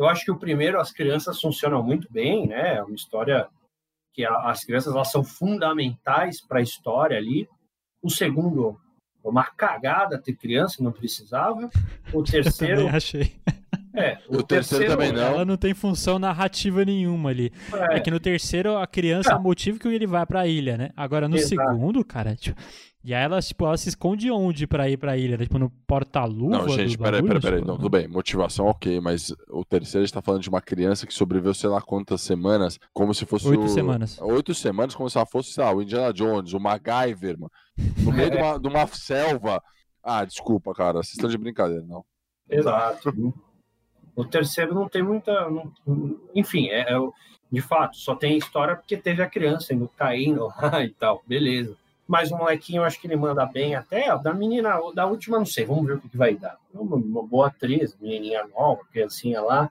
[0.00, 2.76] Eu acho que o primeiro, as crianças funcionam muito bem, né?
[2.76, 3.46] É uma história
[4.14, 7.46] que a, as crianças elas são fundamentais para a história ali.
[8.02, 8.80] O segundo,
[9.22, 11.68] uma cagada ter criança, não precisava.
[12.14, 12.80] O terceiro.
[12.80, 13.34] Eu achei.
[13.94, 15.34] É, o, o terceiro, terceiro, também não.
[15.34, 17.52] Ela não tem função narrativa nenhuma ali.
[17.90, 20.78] É, é que no terceiro a criança é o motivo que ele vai pra ilha,
[20.78, 20.90] né?
[20.96, 21.48] Agora no Exato.
[21.50, 22.58] segundo, cara, tipo,
[23.02, 25.36] e aí ela, tipo, ela se esconde onde pra ir pra ilha?
[25.38, 25.44] Né?
[25.44, 26.58] Tipo, no porta-luva?
[26.58, 27.60] Não, gente, peraí, peraí, peraí.
[27.64, 31.06] Não, tudo bem, motivação ok, mas o terceiro a gente tá falando de uma criança
[31.06, 33.68] que sobreviveu sei lá quantas semanas, como se fosse Oito o...
[33.68, 34.18] semanas.
[34.20, 37.52] Oito semanas, como se ela fosse, sei lá, o Indiana Jones, o MacGyver, mano.
[37.98, 39.62] No meio de, uma, de uma selva.
[40.02, 42.04] Ah, desculpa, cara, vocês estão de brincadeira, não.
[42.48, 43.34] Exato.
[44.14, 45.48] O terceiro não tem muita.
[45.48, 45.72] Não,
[46.34, 46.98] enfim, é, é,
[47.50, 51.76] de fato, só tem história porque teve a criança indo caindo lá e tal, beleza.
[52.10, 54.18] Mas o molequinho, eu acho que ele manda bem até.
[54.18, 56.58] Da menina, da última, não sei, vamos ver o que, que vai dar.
[56.74, 59.70] Uma, uma, boa atriz, menininha nova, criancinha lá.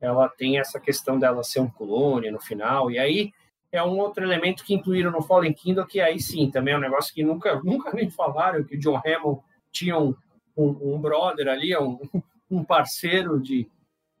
[0.00, 2.90] Ela tem essa questão dela ser um clone no final.
[2.90, 3.34] E aí
[3.70, 6.80] é um outro elemento que incluíram no Fallen Kingdom, que aí sim, também é um
[6.80, 10.14] negócio que nunca, nunca nem falaram, que o John Hammond tinha um,
[10.56, 11.98] um, um brother ali, um,
[12.50, 13.68] um parceiro de.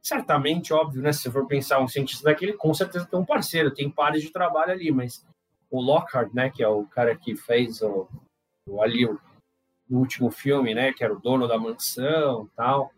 [0.02, 1.14] Certamente, óbvio, né?
[1.14, 4.72] Se for pensar um cientista daquele, com certeza tem um parceiro, tem pares de trabalho
[4.72, 5.24] ali, mas
[5.70, 8.08] o Lockhart, né, que é o cara que fez o,
[8.66, 9.18] o ali o,
[9.90, 12.92] o último filme, né, que era o dono da mansão tal.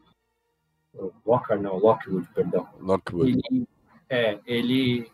[1.24, 2.68] Lockhart não, Lockwood, perdão.
[2.80, 3.40] Lockwood.
[3.50, 3.68] Ele,
[4.08, 5.10] é, ele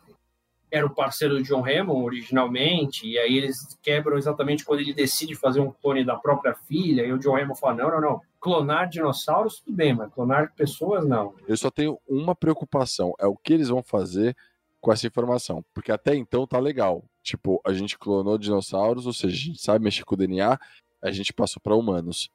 [0.71, 5.35] era o parceiro do John Hammond originalmente, e aí eles quebram exatamente quando ele decide
[5.35, 8.89] fazer um clone da própria filha, e o John Hammond fala, não, não, não, clonar
[8.89, 11.35] dinossauros tudo bem, mas clonar pessoas não.
[11.47, 14.37] Eu só tenho uma preocupação, é o que eles vão fazer
[14.81, 17.05] com essa informação, porque até então tá legal.
[17.27, 20.57] Tipo, a gente clonou dinossauros, ou seja, a gente sabe mexer com o DNA,
[21.03, 22.31] a gente passou para humanos.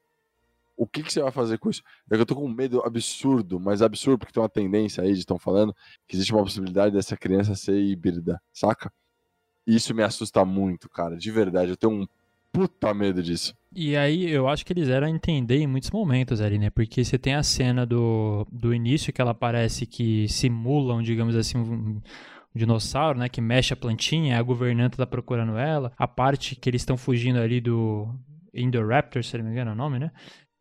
[0.76, 1.82] O que, que você vai fazer com isso?
[2.10, 5.14] É que eu tô com um medo absurdo, mas absurdo, porque tem uma tendência aí
[5.14, 5.74] de estão falando
[6.06, 8.92] que existe uma possibilidade dessa criança ser híbrida, saca?
[9.66, 11.70] E isso me assusta muito, cara, de verdade.
[11.70, 12.08] Eu tenho um
[12.52, 13.56] puta medo disso.
[13.74, 16.70] E aí eu acho que eles eram a entender em muitos momentos ali, né?
[16.70, 21.58] Porque você tem a cena do, do início que ela parece que simulam, digamos assim,
[21.58, 22.02] um,
[22.54, 26.82] dinossauro, né, que mexe a plantinha, a governanta tá procurando ela, a parte que eles
[26.82, 28.14] estão fugindo ali do
[28.54, 30.12] Indoraptor, se não me engano é o nome, né?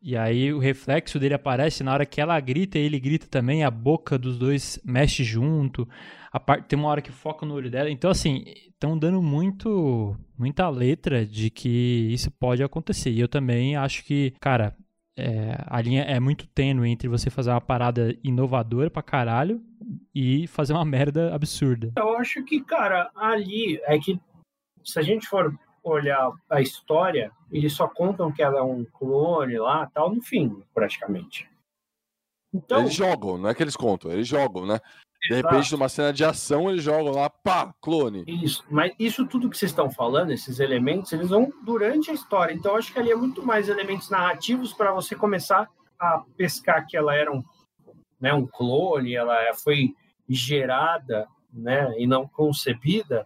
[0.01, 3.69] E aí o reflexo dele aparece na hora que ela grita, ele grita também, a
[3.69, 5.87] boca dos dois mexe junto.
[6.31, 7.89] A parte, tem uma hora que foca no olho dela.
[7.89, 13.11] Então, assim, estão dando muito muita letra de que isso pode acontecer.
[13.11, 14.75] E eu também acho que, cara,
[15.21, 19.61] é, a linha é muito tênue entre você fazer uma parada inovadora pra caralho
[20.13, 21.91] e fazer uma merda absurda.
[21.95, 24.19] Eu acho que, cara, ali é que
[24.83, 29.57] se a gente for olhar a história, eles só contam que ela é um clone
[29.57, 31.49] lá, tal, no fim, praticamente.
[32.53, 34.79] Então, eles jogam, não é que eles contam, eles jogam, né?
[35.21, 35.47] De Exato.
[35.47, 38.23] repente, numa cena de ação, eles jogam lá, pá, clone.
[38.27, 42.53] Isso, mas isso tudo que vocês estão falando, esses elementos, eles vão durante a história.
[42.53, 45.69] Então, acho que ali é muito mais elementos narrativos para você começar
[45.99, 47.43] a pescar que ela era um,
[48.19, 49.93] né, um clone, ela foi
[50.27, 53.25] gerada né, e não concebida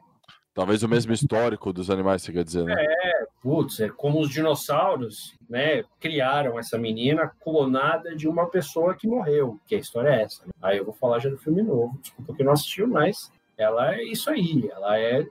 [0.55, 2.75] Talvez o mesmo histórico dos animais, você quer dizer, né?
[2.79, 9.05] É, putz, é como os dinossauros, né, criaram essa menina clonada de uma pessoa que
[9.05, 10.45] morreu, que a história é essa.
[10.45, 10.53] Né?
[10.61, 14.03] Aí eu vou falar já do filme novo, desculpa que não assistiu, mas ela é
[14.05, 15.27] isso aí, ela é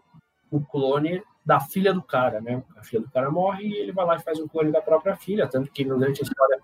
[0.51, 2.63] o clone da filha do cara, né?
[2.77, 5.17] A filha do cara morre e ele vai lá e faz o clone da própria
[5.17, 6.61] filha, tanto que durante a história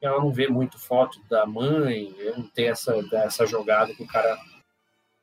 [0.00, 4.38] ela não vê muito foto da mãe, não tem essa, essa jogada que o cara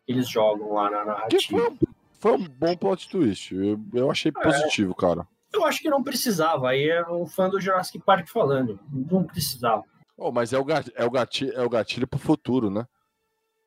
[0.08, 1.72] eles jogam lá na narrativa.
[1.72, 1.97] Foi
[2.32, 3.54] um bom plot twist.
[3.56, 4.42] Eu, eu achei é.
[4.42, 5.28] positivo, cara.
[5.54, 6.70] Eu acho que não precisava.
[6.70, 8.80] Aí é um fã do Jurassic Park falando.
[8.92, 9.84] Não precisava.
[10.18, 12.86] Oh, mas é o, gatilho, é, o gatilho, é o gatilho pro futuro, né?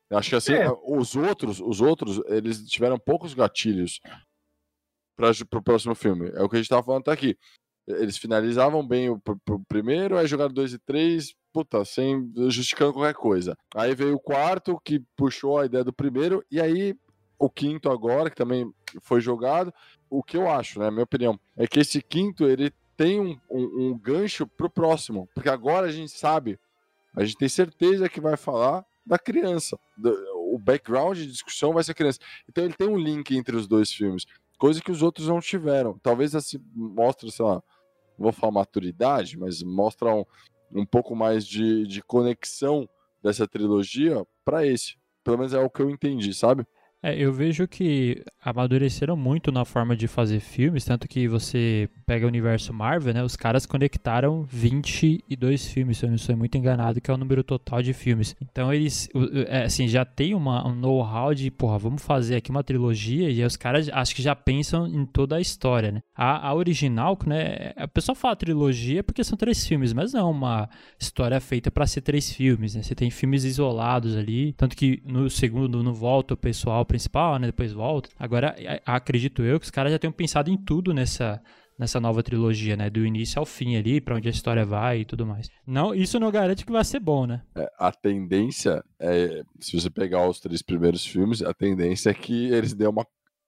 [0.09, 0.69] Eu acho que assim, é.
[0.85, 4.01] os outros, os outros, eles tiveram poucos gatilhos
[5.15, 6.29] para o próximo filme.
[6.35, 7.37] É o que a gente tava falando até aqui.
[7.87, 13.13] Eles finalizavam bem o, o primeiro, aí jogaram dois e três, puta, sem justificando qualquer
[13.13, 13.57] coisa.
[13.73, 16.95] Aí veio o quarto, que puxou a ideia do primeiro, e aí
[17.41, 19.73] o quinto agora, que também foi jogado.
[20.07, 23.87] O que eu acho, né, minha opinião, é que esse quinto ele tem um, um,
[23.87, 26.59] um gancho pro próximo, porque agora a gente sabe,
[27.15, 29.79] a gente tem certeza que vai falar da criança.
[29.97, 30.15] Do,
[30.53, 32.19] o background de discussão vai ser criança.
[32.47, 34.25] Então ele tem um link entre os dois filmes,
[34.59, 35.97] coisa que os outros não tiveram.
[35.97, 37.63] Talvez assim mostre, sei lá,
[38.19, 40.23] vou falar maturidade, mas mostra um,
[40.71, 42.87] um pouco mais de, de conexão
[43.23, 44.95] dessa trilogia para esse.
[45.23, 46.67] Pelo menos é o que eu entendi, sabe?
[47.03, 52.25] É, eu vejo que amadureceram muito na forma de fazer filmes, tanto que você pega
[52.25, 53.23] o universo Marvel, né?
[53.23, 57.43] Os caras conectaram 22 filmes, se eu não estou muito enganado, que é o número
[57.43, 58.35] total de filmes.
[58.39, 59.09] Então eles,
[59.47, 63.43] é, assim, já tem uma, um know-how de, porra, vamos fazer aqui uma trilogia e
[63.43, 66.01] os caras acho que já pensam em toda a história, né?
[66.15, 67.73] A, a original, né?
[67.77, 70.69] A pessoa fala trilogia porque são três filmes, mas não é uma
[70.99, 72.83] história feita para ser três filmes, né?
[72.83, 77.47] Você tem filmes isolados ali, tanto que no segundo não volta o pessoal principal, né?
[77.47, 78.09] Depois volta.
[78.19, 78.53] Agora,
[78.85, 81.41] acredito eu que os caras já tenham pensado em tudo nessa
[81.79, 82.91] nessa nova trilogia, né?
[82.91, 85.49] Do início ao fim ali, para onde a história vai e tudo mais.
[85.65, 87.41] Não, isso não garante que vai ser bom, né?
[87.55, 92.53] É, a tendência é, se você pegar os três primeiros filmes, a tendência é que
[92.53, 93.05] eles dêem uma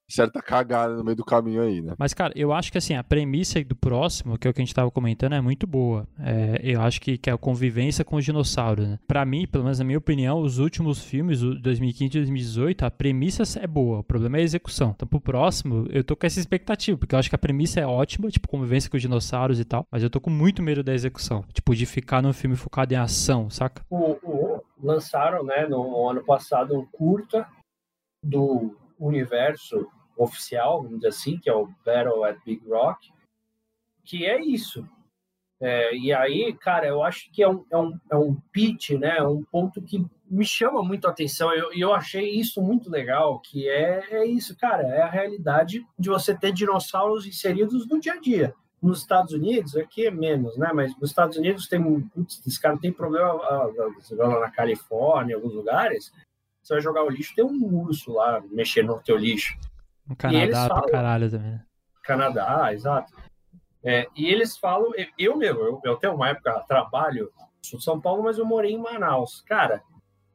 [0.10, 1.94] certa cagada no meio do caminho aí, né?
[1.98, 4.66] Mas, cara, eu acho que assim, a premissa do próximo, que é o que a
[4.66, 6.08] gente tava comentando, é muito boa.
[6.20, 9.00] É, eu acho que, que é a convivência com os dinossauros, né?
[9.08, 12.92] Pra mim, pelo menos na minha opinião, os últimos filmes, o 2015 e 2018, a
[12.92, 14.00] premissa é boa.
[14.00, 14.94] O problema é a execução.
[14.96, 17.88] Então, pro próximo, eu tô com essa expectativa, porque eu acho que a premissa é
[17.88, 20.94] ótima, tipo, convivência com os dinossauros e tal, mas eu tô com muito medo da
[20.94, 21.44] execução.
[21.54, 23.84] Tipo, de ficar num filme focado em ação, saca?
[23.90, 27.48] O, o, lançaram, né, no ano passado, um curta
[28.24, 29.88] do universo
[30.18, 33.11] oficial, vamos dizer assim, que é o Battle at Big Rock,
[34.03, 34.88] que é isso.
[35.61, 39.18] É, e aí, cara, eu acho que é um, é um, é um pitch, né?
[39.18, 41.53] É um ponto que me chama muito a atenção.
[41.53, 45.86] E eu, eu achei isso muito legal, que é, é isso, cara, é a realidade
[45.98, 48.53] de você ter dinossauros inseridos no dia a dia.
[48.82, 50.72] nos Estados Unidos, aqui é menos, né?
[50.74, 54.52] Mas nos Estados Unidos tem, putz, esse cara tem problema, ah, você vai lá na
[54.52, 56.11] Califórnia, em alguns lugares,
[56.64, 59.57] você vai jogar o lixo, tem um urso lá mexendo no teu lixo.
[60.07, 61.65] No Canadá falam, pra caralho também, né?
[62.03, 63.14] Canadá, exato.
[63.84, 67.30] É, e eles falam, eu mesmo, eu, eu tenho uma época, trabalho,
[67.61, 69.41] sou de São Paulo, mas eu morei em Manaus.
[69.45, 69.84] Cara,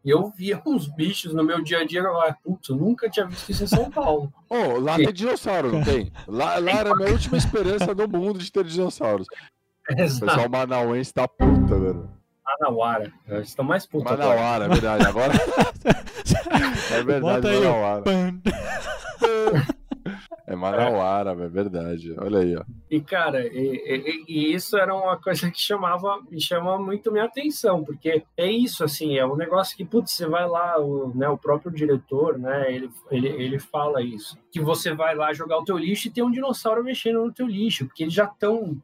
[0.05, 3.51] eu via uns bichos no meu dia a dia, eu putz, eu nunca tinha visto
[3.51, 4.33] isso em São Paulo.
[4.51, 6.11] Oh, lá tem dinossauro, não tem?
[6.27, 9.27] Lá, lá era a minha última esperança no mundo de ter dinossauros.
[9.91, 10.25] Exato.
[10.25, 12.18] O pessoal manauense tá puta, velho.
[12.49, 13.13] Manauara.
[13.27, 14.11] Eles estão mais putos.
[14.11, 15.07] Manauara, é verdade.
[15.07, 15.33] Agora.
[16.93, 18.05] é verdade, Bota Manauara.
[20.49, 22.15] É Manauara, é verdade.
[22.19, 22.65] Olha aí, ó.
[22.91, 27.27] E, cara, e, e, e, isso era uma coisa que chamava, me chama muito minha
[27.27, 31.29] atenção, porque é isso, assim, é um negócio que, putz, você vai lá, o, né,
[31.29, 35.65] o próprio diretor, né, ele, ele, ele fala isso, que você vai lá jogar o
[35.65, 38.81] teu lixo e tem um dinossauro mexendo no teu lixo, porque eles já estão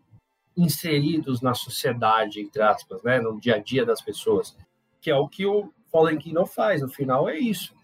[0.57, 4.57] inseridos na sociedade, entre aspas, né, no dia a dia das pessoas,
[5.01, 7.75] que é o que o Fallen Kingdom faz, no final é isso.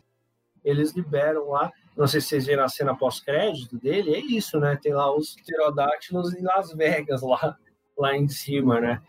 [0.64, 4.74] Eles liberam lá não sei se vocês viram a cena pós-crédito dele, é isso, né?
[4.80, 7.56] Tem lá os pterodáctilos em Las Vegas, lá,
[7.94, 9.02] lá em cima, né?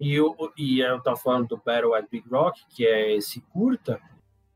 [0.00, 4.00] E eu, e eu tava falando do Battle at Big Rock, que é esse curta,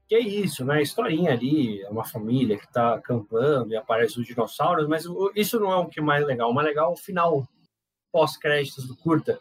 [0.08, 0.80] que é isso, né?
[0.80, 5.70] Historinha ali, é uma família que tá acampando e aparece os dinossauros, mas isso não
[5.70, 6.50] é o que mais legal.
[6.50, 7.46] O mais legal é o final
[8.12, 9.40] pós-créditos do curta,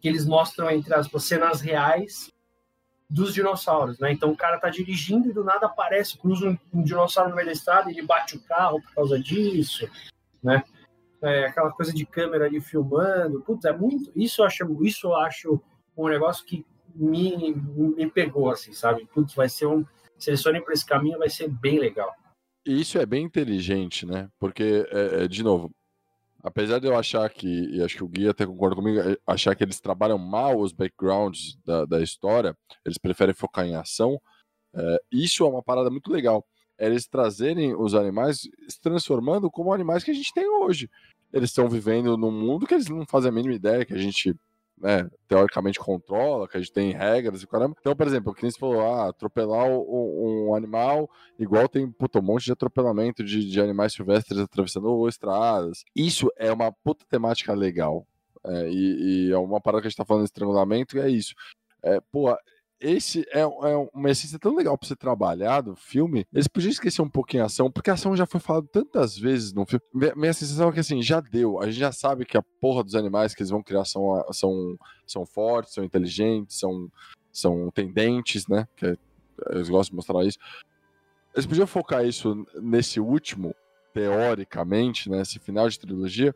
[0.00, 2.30] que eles mostram, entre as cenas reais
[3.10, 4.10] dos dinossauros, né?
[4.10, 7.46] Então o cara tá dirigindo e do nada aparece, cruza um, um dinossauro no meio
[7.46, 9.86] da estrada ele bate o carro por causa disso,
[10.42, 10.64] né?
[11.20, 15.14] É, aquela coisa de câmera ali filmando, putz, é muito, isso eu acho, isso eu
[15.16, 15.60] acho
[15.96, 19.06] um negócio que me, me pegou, assim, sabe?
[19.06, 22.12] Putz, vai ser um, para esse caminho, vai ser bem legal.
[22.66, 24.28] E isso é bem inteligente, né?
[24.38, 25.70] Porque, é, é, de novo,
[26.42, 29.54] apesar de eu achar que, e acho que o Gui até concorda comigo, é, achar
[29.54, 34.20] que eles trabalham mal os backgrounds da, da história, eles preferem focar em ação,
[34.74, 36.44] é, isso é uma parada muito legal.
[36.78, 40.90] É eles trazerem os animais, se transformando como animais que a gente tem hoje.
[41.32, 44.34] Eles estão vivendo num mundo que eles não fazem a mínima ideia que a gente
[44.78, 47.76] né, teoricamente controla, que a gente tem regras e caramba.
[47.80, 51.08] Então, por exemplo, nem você falou, ah, atropelar um, um animal,
[51.38, 55.84] igual tem puta, um monte de atropelamento de, de animais silvestres atravessando estradas.
[55.94, 58.06] Isso é uma puta temática legal.
[58.44, 61.08] É, e, e, é uma parada que a gente tá falando de estrangulamento, e é
[61.08, 61.34] isso.
[61.82, 62.36] É, pô,
[62.82, 63.46] esse é, é,
[63.94, 66.26] uma essência tão legal pra ser trabalhado, filme.
[66.32, 69.52] Eles podiam esquecer um pouquinho a ação, porque a ação já foi falada tantas vezes
[69.52, 69.84] no filme.
[69.94, 71.60] Minha, minha, sensação é que assim, já deu.
[71.60, 74.76] A gente já sabe que a porra dos animais que eles vão criar são, são,
[75.06, 76.90] são fortes, são inteligentes, são,
[77.32, 78.66] são tendentes, né?
[78.76, 78.96] Que é,
[79.52, 80.38] eles gostam de mostrar isso.
[81.34, 83.54] Eles podiam focar isso nesse último,
[83.94, 86.34] teoricamente, nesse né, final de trilogia,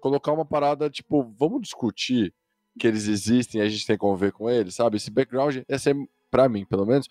[0.00, 2.32] colocar uma parada tipo, vamos discutir
[2.78, 4.96] que eles existem e a gente tem que conviver com eles, sabe?
[4.96, 5.94] Esse background, esse é,
[6.30, 7.08] pra mim, pelo menos,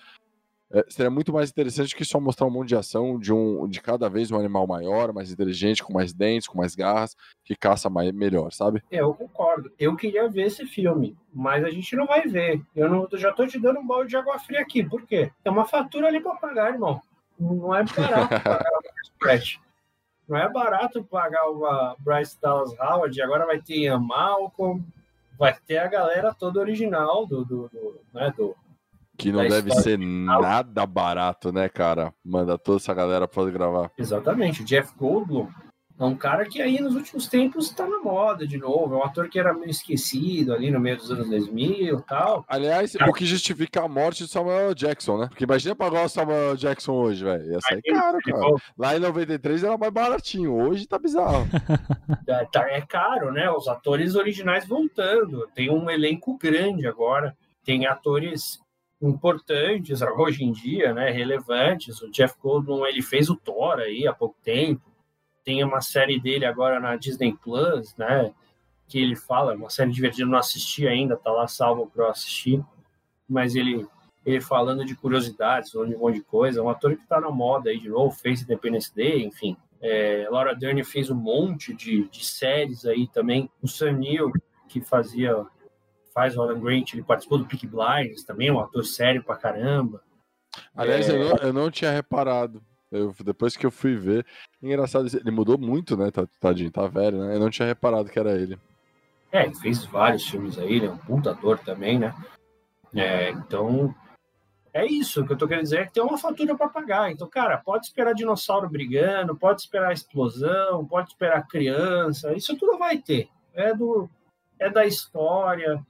[0.72, 3.82] é, seria muito mais interessante que só mostrar um monte de ação de um de
[3.82, 7.90] cada vez um animal maior, mais inteligente, com mais dentes, com mais garras, que caça
[7.90, 8.84] mais, melhor, sabe?
[8.92, 9.72] É, eu concordo.
[9.80, 12.62] Eu queria ver esse filme, mas a gente não vai ver.
[12.76, 14.84] Eu, não, eu já tô te dando um balde de água fria aqui.
[14.84, 15.32] Por quê?
[15.44, 17.02] Tem uma fatura ali para pagar, irmão.
[17.40, 19.60] Não é barato pagar o
[20.30, 24.86] Não é barato pagar o Bryce Dallas Howard, agora vai ter Ian Malcolm,
[25.40, 28.54] vai ter a galera toda original do, do, do, né, do
[29.18, 30.42] que não deve ser original.
[30.42, 32.14] nada barato, né, cara?
[32.24, 33.92] Manda toda essa galera para gravar.
[33.98, 34.64] Exatamente.
[34.64, 35.50] Jeff Goldblum
[36.00, 38.96] é um cara que aí nos últimos tempos está na moda de novo.
[38.96, 42.46] É um ator que era meio esquecido ali no meio dos anos 2000 e tal.
[42.48, 45.28] Aliás, o que justifica a morte de Samuel Jackson, né?
[45.28, 47.52] Porque imagina pagar o Samuel Jackson hoje, velho.
[47.52, 48.56] Ia sair caro, cara.
[48.78, 50.56] Lá em 93 era mais baratinho.
[50.56, 51.46] Hoje tá bizarro.
[52.28, 53.50] É, tá, é caro, né?
[53.50, 55.48] Os atores originais voltando.
[55.56, 57.36] Tem um elenco grande agora.
[57.64, 58.60] Tem atores
[59.02, 61.10] importantes hoje em dia, né?
[61.10, 62.02] Relevantes.
[62.02, 64.89] O Jeff Goldblum, ele fez o Thor aí há pouco tempo
[65.50, 68.32] tem uma série dele agora na Disney Plus, né?
[68.88, 72.64] Que ele fala, uma série divertida, não assisti ainda, tá lá salvo para eu assistir,
[73.28, 73.88] mas ele
[74.24, 77.20] ele falando de curiosidades, falando de um monte de coisa, é um ator que tá
[77.20, 79.58] na moda aí de novo, fez Independence Day, enfim.
[79.82, 83.50] É, Laura Dern fez um monte de, de séries aí também.
[83.60, 84.32] O Sam Neill,
[84.68, 85.36] que fazia,
[86.14, 89.36] faz o Alan Grant, ele participou do Peaky Blinders também, é um ator sério pra
[89.36, 90.04] caramba.
[90.76, 91.16] Aliás, é...
[91.16, 92.62] eu, não, eu não tinha reparado.
[92.92, 94.26] Eu, depois que eu fui ver,
[94.62, 96.10] engraçado, ele mudou muito, né?
[96.10, 97.36] Tá, tadinho, tá velho, né?
[97.36, 98.58] Eu não tinha reparado que era ele.
[99.32, 102.16] É, ele fez vários filmes aí, ele é um puta também, né?
[102.96, 103.94] É, então,
[104.74, 107.12] é isso que eu tô querendo dizer, é que tem uma fatura para pagar.
[107.12, 112.98] Então, cara, pode esperar dinossauro brigando, pode esperar explosão, pode esperar criança, isso tudo vai
[112.98, 113.30] ter.
[113.54, 114.10] É do
[114.60, 115.84] é da história.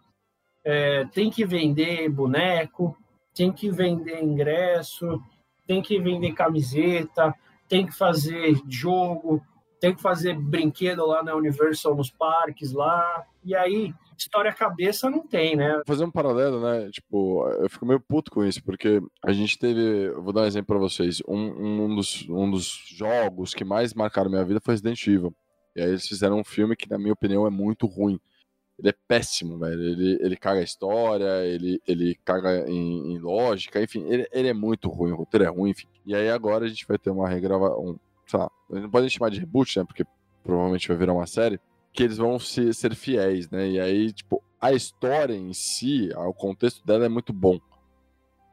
[0.63, 2.95] É, tem que vender boneco,
[3.33, 5.21] tem que vender ingresso,
[5.69, 7.31] tem que vender camiseta,
[7.67, 9.39] tem que fazer jogo,
[9.79, 13.23] tem que fazer brinquedo lá na Universal nos parques lá.
[13.45, 15.79] E aí, história cabeça não tem, né?
[15.85, 16.89] Fazer um paralelo, né?
[16.89, 20.09] Tipo, eu fico meio puto com isso, porque a gente teve.
[20.13, 21.21] Vou dar um exemplo pra vocês.
[21.27, 25.35] Um, um, dos, um dos jogos que mais marcaram minha vida foi Resident Evil.
[25.75, 28.19] E aí eles fizeram um filme que, na minha opinião, é muito ruim.
[28.79, 29.81] Ele é péssimo, velho.
[29.81, 34.53] Ele, ele caga a história, ele, ele caga em, em lógica, enfim, ele, ele é
[34.53, 35.87] muito ruim, o roteiro é ruim, enfim.
[36.05, 39.29] E aí agora a gente vai ter uma regrava, um, sei lá, não pode chamar
[39.29, 39.85] de reboot, né?
[39.85, 40.05] Porque
[40.43, 41.59] provavelmente vai virar uma série,
[41.91, 43.69] que eles vão se, ser fiéis, né?
[43.69, 47.59] E aí, tipo, a história em si, o contexto dela é muito bom.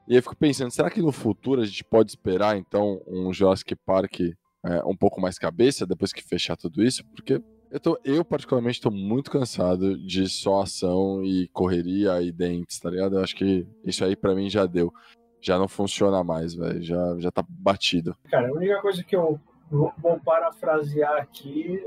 [0.08, 3.74] E eu fico pensando, será que no futuro a gente pode esperar, então, um Jurassic
[3.74, 7.04] Park é, um pouco mais cabeça depois que fechar tudo isso?
[7.06, 7.40] Porque
[7.70, 12.90] eu, tô, eu particularmente, estou muito cansado de só ação e correria e dentes, tá
[12.90, 13.16] ligado?
[13.16, 14.92] Eu acho que isso aí para mim já deu.
[15.40, 16.82] Já não funciona mais, velho.
[16.82, 18.16] Já, já tá batido.
[18.30, 19.40] Cara, a única coisa que eu
[19.70, 21.80] vou, vou parafrasear aqui,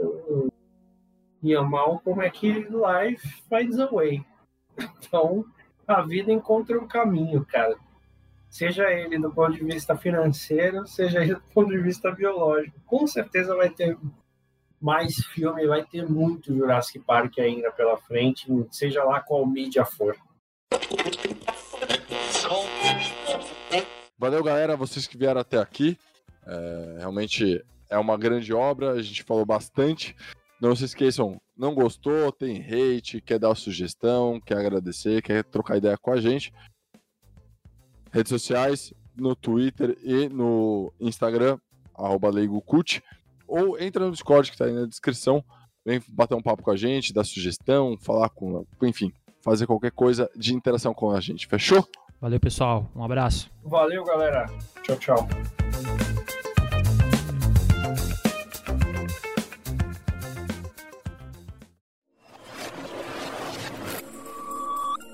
[1.43, 4.23] Ian Malcolm, é que life finds a way.
[4.99, 5.43] Então,
[5.87, 7.75] a vida encontra um caminho, cara.
[8.49, 12.79] Seja ele do ponto de vista financeiro, seja ele do ponto de vista biológico.
[12.85, 13.97] Com certeza vai ter
[14.81, 20.15] mais filme, vai ter muito Jurassic Park ainda pela frente, seja lá qual mídia for.
[24.17, 25.97] Valeu, galera, vocês que vieram até aqui.
[26.45, 30.15] É, realmente é uma grande obra, a gente falou bastante.
[30.61, 35.97] Não se esqueçam, não gostou, tem hate, quer dar sugestão, quer agradecer, quer trocar ideia
[35.97, 36.53] com a gente.
[38.11, 41.57] Redes sociais, no Twitter e no Instagram,
[41.93, 42.29] arroba
[43.49, 45.43] ou entra no Discord que tá aí na descrição,
[45.85, 49.11] vem bater um papo com a gente, dar sugestão, falar com, enfim,
[49.41, 51.47] fazer qualquer coisa de interação com a gente.
[51.47, 51.87] Fechou?
[52.21, 52.89] Valeu, pessoal.
[52.95, 53.49] Um abraço.
[53.63, 54.45] Valeu, galera.
[54.83, 55.27] Tchau, tchau.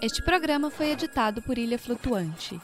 [0.02, 2.60] Este programa foi editado por Ilha Flutuante.